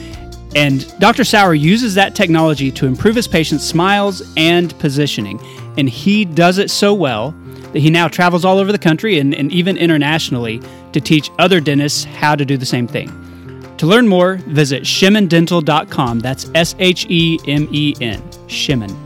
And 0.55 0.87
Dr. 0.99 1.23
Sauer 1.23 1.53
uses 1.53 1.95
that 1.95 2.15
technology 2.15 2.71
to 2.71 2.85
improve 2.85 3.15
his 3.15 3.27
patients' 3.27 3.65
smiles 3.65 4.21
and 4.37 4.77
positioning. 4.79 5.39
And 5.77 5.89
he 5.89 6.25
does 6.25 6.57
it 6.57 6.69
so 6.69 6.93
well 6.93 7.31
that 7.71 7.79
he 7.79 7.89
now 7.89 8.07
travels 8.07 8.45
all 8.45 8.59
over 8.59 8.71
the 8.71 8.77
country 8.77 9.19
and, 9.19 9.33
and 9.33 9.51
even 9.51 9.77
internationally 9.77 10.61
to 10.91 11.01
teach 11.01 11.31
other 11.39 11.59
dentists 11.59 12.03
how 12.03 12.35
to 12.35 12.45
do 12.45 12.55
the 12.57 12.65
same 12.65 12.87
thing. 12.87 13.11
To 13.77 13.87
learn 13.87 14.07
more, 14.07 14.35
visit 14.47 14.83
shemendental.com. 14.83 16.19
That's 16.19 16.49
S 16.53 16.75
H 16.77 17.07
E 17.09 17.39
M 17.47 17.67
E 17.71 17.95
N. 17.99 18.21
Shemen. 18.47 19.02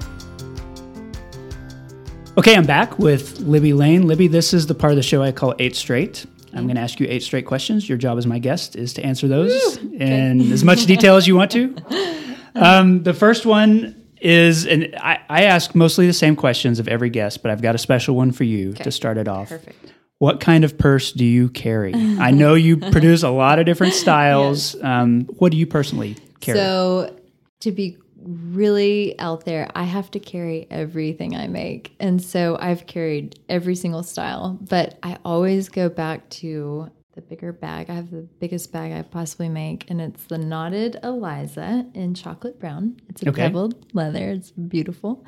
Okay, 2.38 2.55
I'm 2.55 2.67
back 2.67 2.99
with 2.99 3.39
Libby 3.39 3.73
Lane. 3.73 4.05
Libby, 4.05 4.27
this 4.27 4.53
is 4.53 4.67
the 4.67 4.75
part 4.75 4.93
of 4.93 4.95
the 4.95 5.01
show 5.01 5.23
I 5.23 5.31
call 5.31 5.55
Eight 5.57 5.75
Straight. 5.75 6.23
I'm 6.53 6.65
going 6.65 6.75
to 6.75 6.81
ask 6.81 6.99
you 6.99 7.07
eight 7.09 7.23
straight 7.23 7.47
questions. 7.47 7.89
Your 7.89 7.97
job 7.97 8.17
as 8.19 8.27
my 8.27 8.38
guest 8.38 8.75
is 8.75 8.93
to 8.93 9.03
answer 9.03 9.27
those 9.27 9.79
Woo, 9.79 9.93
in 9.93 10.51
as 10.51 10.63
much 10.63 10.85
detail 10.85 11.15
as 11.15 11.27
you 11.27 11.35
want 11.35 11.51
to. 11.51 11.75
Um, 12.55 13.03
the 13.03 13.13
first 13.13 13.45
one 13.45 14.03
is, 14.19 14.65
and 14.65 14.95
I, 14.99 15.19
I, 15.29 15.43
ask 15.43 15.75
mostly 15.75 16.07
the 16.07 16.13
same 16.13 16.35
questions 16.35 16.79
of 16.79 16.88
every 16.88 17.11
guest, 17.11 17.43
but 17.43 17.51
I've 17.51 17.61
got 17.61 17.75
a 17.75 17.77
special 17.77 18.15
one 18.15 18.31
for 18.31 18.45
you 18.45 18.71
okay. 18.71 18.83
to 18.85 18.91
start 18.91 19.19
it 19.19 19.27
off. 19.27 19.49
Perfect. 19.49 19.93
What 20.17 20.39
kind 20.39 20.63
of 20.63 20.75
purse 20.75 21.11
do 21.11 21.23
you 21.23 21.49
carry? 21.49 21.93
I 21.93 22.31
know 22.31 22.55
you 22.55 22.77
produce 22.91 23.21
a 23.21 23.29
lot 23.29 23.59
of 23.59 23.67
different 23.67 23.93
styles. 23.93 24.75
Um, 24.81 25.25
what 25.38 25.51
do 25.51 25.57
you 25.59 25.67
personally 25.67 26.17
carry? 26.39 26.57
So, 26.57 27.15
to 27.59 27.71
be 27.71 27.99
really 28.28 29.17
out 29.19 29.45
there, 29.45 29.69
I 29.75 29.84
have 29.84 30.11
to 30.11 30.19
carry 30.19 30.67
everything 30.69 31.36
I 31.36 31.47
make. 31.47 31.95
And 31.99 32.21
so 32.21 32.57
I've 32.59 32.86
carried 32.88 33.39
every 33.49 33.75
single 33.75 34.03
style, 34.03 34.57
but 34.61 34.97
I 35.03 35.17
always 35.23 35.69
go 35.69 35.89
back 35.89 36.28
to 36.32 36.91
the 37.13 37.21
bigger 37.21 37.51
bag. 37.53 37.89
I 37.89 37.93
have 37.95 38.11
the 38.11 38.28
biggest 38.39 38.71
bag 38.71 38.91
I 38.91 39.01
possibly 39.01 39.49
make, 39.49 39.89
and 39.89 39.99
it's 40.01 40.23
the 40.25 40.38
knotted 40.38 40.99
Eliza 41.03 41.86
in 41.93 42.13
chocolate 42.13 42.59
brown. 42.59 42.97
It's 43.09 43.23
a 43.23 43.30
Okay. 43.30 43.43
beveled 43.47 43.86
leather, 43.93 44.30
it's 44.30 44.51
beautiful. 44.51 45.25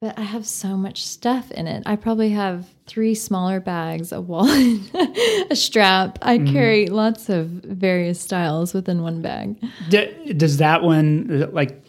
But 0.00 0.18
I 0.18 0.22
have 0.22 0.44
so 0.46 0.76
much 0.76 1.02
stuff 1.04 1.50
in 1.52 1.66
it. 1.66 1.82
I 1.86 1.96
probably 1.96 2.28
have 2.30 2.68
three 2.86 3.14
smaller 3.14 3.58
bags, 3.58 4.12
a 4.12 4.20
wallet, 4.20 4.80
a 5.50 5.56
strap. 5.56 6.18
I 6.20 6.38
Mm-hmm. 6.38 6.52
carry 6.52 6.86
lots 6.88 7.30
of 7.30 7.46
various 7.46 8.20
styles 8.20 8.74
within 8.74 9.02
one 9.02 9.22
bag. 9.22 9.56
D- 9.88 10.34
does 10.34 10.58
that 10.58 10.82
one 10.82 11.48
like 11.52 11.83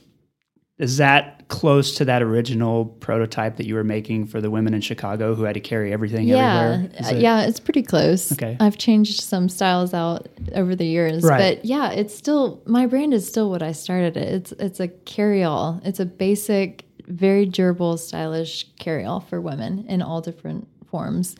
is 0.78 0.98
that 0.98 1.48
close 1.48 1.96
to 1.96 2.06
that 2.06 2.22
original 2.22 2.86
prototype 2.86 3.56
that 3.58 3.66
you 3.66 3.76
were 3.76 3.84
making 3.84 4.26
for 4.26 4.42
the 4.42 4.50
women 4.50 4.74
in 4.74 4.82
Chicago 4.82 5.34
who 5.36 5.44
had 5.44 5.54
to 5.54 5.60
carry 5.60 5.94
everything 5.94 6.28
Yeah, 6.28 6.60
everywhere? 6.74 6.90
It- 7.14 7.22
yeah, 7.22 7.42
it's 7.44 7.60
pretty 7.60 7.84
close. 7.84 8.32
Okay. 8.34 8.58
I've 8.60 8.78
changed 8.78 9.22
some 9.22 9.48
styles 9.48 9.94
out 9.94 10.28
over 10.54 10.76
the 10.76 10.86
years, 10.86 11.24
Right. 11.24 11.58
but 11.58 11.66
yeah, 11.66 11.92
it's 11.92 12.16
still 12.16 12.62
my 12.66 12.88
brand 12.88 13.14
is 13.14 13.28
still 13.28 13.50
what 13.50 13.62
I 13.62 13.72
started 13.72 14.18
it. 14.18 14.34
It's 14.34 14.52
it's 14.54 14.80
a 14.80 14.88
carry-all. 14.90 15.82
It's 15.86 16.00
a 16.00 16.06
basic, 16.06 16.84
very 17.08 17.46
durable, 17.46 17.96
stylish 17.98 18.66
carry-all 18.80 19.22
for 19.22 19.40
women 19.40 19.86
in 19.88 20.02
all 20.02 20.20
different 20.20 20.68
forms. 20.90 21.36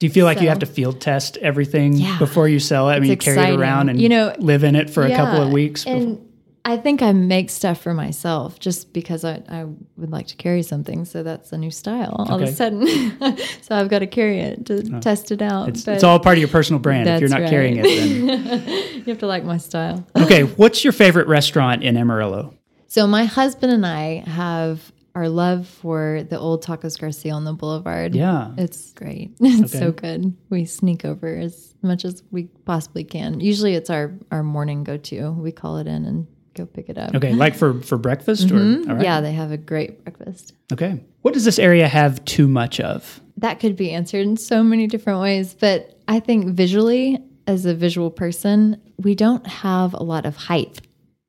Do 0.00 0.06
you 0.06 0.10
feel 0.12 0.24
like 0.24 0.40
you 0.40 0.48
have 0.48 0.58
to 0.60 0.66
field 0.66 1.00
test 1.00 1.36
everything 1.36 1.92
Yeah. 1.92 2.18
before 2.18 2.48
you 2.48 2.58
sell 2.58 2.88
it? 2.88 2.94
I 2.94 2.98
mean, 3.00 3.10
you 3.10 3.16
carry 3.16 3.38
it 3.52 3.54
around 3.60 3.88
and 3.90 4.00
You 4.00 4.08
know, 4.08 4.34
live 4.38 4.64
in 4.64 4.74
it 4.74 4.90
for 4.90 5.04
a 5.04 5.10
couple 5.14 5.40
of 5.40 5.48
Yeah, 5.48 5.54
weeks. 5.54 5.84
before- 5.84 6.00
And 6.00 6.18
I 6.64 6.76
think 6.76 7.02
I 7.02 7.12
make 7.12 7.50
stuff 7.50 7.80
for 7.80 7.92
myself 7.92 8.60
just 8.60 8.92
because 8.92 9.24
I, 9.24 9.42
I 9.48 9.64
would 9.96 10.10
like 10.10 10.28
to 10.28 10.36
carry 10.36 10.62
something. 10.62 11.04
So 11.04 11.24
that's 11.24 11.52
a 11.52 11.58
new 11.58 11.72
style 11.72 12.14
all 12.18 12.36
of 12.36 12.42
a 12.42 12.52
sudden. 12.52 12.86
so 13.62 13.74
I've 13.74 13.88
got 13.88 13.98
to 13.98 14.06
carry 14.06 14.38
it 14.40 14.66
to 14.66 14.88
oh. 14.94 15.00
test 15.00 15.32
it 15.32 15.42
out. 15.42 15.70
it's, 15.70 15.88
it's 15.88 16.04
all 16.04 16.20
part 16.20 16.36
of 16.36 16.40
your 16.40 16.48
personal 16.48 16.78
brand. 16.78 17.08
If 17.08 17.20
you're 17.20 17.30
not 17.30 17.50
carrying 17.50 17.78
it, 17.78 17.82
then 17.82 18.68
you 18.94 19.04
have 19.04 19.18
to 19.18 19.26
like 19.26 19.44
my 19.44 19.56
style. 19.56 20.06
okay. 20.16 20.42
What's 20.42 20.84
your 20.84 20.92
favorite 20.92 21.26
restaurant 21.26 21.82
in 21.82 21.96
Amarillo? 21.96 22.54
So 22.86 23.06
my 23.08 23.24
husband 23.24 23.72
and 23.72 23.84
I 23.84 24.22
have 24.28 24.92
our 25.14 25.28
love 25.28 25.66
for 25.66 26.24
the 26.28 26.38
old 26.38 26.64
Tacos 26.64 26.98
Garcia 26.98 27.32
on 27.32 27.44
the 27.44 27.52
Boulevard. 27.52 28.14
Yeah. 28.14 28.52
It's 28.56 28.92
great. 28.92 29.32
It's 29.40 29.74
Okay. 29.74 29.84
so 29.84 29.92
good. 29.92 30.36
We 30.48 30.64
sneak 30.64 31.04
over 31.04 31.36
as 31.36 31.74
much 31.82 32.04
as 32.04 32.22
we 32.30 32.44
possibly 32.64 33.04
can. 33.04 33.40
Usually 33.40 33.74
it's 33.74 33.90
our 33.90 34.14
our 34.30 34.42
morning 34.42 34.84
go 34.84 34.96
to. 34.96 35.32
We 35.32 35.52
call 35.52 35.78
it 35.78 35.86
in 35.86 36.04
and 36.04 36.26
go 36.54 36.66
pick 36.66 36.88
it 36.88 36.98
up. 36.98 37.14
Okay, 37.14 37.34
like 37.34 37.54
for 37.54 37.80
for 37.80 37.96
breakfast 37.98 38.50
or 38.50 38.56
all 38.56 38.60
right. 38.62 38.78
Mm-hmm. 38.86 39.00
Yeah, 39.00 39.20
they 39.20 39.32
have 39.32 39.50
a 39.52 39.56
great 39.56 40.04
breakfast. 40.04 40.52
Okay. 40.72 41.00
What 41.22 41.34
does 41.34 41.44
this 41.44 41.58
area 41.58 41.88
have 41.88 42.24
too 42.24 42.48
much 42.48 42.80
of? 42.80 43.20
That 43.36 43.60
could 43.60 43.76
be 43.76 43.90
answered 43.92 44.26
in 44.26 44.36
so 44.36 44.62
many 44.62 44.86
different 44.86 45.20
ways, 45.20 45.54
but 45.58 45.98
I 46.08 46.20
think 46.20 46.46
visually, 46.48 47.18
as 47.46 47.64
a 47.66 47.74
visual 47.74 48.10
person, 48.10 48.80
we 48.98 49.14
don't 49.14 49.46
have 49.46 49.94
a 49.94 50.02
lot 50.02 50.26
of 50.26 50.36
height. 50.36 50.80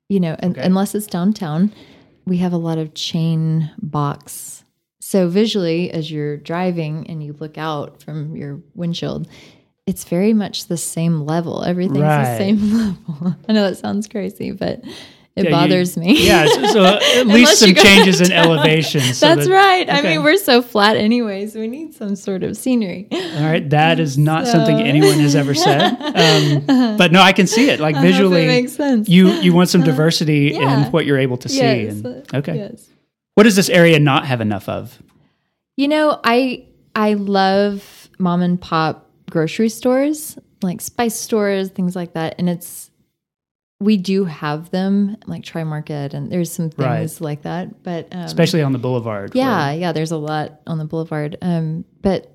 You 0.08 0.20
know, 0.20 0.36
un- 0.42 0.56
unless 0.58 0.94
it's 0.94 1.06
downtown, 1.06 1.72
we 2.26 2.36
have 2.38 2.52
a 2.52 2.56
lot 2.58 2.78
of 2.78 2.94
chain 2.94 3.70
box. 3.78 4.64
So 5.00 5.28
visually, 5.28 5.90
as 5.90 6.10
you're 6.10 6.36
driving 6.36 7.06
and 7.08 7.22
you 7.22 7.34
look 7.38 7.56
out 7.58 8.02
from 8.02 8.36
your 8.36 8.60
windshield, 8.74 9.28
it's 9.86 10.04
very 10.04 10.32
much 10.32 10.66
the 10.66 10.76
same 10.78 11.20
level. 11.26 11.62
Everything's 11.62 12.00
Right. 12.00 12.24
the 12.32 12.38
same 12.38 12.72
level. 13.08 13.36
I 13.48 13.52
know 13.52 13.68
that 13.68 13.76
sounds 13.78 14.08
crazy, 14.08 14.50
but 14.52 14.82
it 15.36 15.44
Yeah, 15.44 15.50
you- 15.50 15.56
bothers 15.56 15.96
me. 15.96 16.24
Yeah, 16.26 16.46
so, 16.46 16.66
so 16.66 16.84
at 16.84 17.26
least 17.36 17.58
some 17.58 17.74
changes 17.86 18.20
in 18.20 18.30
elevation. 18.30 19.00
so 19.00 19.34
That's 19.34 19.48
that- 19.48 19.52
right. 19.52 19.90
I 19.90 20.02
mean, 20.02 20.22
we're 20.22 20.36
so 20.36 20.62
flat 20.62 20.96
anyways. 20.96 21.54
We 21.56 21.66
need 21.66 21.92
some 21.94 22.14
sort 22.16 22.42
of 22.44 22.56
scenery. 22.56 23.08
All 23.10 23.42
right, 23.42 23.68
that 23.70 23.98
is 23.98 24.16
not 24.16 24.46
So- 24.46 24.52
something 24.52 24.80
anyone 24.80 25.18
has 25.20 25.34
ever 25.34 25.54
said. 25.54 25.96
Um, 26.14 26.96
but 26.96 27.10
no, 27.12 27.20
I 27.20 27.32
can 27.32 27.46
see 27.48 27.68
it. 27.70 27.80
Like 27.80 27.96
I 27.96 27.98
hope 27.98 28.06
it 28.06 28.12
visually, 28.12 28.46
makes 28.46 28.72
sense. 28.74 29.08
you 29.08 29.28
you 29.40 29.52
want 29.52 29.68
some 29.68 29.82
diversity 29.82 30.52
Yeah. 30.54 30.86
in 30.86 30.92
what 30.92 31.04
you're 31.06 31.18
able 31.18 31.36
to 31.38 31.48
see. 31.48 31.56
Yes. 31.58 31.94
And, 31.94 32.34
okay, 32.34 32.56
Yes. 32.56 32.88
what 33.34 33.42
does 33.42 33.56
this 33.56 33.68
area 33.68 33.98
not 33.98 34.26
have 34.26 34.40
enough 34.40 34.68
of? 34.68 35.02
You 35.76 35.88
know, 35.88 36.20
I 36.22 36.66
I 36.94 37.14
love 37.14 38.08
mom 38.20 38.42
and 38.42 38.60
pop 38.60 39.10
grocery 39.28 39.68
stores, 39.68 40.38
like 40.62 40.80
spice 40.80 41.16
stores, 41.16 41.70
things 41.70 41.96
like 41.96 42.12
that. 42.12 42.36
And 42.38 42.48
it's 42.48 42.90
we 43.84 43.96
do 43.96 44.24
have 44.24 44.70
them, 44.70 45.16
like 45.26 45.44
Tri 45.44 45.64
Market, 45.64 46.14
and 46.14 46.30
there's 46.32 46.50
some 46.50 46.70
things 46.70 47.20
Right. 47.20 47.20
like 47.20 47.42
that. 47.42 47.82
But 47.82 48.08
um, 48.12 48.20
Especially 48.20 48.62
on 48.62 48.72
the 48.72 48.78
boulevard. 48.78 49.32
yeah, 49.34 49.72
yeah, 49.72 49.92
there's 49.92 50.10
a 50.12 50.16
lot 50.16 50.60
on 50.66 50.78
the 50.78 50.84
boulevard. 50.84 51.36
Um, 51.42 51.84
but 52.02 52.30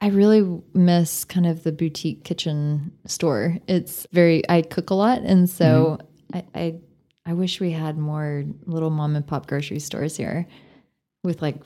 I 0.00 0.08
really 0.08 0.60
miss 0.74 1.24
kind 1.24 1.46
of 1.46 1.62
the 1.62 1.72
boutique 1.72 2.24
kitchen 2.24 2.92
store. 3.06 3.56
It's 3.66 4.06
very 4.12 4.42
I 4.48 4.62
cook 4.62 4.90
a 4.90 4.94
lot, 4.94 5.22
and 5.22 5.48
so 5.48 5.98
Mm-hmm. 6.32 6.38
I, 6.54 6.60
I 6.60 6.74
I 7.26 7.32
wish 7.34 7.60
we 7.60 7.70
had 7.72 7.98
more 7.98 8.44
little 8.66 8.90
mom 8.90 9.16
and 9.16 9.26
pop 9.26 9.46
grocery 9.46 9.78
stores 9.80 10.16
here 10.16 10.46
with 11.22 11.42
like 11.42 11.56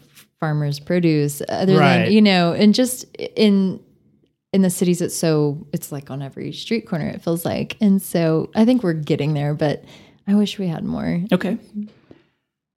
farmers 0.41 0.81
produce 0.81 1.41
other 1.49 1.79
Right. 1.79 2.05
than 2.05 2.13
you 2.13 2.21
know 2.23 2.53
and 2.53 2.75
just 2.75 3.05
in 3.15 3.81
in 4.55 4.63
the 4.63 4.71
cities 4.71 5.03
it's 5.03 5.17
so 5.17 5.67
it's 5.73 5.93
like 5.93 6.11
on 6.11 6.23
every 6.23 6.53
street 6.53 6.87
corner 6.89 7.07
it 7.09 7.23
feels 7.23 7.45
like 7.45 7.77
and 7.81 8.01
so 8.01 8.51
i 8.55 8.65
think 8.65 8.83
we're 8.83 8.93
getting 8.93 9.35
there 9.35 9.53
but 9.53 9.85
i 10.27 10.35
wish 10.35 10.59
we 10.59 10.67
had 10.67 10.85
more 10.85 11.21
Okay. 11.33 11.59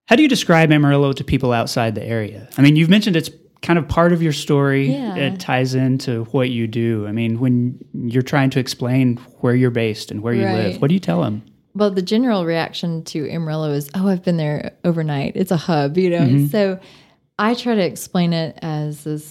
How 0.07 0.15
do 0.15 0.23
you 0.23 0.29
describe 0.29 0.71
Amarillo 0.71 1.11
to 1.11 1.23
people 1.23 1.51
outside 1.51 1.93
the 1.93 2.03
area? 2.03 2.47
I 2.57 2.61
mean, 2.61 2.77
you've 2.77 2.89
mentioned 2.89 3.17
it's 3.17 3.29
kind 3.61 3.77
of 3.77 3.87
part 3.89 4.13
of 4.13 4.21
your 4.21 4.31
story. 4.31 4.93
Yeah. 4.93 5.15
It 5.15 5.39
ties 5.39 5.75
into 5.75 6.23
what 6.25 6.49
you 6.49 6.65
do. 6.65 7.05
I 7.07 7.11
mean, 7.11 7.39
when 7.39 7.77
you're 7.93 8.23
trying 8.23 8.49
to 8.51 8.59
explain 8.59 9.17
where 9.41 9.53
you're 9.53 9.69
based 9.69 10.09
and 10.09 10.21
where 10.21 10.33
you 10.33 10.43
live, 10.43 10.81
what 10.81 10.87
do 10.87 10.93
you 10.93 11.01
tell 11.01 11.21
them? 11.21 11.43
Well, 11.75 11.91
the 11.91 12.01
general 12.01 12.45
reaction 12.45 13.03
to 13.05 13.29
Amarillo 13.29 13.71
is, 13.71 13.89
oh, 13.95 14.07
I've 14.07 14.23
been 14.23 14.37
there 14.37 14.71
overnight. 14.85 15.33
It's 15.35 15.51
a 15.51 15.57
hub, 15.57 15.97
you 15.97 16.09
know? 16.09 16.19
Mm-hmm. 16.19 16.47
So 16.47 16.79
I 17.37 17.53
try 17.53 17.75
to 17.75 17.83
explain 17.83 18.31
it 18.31 18.57
as 18.61 19.03
this 19.03 19.25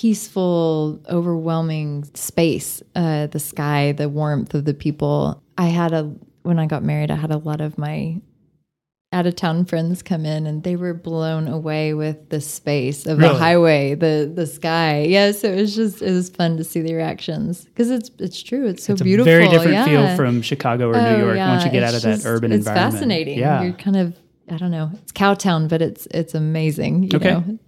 peaceful, 0.00 1.00
overwhelming 1.08 2.04
space 2.14 2.82
uh, 2.94 3.26
the 3.28 3.38
sky, 3.40 3.92
the 3.92 4.08
warmth 4.08 4.54
of 4.54 4.64
the 4.66 4.74
people. 4.74 5.42
I 5.56 5.66
had 5.66 5.92
a, 5.92 6.02
when 6.42 6.58
I 6.58 6.66
got 6.66 6.82
married, 6.82 7.10
I 7.10 7.14
had 7.16 7.30
a 7.30 7.38
lot 7.38 7.60
of 7.62 7.78
my 7.78 8.20
out 9.12 9.26
of 9.26 9.36
town 9.36 9.64
friends 9.64 10.02
come 10.02 10.26
in 10.26 10.46
and 10.46 10.62
they 10.64 10.76
were 10.76 10.92
blown 10.92 11.48
away 11.48 11.94
with 11.94 12.28
the 12.28 12.40
space 12.40 13.06
of 13.06 13.18
Really? 13.18 13.32
the 13.32 13.38
highway, 13.38 13.94
the 13.94 14.30
the 14.34 14.46
sky. 14.46 15.02
Yeah, 15.04 15.32
so 15.32 15.48
it 15.50 15.60
was 15.60 15.74
just 15.74 16.02
it 16.02 16.12
was 16.12 16.28
fun 16.28 16.56
to 16.58 16.64
see 16.64 16.82
the 16.82 16.92
reactions 16.94 17.64
because 17.64 17.90
it's 17.90 18.10
it's 18.18 18.42
true. 18.42 18.66
It's 18.66 18.84
so 18.84 18.92
It's 18.92 19.00
a 19.00 19.04
beautiful. 19.04 19.32
very 19.32 19.48
different 19.48 19.72
yeah. 19.74 19.84
feel 19.86 20.16
from 20.16 20.42
Chicago 20.42 20.88
or 20.90 20.94
New 20.94 20.98
Oh, 20.98 21.18
York 21.18 21.36
yeah, 21.36 21.50
once 21.52 21.64
you 21.64 21.70
get 21.70 21.84
it's 21.84 21.92
out 21.92 21.96
of 21.96 22.02
just- 22.02 22.24
that 22.24 22.28
urban 22.28 22.52
it's 22.52 22.66
environment. 22.66 22.86
It's 22.86 23.00
fascinating. 23.00 23.38
Yeah. 23.38 23.62
You're 23.62 23.72
kind 23.72 23.96
of 23.96 24.14
I 24.50 24.56
don't 24.58 24.70
know. 24.70 24.90
It's 25.02 25.12
Cowtown, 25.12 25.68
but 25.68 25.80
it's 25.80 26.06
it's 26.10 26.34
amazing. 26.34 27.04
You 27.04 27.16
Okay. 27.18 27.30
know? 27.30 27.58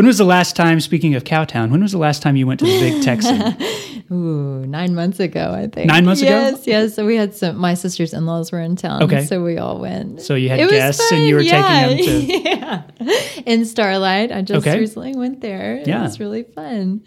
When 0.00 0.06
was 0.06 0.16
the 0.16 0.24
last 0.24 0.56
time, 0.56 0.80
speaking 0.80 1.14
of 1.14 1.24
Cowtown, 1.24 1.70
when 1.70 1.82
was 1.82 1.92
the 1.92 1.98
last 1.98 2.22
time 2.22 2.34
you 2.34 2.46
went 2.46 2.60
to 2.60 2.64
the 2.64 2.80
Big 2.80 3.02
Texan? 3.02 3.54
Ooh, 4.10 4.64
nine 4.66 4.94
months 4.94 5.20
ago, 5.20 5.52
I 5.54 5.66
think. 5.66 5.88
Nine 5.88 6.06
months 6.06 6.22
ago? 6.22 6.30
Yes, 6.30 6.66
yes. 6.66 6.94
So 6.94 7.04
we 7.04 7.16
had 7.16 7.34
some. 7.34 7.58
My 7.58 7.74
sister's 7.74 8.14
in 8.14 8.24
laws 8.24 8.50
were 8.50 8.62
in 8.62 8.76
town. 8.76 9.02
Okay. 9.02 9.26
So 9.26 9.44
we 9.44 9.58
all 9.58 9.78
went. 9.78 10.22
So 10.22 10.36
you 10.36 10.48
had 10.48 10.58
It 10.58 10.70
guests 10.70 11.12
and 11.12 11.26
you 11.26 11.34
were 11.34 11.44
fun, 11.44 11.88
taking 11.98 12.06
them 12.06 12.26
to. 12.26 12.48
yeah. 12.48 12.82
In 13.44 13.66
Starlight, 13.66 14.32
I 14.32 14.40
just 14.40 14.66
Okay. 14.66 14.78
recently 14.80 15.14
went 15.14 15.42
there. 15.42 15.74
It 15.76 15.86
Yeah. 15.88 16.00
was 16.00 16.18
really 16.18 16.44
fun. 16.44 17.02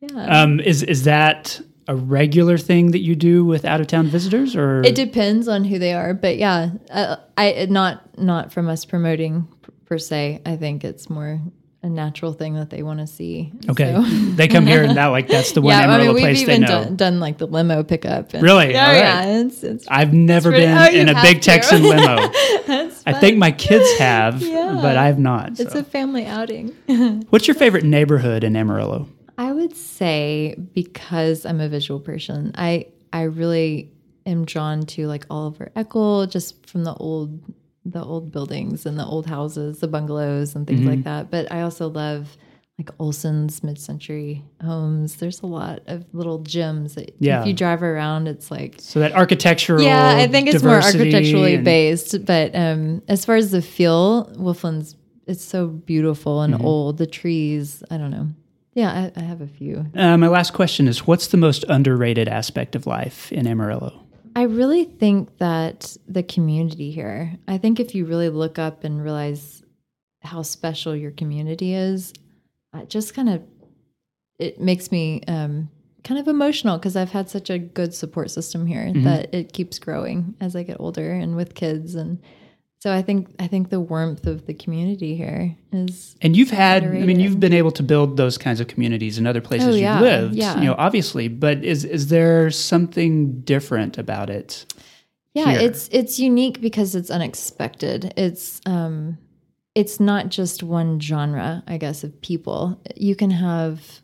Yeah. 0.00 0.42
Um, 0.42 0.60
is 0.60 0.82
is 0.82 1.04
that 1.04 1.60
a 1.88 1.94
regular 1.94 2.56
thing 2.56 2.92
that 2.92 3.00
you 3.00 3.16
do 3.16 3.44
with 3.44 3.66
out 3.66 3.82
of 3.82 3.86
town 3.86 4.06
visitors, 4.06 4.56
or 4.56 4.80
It 4.82 4.94
depends 4.94 5.46
on 5.46 5.64
who 5.64 5.78
they 5.78 5.92
are, 5.92 6.14
but 6.14 6.38
yeah, 6.38 6.70
uh, 6.90 7.16
I 7.36 7.66
not 7.68 8.18
not 8.18 8.50
from 8.50 8.70
us 8.70 8.86
promoting 8.86 9.46
per 9.84 9.98
se. 9.98 10.40
I 10.46 10.56
think 10.56 10.84
it's 10.84 11.10
more 11.10 11.38
a 11.82 11.88
natural 11.88 12.34
thing 12.34 12.54
that 12.54 12.68
they 12.68 12.82
want 12.82 13.00
to 13.00 13.06
see. 13.06 13.52
okay? 13.70 13.94
So- 13.94 14.02
they 14.36 14.48
come 14.48 14.66
here 14.66 14.82
and 14.84 14.96
that 14.98 15.06
like 15.06 15.28
that's 15.28 15.52
the 15.52 15.60
one 15.62 15.72
yeah, 15.72 15.80
I 15.80 15.84
Amarillo 15.84 16.04
mean 16.06 16.14
we've 16.14 16.22
place 16.22 16.36
they 16.38 16.42
even 16.54 16.60
know. 16.62 16.68
done, 16.84 16.96
done 16.96 17.20
like 17.20 17.38
the 17.38 17.46
limo 17.46 17.82
pickup. 17.82 18.34
And, 18.34 18.42
Really? 18.42 18.76
Oh 18.76 18.80
All 18.80 18.86
right. 18.86 18.96
yeah, 18.96 19.24
it's, 19.40 19.62
it's 19.62 19.86
I've 19.88 20.12
never 20.12 20.50
been 20.50 20.76
oh, 20.76 20.88
in 20.90 21.08
a 21.08 21.14
big 21.22 21.36
to. 21.40 21.42
Texan 21.50 21.82
limo. 21.82 22.16
I 23.06 23.16
think 23.18 23.38
my 23.38 23.50
kids 23.50 23.98
have, 23.98 24.42
Yeah. 24.42 24.78
but 24.82 24.96
I 24.98 25.06
have 25.06 25.18
not. 25.18 25.58
it's 25.58 25.74
a 25.74 25.82
family 25.84 26.26
outing. 26.26 26.68
What's 27.30 27.48
your 27.48 27.54
favorite 27.54 27.84
neighborhood 27.84 28.44
in 28.44 28.56
Amarillo? 28.56 29.08
I 29.38 29.52
would 29.52 29.74
say 29.74 30.54
because 30.74 31.46
I'm 31.46 31.60
a 31.60 31.68
visual 31.68 31.98
person, 31.98 32.52
I 32.56 32.88
I 33.12 33.22
really 33.22 33.90
am 34.26 34.44
drawn 34.44 34.82
to 34.82 35.06
like 35.06 35.24
Oliver 35.30 35.72
Eakle 35.74 36.30
just 36.30 36.66
from 36.66 36.84
the 36.84 36.92
old 36.92 37.40
the 37.84 38.02
old 38.04 38.30
buildings 38.30 38.84
and 38.86 38.98
the 38.98 39.04
old 39.04 39.26
houses, 39.26 39.80
the 39.80 39.88
bungalows 39.88 40.54
and 40.54 40.66
things 40.66 40.82
like 40.82 41.04
that. 41.04 41.30
But 41.30 41.50
I 41.50 41.62
also 41.62 41.88
love 41.88 42.36
like 42.78 42.90
Olsen's 42.98 43.62
mid-century 43.62 44.42
homes. 44.64 45.16
There's 45.16 45.40
a 45.42 45.46
lot 45.46 45.80
of 45.86 46.04
little 46.14 46.38
gems 46.38 46.94
that 46.94 47.14
Yeah. 47.18 47.42
if 47.42 47.46
you 47.46 47.52
drive 47.52 47.82
around, 47.82 48.26
it's 48.26 48.50
like 48.50 48.76
So 48.78 49.00
that 49.00 49.12
architectural 49.12 49.82
yeah, 49.82 50.16
I 50.16 50.26
think 50.28 50.48
it's 50.48 50.62
more 50.62 50.80
architecturally 50.80 51.56
and- 51.56 51.64
based. 51.64 52.24
But 52.24 52.54
um, 52.54 53.02
as 53.08 53.24
far 53.24 53.36
as 53.36 53.50
the 53.50 53.60
feel, 53.62 54.26
Wolflin's 54.36 54.96
it's 55.26 55.44
so 55.44 55.68
beautiful 55.68 56.42
and 56.42 56.54
Mm-hmm. 56.54 56.64
old. 56.64 56.96
The 56.98 57.06
trees, 57.06 57.82
I 57.90 57.98
don't 57.98 58.10
know. 58.10 58.28
Yeah, 58.74 59.10
I, 59.16 59.20
I 59.20 59.24
have 59.24 59.40
a 59.42 59.46
few. 59.46 59.84
Uh, 59.94 60.16
my 60.16 60.28
last 60.28 60.52
question 60.54 60.88
is 60.88 61.06
what's 61.06 61.26
the 61.28 61.36
most 61.36 61.64
underrated 61.68 62.28
aspect 62.28 62.74
of 62.74 62.86
life 62.86 63.30
in 63.32 63.46
Amarillo? 63.46 64.06
I 64.36 64.42
really 64.42 64.84
think 64.84 65.38
that 65.38 65.96
the 66.06 66.22
community 66.22 66.90
here, 66.90 67.36
I 67.48 67.58
think 67.58 67.80
if 67.80 67.94
you 67.94 68.04
really 68.04 68.28
look 68.28 68.58
up 68.58 68.84
and 68.84 69.02
realize 69.02 69.62
how 70.22 70.42
special 70.42 70.94
your 70.94 71.10
community 71.10 71.74
is, 71.74 72.12
it 72.74 72.88
just 72.88 73.14
kind 73.14 73.28
of 73.28 73.42
it 74.38 74.60
makes 74.60 74.90
me 74.90 75.22
um, 75.28 75.68
kind 76.02 76.18
of 76.18 76.28
emotional 76.28 76.78
because 76.78 76.96
I've 76.96 77.10
had 77.10 77.28
such 77.28 77.50
a 77.50 77.58
good 77.58 77.92
support 77.92 78.30
system 78.30 78.66
here 78.66 78.92
that 79.04 79.34
it 79.34 79.52
keeps 79.52 79.78
growing 79.78 80.34
as 80.40 80.56
I 80.56 80.62
get 80.62 80.80
older 80.80 81.12
and 81.12 81.36
with 81.36 81.54
kids 81.54 81.94
and 81.94 82.18
so 82.80 82.90
I 82.90 83.02
think 83.02 83.28
I 83.38 83.46
think 83.46 83.68
the 83.68 83.78
warmth 83.78 84.26
of 84.26 84.46
the 84.46 84.54
community 84.54 85.14
here 85.14 85.54
is 85.70 86.16
And 86.22 86.34
you've 86.34 86.50
had, 86.50 86.82
I 86.82 86.88
mean, 86.88 87.20
you've 87.20 87.38
been 87.38 87.52
able 87.52 87.72
to 87.72 87.82
build 87.82 88.16
those 88.16 88.38
kinds 88.38 88.58
of 88.58 88.68
communities 88.68 89.18
in 89.18 89.26
other 89.26 89.42
places 89.42 89.74
Oh, 89.74 89.78
you've 89.78 90.00
lived, 90.00 90.34
yeah. 90.34 90.58
you 90.58 90.64
know, 90.64 90.74
obviously. 90.78 91.28
But 91.28 91.62
is 91.62 91.84
is 91.84 92.08
there 92.08 92.50
something 92.50 93.42
different 93.42 93.98
about 93.98 94.30
it? 94.30 94.72
Yeah, 95.34 95.50
here. 95.50 95.60
it's 95.60 95.88
it's 95.92 96.18
unique 96.18 96.62
because 96.62 96.94
it's 96.94 97.10
unexpected. 97.10 98.14
It's 98.16 98.62
um 98.64 99.18
it's 99.74 100.00
not 100.00 100.30
just 100.30 100.62
one 100.62 101.00
genre, 101.00 101.62
I 101.66 101.76
guess, 101.76 102.02
of 102.02 102.20
people. 102.22 102.80
You 102.96 103.14
can 103.14 103.30
have 103.30 104.00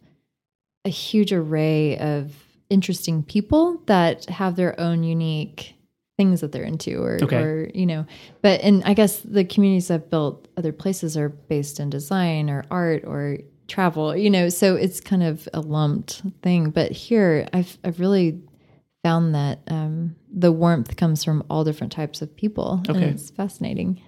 a 0.85 0.91
huge 0.91 1.33
array 1.33 1.99
of 1.99 2.33
interesting 2.69 3.23
people 3.23 3.81
that 3.87 4.27
have 4.27 4.57
their 4.57 4.79
own 4.79 5.03
unique 5.03 5.76
things 6.17 6.41
that 6.41 6.51
they're 6.53 6.65
into 6.65 7.03
or 7.03 7.19
Okay. 7.23 7.37
or 7.37 7.71
you 7.75 7.85
know 7.87 8.07
but 8.43 8.61
and 8.63 8.83
i 8.85 8.95
guess 8.95 9.21
the 9.21 9.45
communities 9.45 9.91
i've 9.91 10.09
built 10.09 10.49
other 10.57 10.73
places 10.73 11.17
are 11.17 11.29
based 11.29 11.79
in 11.79 11.91
design 11.91 12.49
or 12.49 12.65
art 12.71 13.05
or 13.05 13.39
travel 13.69 14.17
you 14.17 14.31
know 14.31 14.49
so 14.49 14.77
it's 14.77 15.01
kind 15.01 15.23
of 15.23 15.47
a 15.53 15.61
lumped 15.61 16.23
thing 16.43 16.71
but 16.71 16.91
here 16.93 17.47
i've 17.53 17.77
i've 17.85 18.01
really 18.01 18.41
found 19.03 19.35
that 19.35 19.61
um, 19.69 20.17
the 20.33 20.51
warmth 20.51 20.97
comes 20.97 21.23
from 21.23 21.45
all 21.51 21.65
different 21.65 21.93
types 21.93 22.23
of 22.23 22.35
people 22.35 22.81
and 22.89 22.97
Okay. 22.97 23.07
it's 23.09 23.31
fascinating 23.31 24.01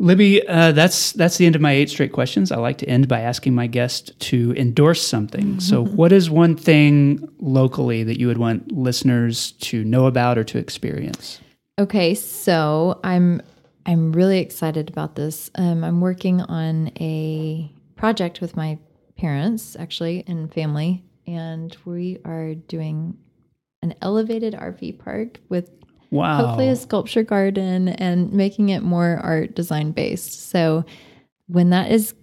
Libby, 0.00 0.46
uh, 0.46 0.70
that's 0.70 1.10
that's 1.10 1.38
the 1.38 1.46
end 1.46 1.56
of 1.56 1.60
my 1.60 1.72
eight 1.72 1.90
straight 1.90 2.12
questions. 2.12 2.52
I 2.52 2.56
like 2.58 2.78
to 2.78 2.88
end 2.88 3.08
by 3.08 3.18
asking 3.18 3.56
my 3.56 3.66
guest 3.66 4.16
to 4.20 4.54
endorse 4.56 5.04
something. 5.04 5.58
So, 5.58 5.84
what 6.00 6.12
is 6.12 6.30
one 6.30 6.54
thing 6.54 7.28
locally 7.40 8.04
that 8.04 8.16
you 8.16 8.28
would 8.28 8.38
want 8.38 8.70
listeners 8.70 9.50
to 9.62 9.82
know 9.82 10.06
about 10.06 10.38
or 10.38 10.44
to 10.44 10.56
experience? 10.58 11.40
Okay, 11.78 12.14
so 12.14 12.98
I'm 13.04 13.40
I'm 13.86 14.12
really 14.12 14.38
excited 14.40 14.88
about 14.88 15.14
this. 15.14 15.50
Um, 15.54 15.84
I'm 15.84 16.00
working 16.00 16.42
on 16.42 16.88
a 17.00 17.72
project 17.96 18.40
with 18.40 18.56
my 18.56 18.78
parents, 19.16 19.76
actually, 19.78 20.24
and 20.26 20.52
family, 20.52 21.04
and 21.26 21.76
we 21.84 22.18
are 22.24 22.54
doing 22.54 23.16
an 23.82 23.94
elevated 24.02 24.54
RV 24.54 24.98
park 24.98 25.40
with 25.48 25.70
Wow. 26.10 26.38
hopefully 26.38 26.68
a 26.68 26.76
sculpture 26.76 27.22
garden 27.22 27.88
and 27.88 28.32
making 28.32 28.70
it 28.70 28.82
more 28.82 29.20
art 29.22 29.54
design 29.54 29.92
based. 29.92 30.48
So 30.50 30.84
when 31.48 31.70
that 31.70 31.90
is 31.92 32.14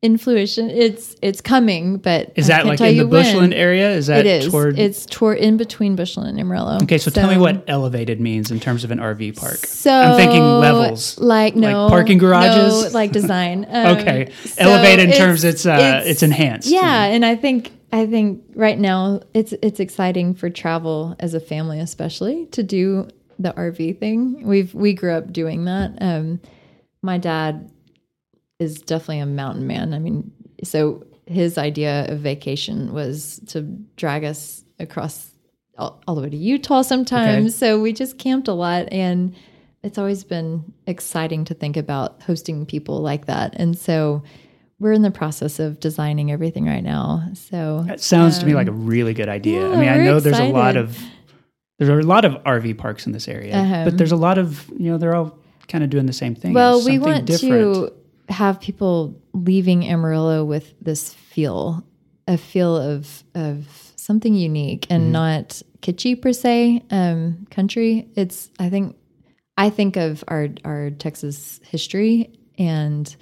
in 0.00 0.16
fruition, 0.16 0.70
it's 0.70 1.16
it's 1.22 1.40
coming. 1.40 1.96
But 1.96 2.32
is 2.36 2.46
that 2.46 2.66
like 2.66 2.78
tell 2.78 2.88
in 2.88 2.96
the 2.96 3.02
you 3.02 3.08
when. 3.08 3.24
Bushland 3.24 3.54
area? 3.54 3.90
Is 3.90 4.06
that 4.06 4.20
It 4.20 4.44
is. 4.44 4.50
toward? 4.50 4.78
It's 4.78 5.04
toward 5.06 5.38
in 5.38 5.56
between 5.56 5.96
Bushland 5.96 6.28
and 6.30 6.38
Amarillo. 6.40 6.78
okay, 6.82 6.98
so, 6.98 7.10
tell 7.10 7.28
me 7.28 7.36
what 7.36 7.64
elevated 7.68 8.20
means 8.20 8.50
in 8.50 8.60
terms 8.60 8.84
of 8.84 8.90
an 8.92 8.98
RV 8.98 9.36
park. 9.36 9.56
So 9.56 9.90
I'm 9.92 10.16
thinking 10.16 10.42
levels. 10.42 11.18
like 11.18 11.56
no 11.56 11.88
parking 11.88 12.18
garages? 12.18 12.84
no, 12.84 12.90
like 12.90 13.12
design. 13.20 13.66
Um, 13.78 13.98
Okay, 13.98 14.30
so 14.44 14.62
elevated 14.64 15.10
in 15.10 15.16
terms 15.16 15.44
it's 15.44 15.66
uh, 15.66 16.02
it's, 16.04 16.22
enhanced. 16.22 16.68
yeah, 16.70 17.04
and 17.04 17.24
I 17.24 17.34
think 17.36 17.72
I 17.92 18.06
think 18.06 18.42
right 18.54 18.78
now 18.78 19.20
it's 19.34 19.52
it's 19.62 19.80
exciting 19.80 20.34
for 20.34 20.48
travel 20.50 21.16
as 21.18 21.34
a 21.34 21.40
family, 21.40 21.80
especially 21.80 22.46
to 22.52 22.62
do 22.62 23.08
the 23.38 23.52
RV 23.52 23.98
thing. 23.98 24.44
We've 24.44 24.72
we 24.74 24.94
grew 24.94 25.12
up 25.12 25.32
doing 25.32 25.64
that. 25.64 25.96
Um, 26.00 26.40
my 27.02 27.18
dad 27.18 27.70
is 28.58 28.80
definitely 28.80 29.20
a 29.20 29.26
mountain 29.26 29.66
man. 29.66 29.94
I 29.94 29.98
mean, 29.98 30.30
so 30.64 31.04
his 31.26 31.58
idea 31.58 32.06
of 32.08 32.20
vacation 32.20 32.92
was 32.92 33.40
to 33.48 33.62
drag 33.96 34.24
us 34.24 34.64
across 34.78 35.30
all, 35.76 36.02
all 36.08 36.14
the 36.14 36.22
way 36.22 36.30
to 36.30 36.36
Utah 36.36 36.82
sometimes. 36.82 37.54
So 37.54 37.80
we 37.80 37.92
just 37.92 38.18
camped 38.18 38.48
a 38.48 38.52
lot 38.54 38.88
and 38.92 39.34
it's 39.82 39.98
always 39.98 40.24
been 40.24 40.72
exciting 40.86 41.44
to 41.46 41.54
think 41.54 41.76
about 41.76 42.22
hosting 42.22 42.66
people 42.66 43.00
like 43.00 43.26
that. 43.26 43.54
And 43.56 43.78
so 43.78 44.22
we're 44.80 44.92
in 44.92 45.02
the 45.02 45.10
process 45.10 45.58
of 45.60 45.78
designing 45.80 46.32
everything 46.32 46.64
right 46.66 46.82
now. 46.82 47.22
So 47.34 47.84
That 47.86 48.00
sounds 48.00 48.38
to 48.38 48.46
me 48.46 48.54
like 48.54 48.68
a 48.68 48.72
really 48.72 49.14
good 49.14 49.28
idea. 49.28 49.70
I 49.70 49.76
mean, 49.76 49.88
I 49.88 49.98
know 49.98 50.18
there's 50.20 50.38
a 50.38 50.48
lot 50.48 50.76
of 50.76 50.98
there 51.78 51.94
are 51.96 52.00
a 52.00 52.04
lot 52.04 52.24
of 52.24 52.32
RV 52.42 52.76
parks 52.78 53.06
in 53.06 53.12
this 53.12 53.28
area, 53.28 53.54
Uh-huh. 53.56 53.84
but 53.84 53.98
there's 53.98 54.10
a 54.10 54.16
lot 54.16 54.36
of 54.38 54.68
you 54.76 54.90
know 54.90 54.98
they're 54.98 55.14
all 55.14 55.38
kind 55.68 55.84
of 55.84 55.90
doing 55.90 56.06
the 56.06 56.12
same 56.12 56.34
thing. 56.34 56.54
Well, 56.54 56.84
we 56.84 56.98
want 56.98 57.26
different. 57.26 57.74
to 57.74 57.92
have 58.28 58.60
people 58.60 59.20
leaving 59.32 59.84
Amarillo 59.88 60.44
with 60.44 60.74
this 60.80 61.12
feel, 61.14 61.84
a 62.26 62.36
feel 62.38 62.76
of 62.76 63.24
of 63.34 63.66
something 63.96 64.34
unique 64.34 64.86
and 64.90 65.04
Mm-hmm. 65.04 65.12
not 65.12 65.62
kitschy 65.82 66.20
per 66.20 66.32
se. 66.32 66.82
Um, 66.90 67.46
country. 67.50 68.08
It's 68.16 68.50
I 68.58 68.68
think 68.70 68.96
I 69.56 69.70
think 69.70 69.96
of 69.96 70.24
our 70.28 70.48
our 70.64 70.90
Texas 70.90 71.60
history 71.64 72.38
and 72.58 73.14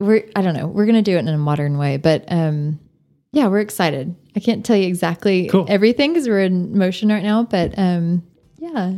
we're 0.00 0.28
I 0.36 0.42
don't 0.42 0.54
know 0.54 0.66
we're 0.66 0.86
gonna 0.86 1.02
do 1.02 1.16
it 1.16 1.20
in 1.20 1.28
a 1.28 1.38
modern 1.38 1.78
way, 1.78 1.96
but 1.96 2.24
um, 2.32 2.80
yeah, 3.32 3.46
we're 3.48 3.60
excited. 3.60 4.14
I 4.36 4.40
can't 4.40 4.64
tell 4.64 4.76
you 4.76 4.86
exactly 4.86 5.48
Cool. 5.48 5.66
everything 5.68 6.12
because 6.12 6.28
we're 6.28 6.42
in 6.42 6.76
motion 6.76 7.08
right 7.08 7.22
now, 7.22 7.42
but 7.44 7.78
um, 7.78 8.22
yeah. 8.74 8.90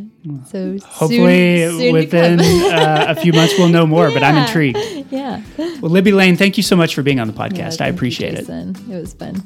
So 0.47 0.79
Hopefully, 0.85 1.67
soon, 1.67 1.79
soon 1.79 1.93
within 1.93 2.41
uh, 2.41 3.07
a 3.09 3.15
few 3.15 3.33
months, 3.33 3.55
we'll 3.59 3.69
know 3.69 3.87
more. 3.87 4.11
But 4.11 4.23
I'm 4.23 4.37
intrigued. 4.47 4.79
yeah. 5.11 5.43
Well, 5.59 5.91
Libby 5.91 6.13
Lane, 6.13 6.37
thank 6.37 6.57
you 6.57 6.63
so 6.63 6.77
much 6.77 6.95
for 6.95 7.03
being 7.03 7.21
on 7.21 7.29
the 7.29 7.35
Yeah, 7.35 7.49
podcast. 7.49 7.75
I 7.75 7.77
thank 7.77 7.93
you, 7.93 7.97
appreciate 7.97 8.35
it. 8.35 8.49
It 8.49 8.87
was 9.01 9.15
fun. 9.15 9.43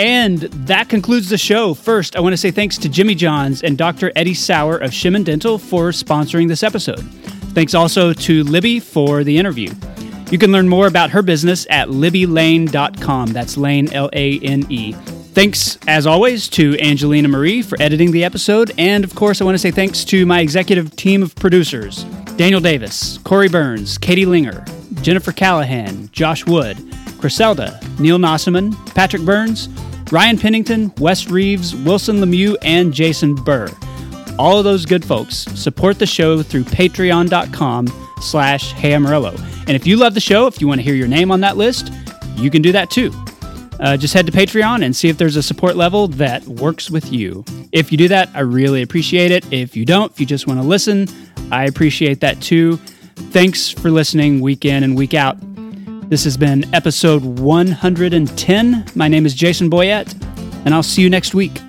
And 0.00 0.38
that 0.38 0.88
concludes 0.88 1.28
the 1.28 1.38
show. 1.38 1.74
First, 1.74 2.14
I 2.14 2.20
want 2.20 2.32
to 2.32 2.36
say 2.36 2.52
thanks 2.52 2.78
to 2.78 2.88
Jimmy 2.88 3.16
Johns 3.16 3.62
and 3.64 3.76
Dr. 3.76 4.12
Eddie 4.14 4.34
Sauer 4.34 4.78
of 4.78 4.92
Shemen 4.92 5.24
Dental 5.24 5.58
for 5.58 5.90
sponsoring 5.90 6.46
this 6.46 6.62
episode. 6.62 7.00
Thanks 7.52 7.74
also 7.74 8.12
to 8.12 8.44
Libby 8.44 8.78
for 8.78 9.24
the 9.24 9.36
interview. 9.38 9.72
You 10.30 10.38
can 10.38 10.52
learn 10.52 10.68
more 10.68 10.86
about 10.86 11.10
her 11.10 11.22
business 11.22 11.66
at 11.68 11.88
libbylane.com. 11.88 13.32
That's 13.32 13.56
Lane, 13.56 13.92
L 13.92 14.08
A 14.12 14.38
N 14.40 14.66
E. 14.70 14.94
Thanks, 15.38 15.78
as 15.86 16.04
always, 16.04 16.48
to 16.48 16.76
Angelina 16.80 17.28
Marie 17.28 17.62
for 17.62 17.80
editing 17.80 18.10
the 18.10 18.24
episode. 18.24 18.72
And 18.76 19.04
of 19.04 19.14
course, 19.14 19.40
I 19.40 19.44
want 19.44 19.54
to 19.54 19.58
say 19.60 19.70
thanks 19.70 20.04
to 20.06 20.26
my 20.26 20.40
executive 20.40 20.96
team 20.96 21.22
of 21.22 21.32
producers 21.36 22.02
Daniel 22.36 22.60
Davis, 22.60 23.18
Corey 23.18 23.48
Burns, 23.48 23.98
Katie 23.98 24.26
Linger, 24.26 24.64
Jennifer 25.00 25.30
Callahan, 25.30 26.08
Josh 26.10 26.44
Wood, 26.44 26.76
Griselda, 27.20 27.78
Neil 28.00 28.18
Nossaman, 28.18 28.74
Patrick 28.96 29.22
Burns, 29.22 29.68
Ryan 30.10 30.38
Pennington, 30.38 30.92
Wes 30.98 31.28
Reeves, 31.28 31.72
Wilson 31.72 32.16
Lemieux, 32.16 32.56
and 32.62 32.92
Jason 32.92 33.36
Burr. 33.36 33.68
All 34.40 34.58
of 34.58 34.64
those 34.64 34.86
good 34.86 35.04
folks 35.04 35.36
support 35.36 36.00
the 36.00 36.06
show 36.06 36.42
through 36.42 36.64
patreon.com 36.64 37.86
slash 38.20 38.72
Hey 38.72 38.92
Amarillo. 38.92 39.36
And 39.68 39.76
if 39.76 39.86
you 39.86 39.98
love 39.98 40.14
the 40.14 40.20
show, 40.20 40.48
if 40.48 40.60
you 40.60 40.66
want 40.66 40.80
to 40.80 40.84
hear 40.84 40.96
your 40.96 41.06
name 41.06 41.30
on 41.30 41.42
that 41.42 41.56
list, 41.56 41.92
you 42.34 42.50
can 42.50 42.60
do 42.60 42.72
that 42.72 42.90
too. 42.90 43.12
Uh, 43.80 43.96
just 43.96 44.14
head 44.14 44.26
to 44.26 44.32
Patreon 44.32 44.84
and 44.84 44.94
see 44.94 45.08
if 45.08 45.18
there's 45.18 45.36
a 45.36 45.42
support 45.42 45.76
level 45.76 46.08
that 46.08 46.44
works 46.46 46.90
with 46.90 47.12
you. 47.12 47.44
If 47.72 47.92
you 47.92 47.98
do 47.98 48.08
that, 48.08 48.28
I 48.34 48.40
really 48.40 48.82
appreciate 48.82 49.30
it. 49.30 49.50
If 49.52 49.76
you 49.76 49.84
don't, 49.84 50.10
if 50.12 50.18
you 50.18 50.26
just 50.26 50.46
want 50.46 50.60
to 50.60 50.66
listen, 50.66 51.06
I 51.52 51.64
appreciate 51.64 52.20
that 52.20 52.40
too. 52.40 52.76
Thanks 53.30 53.70
for 53.70 53.90
listening 53.90 54.40
week 54.40 54.64
in 54.64 54.82
and 54.82 54.96
week 54.96 55.14
out. 55.14 55.36
This 56.08 56.24
has 56.24 56.36
been 56.36 56.72
episode 56.74 57.22
110. 57.22 58.84
My 58.94 59.08
name 59.08 59.26
is 59.26 59.34
Jason 59.34 59.68
Boyett, 59.68 60.14
and 60.64 60.74
I'll 60.74 60.82
see 60.82 61.02
you 61.02 61.10
next 61.10 61.34
week. 61.34 61.60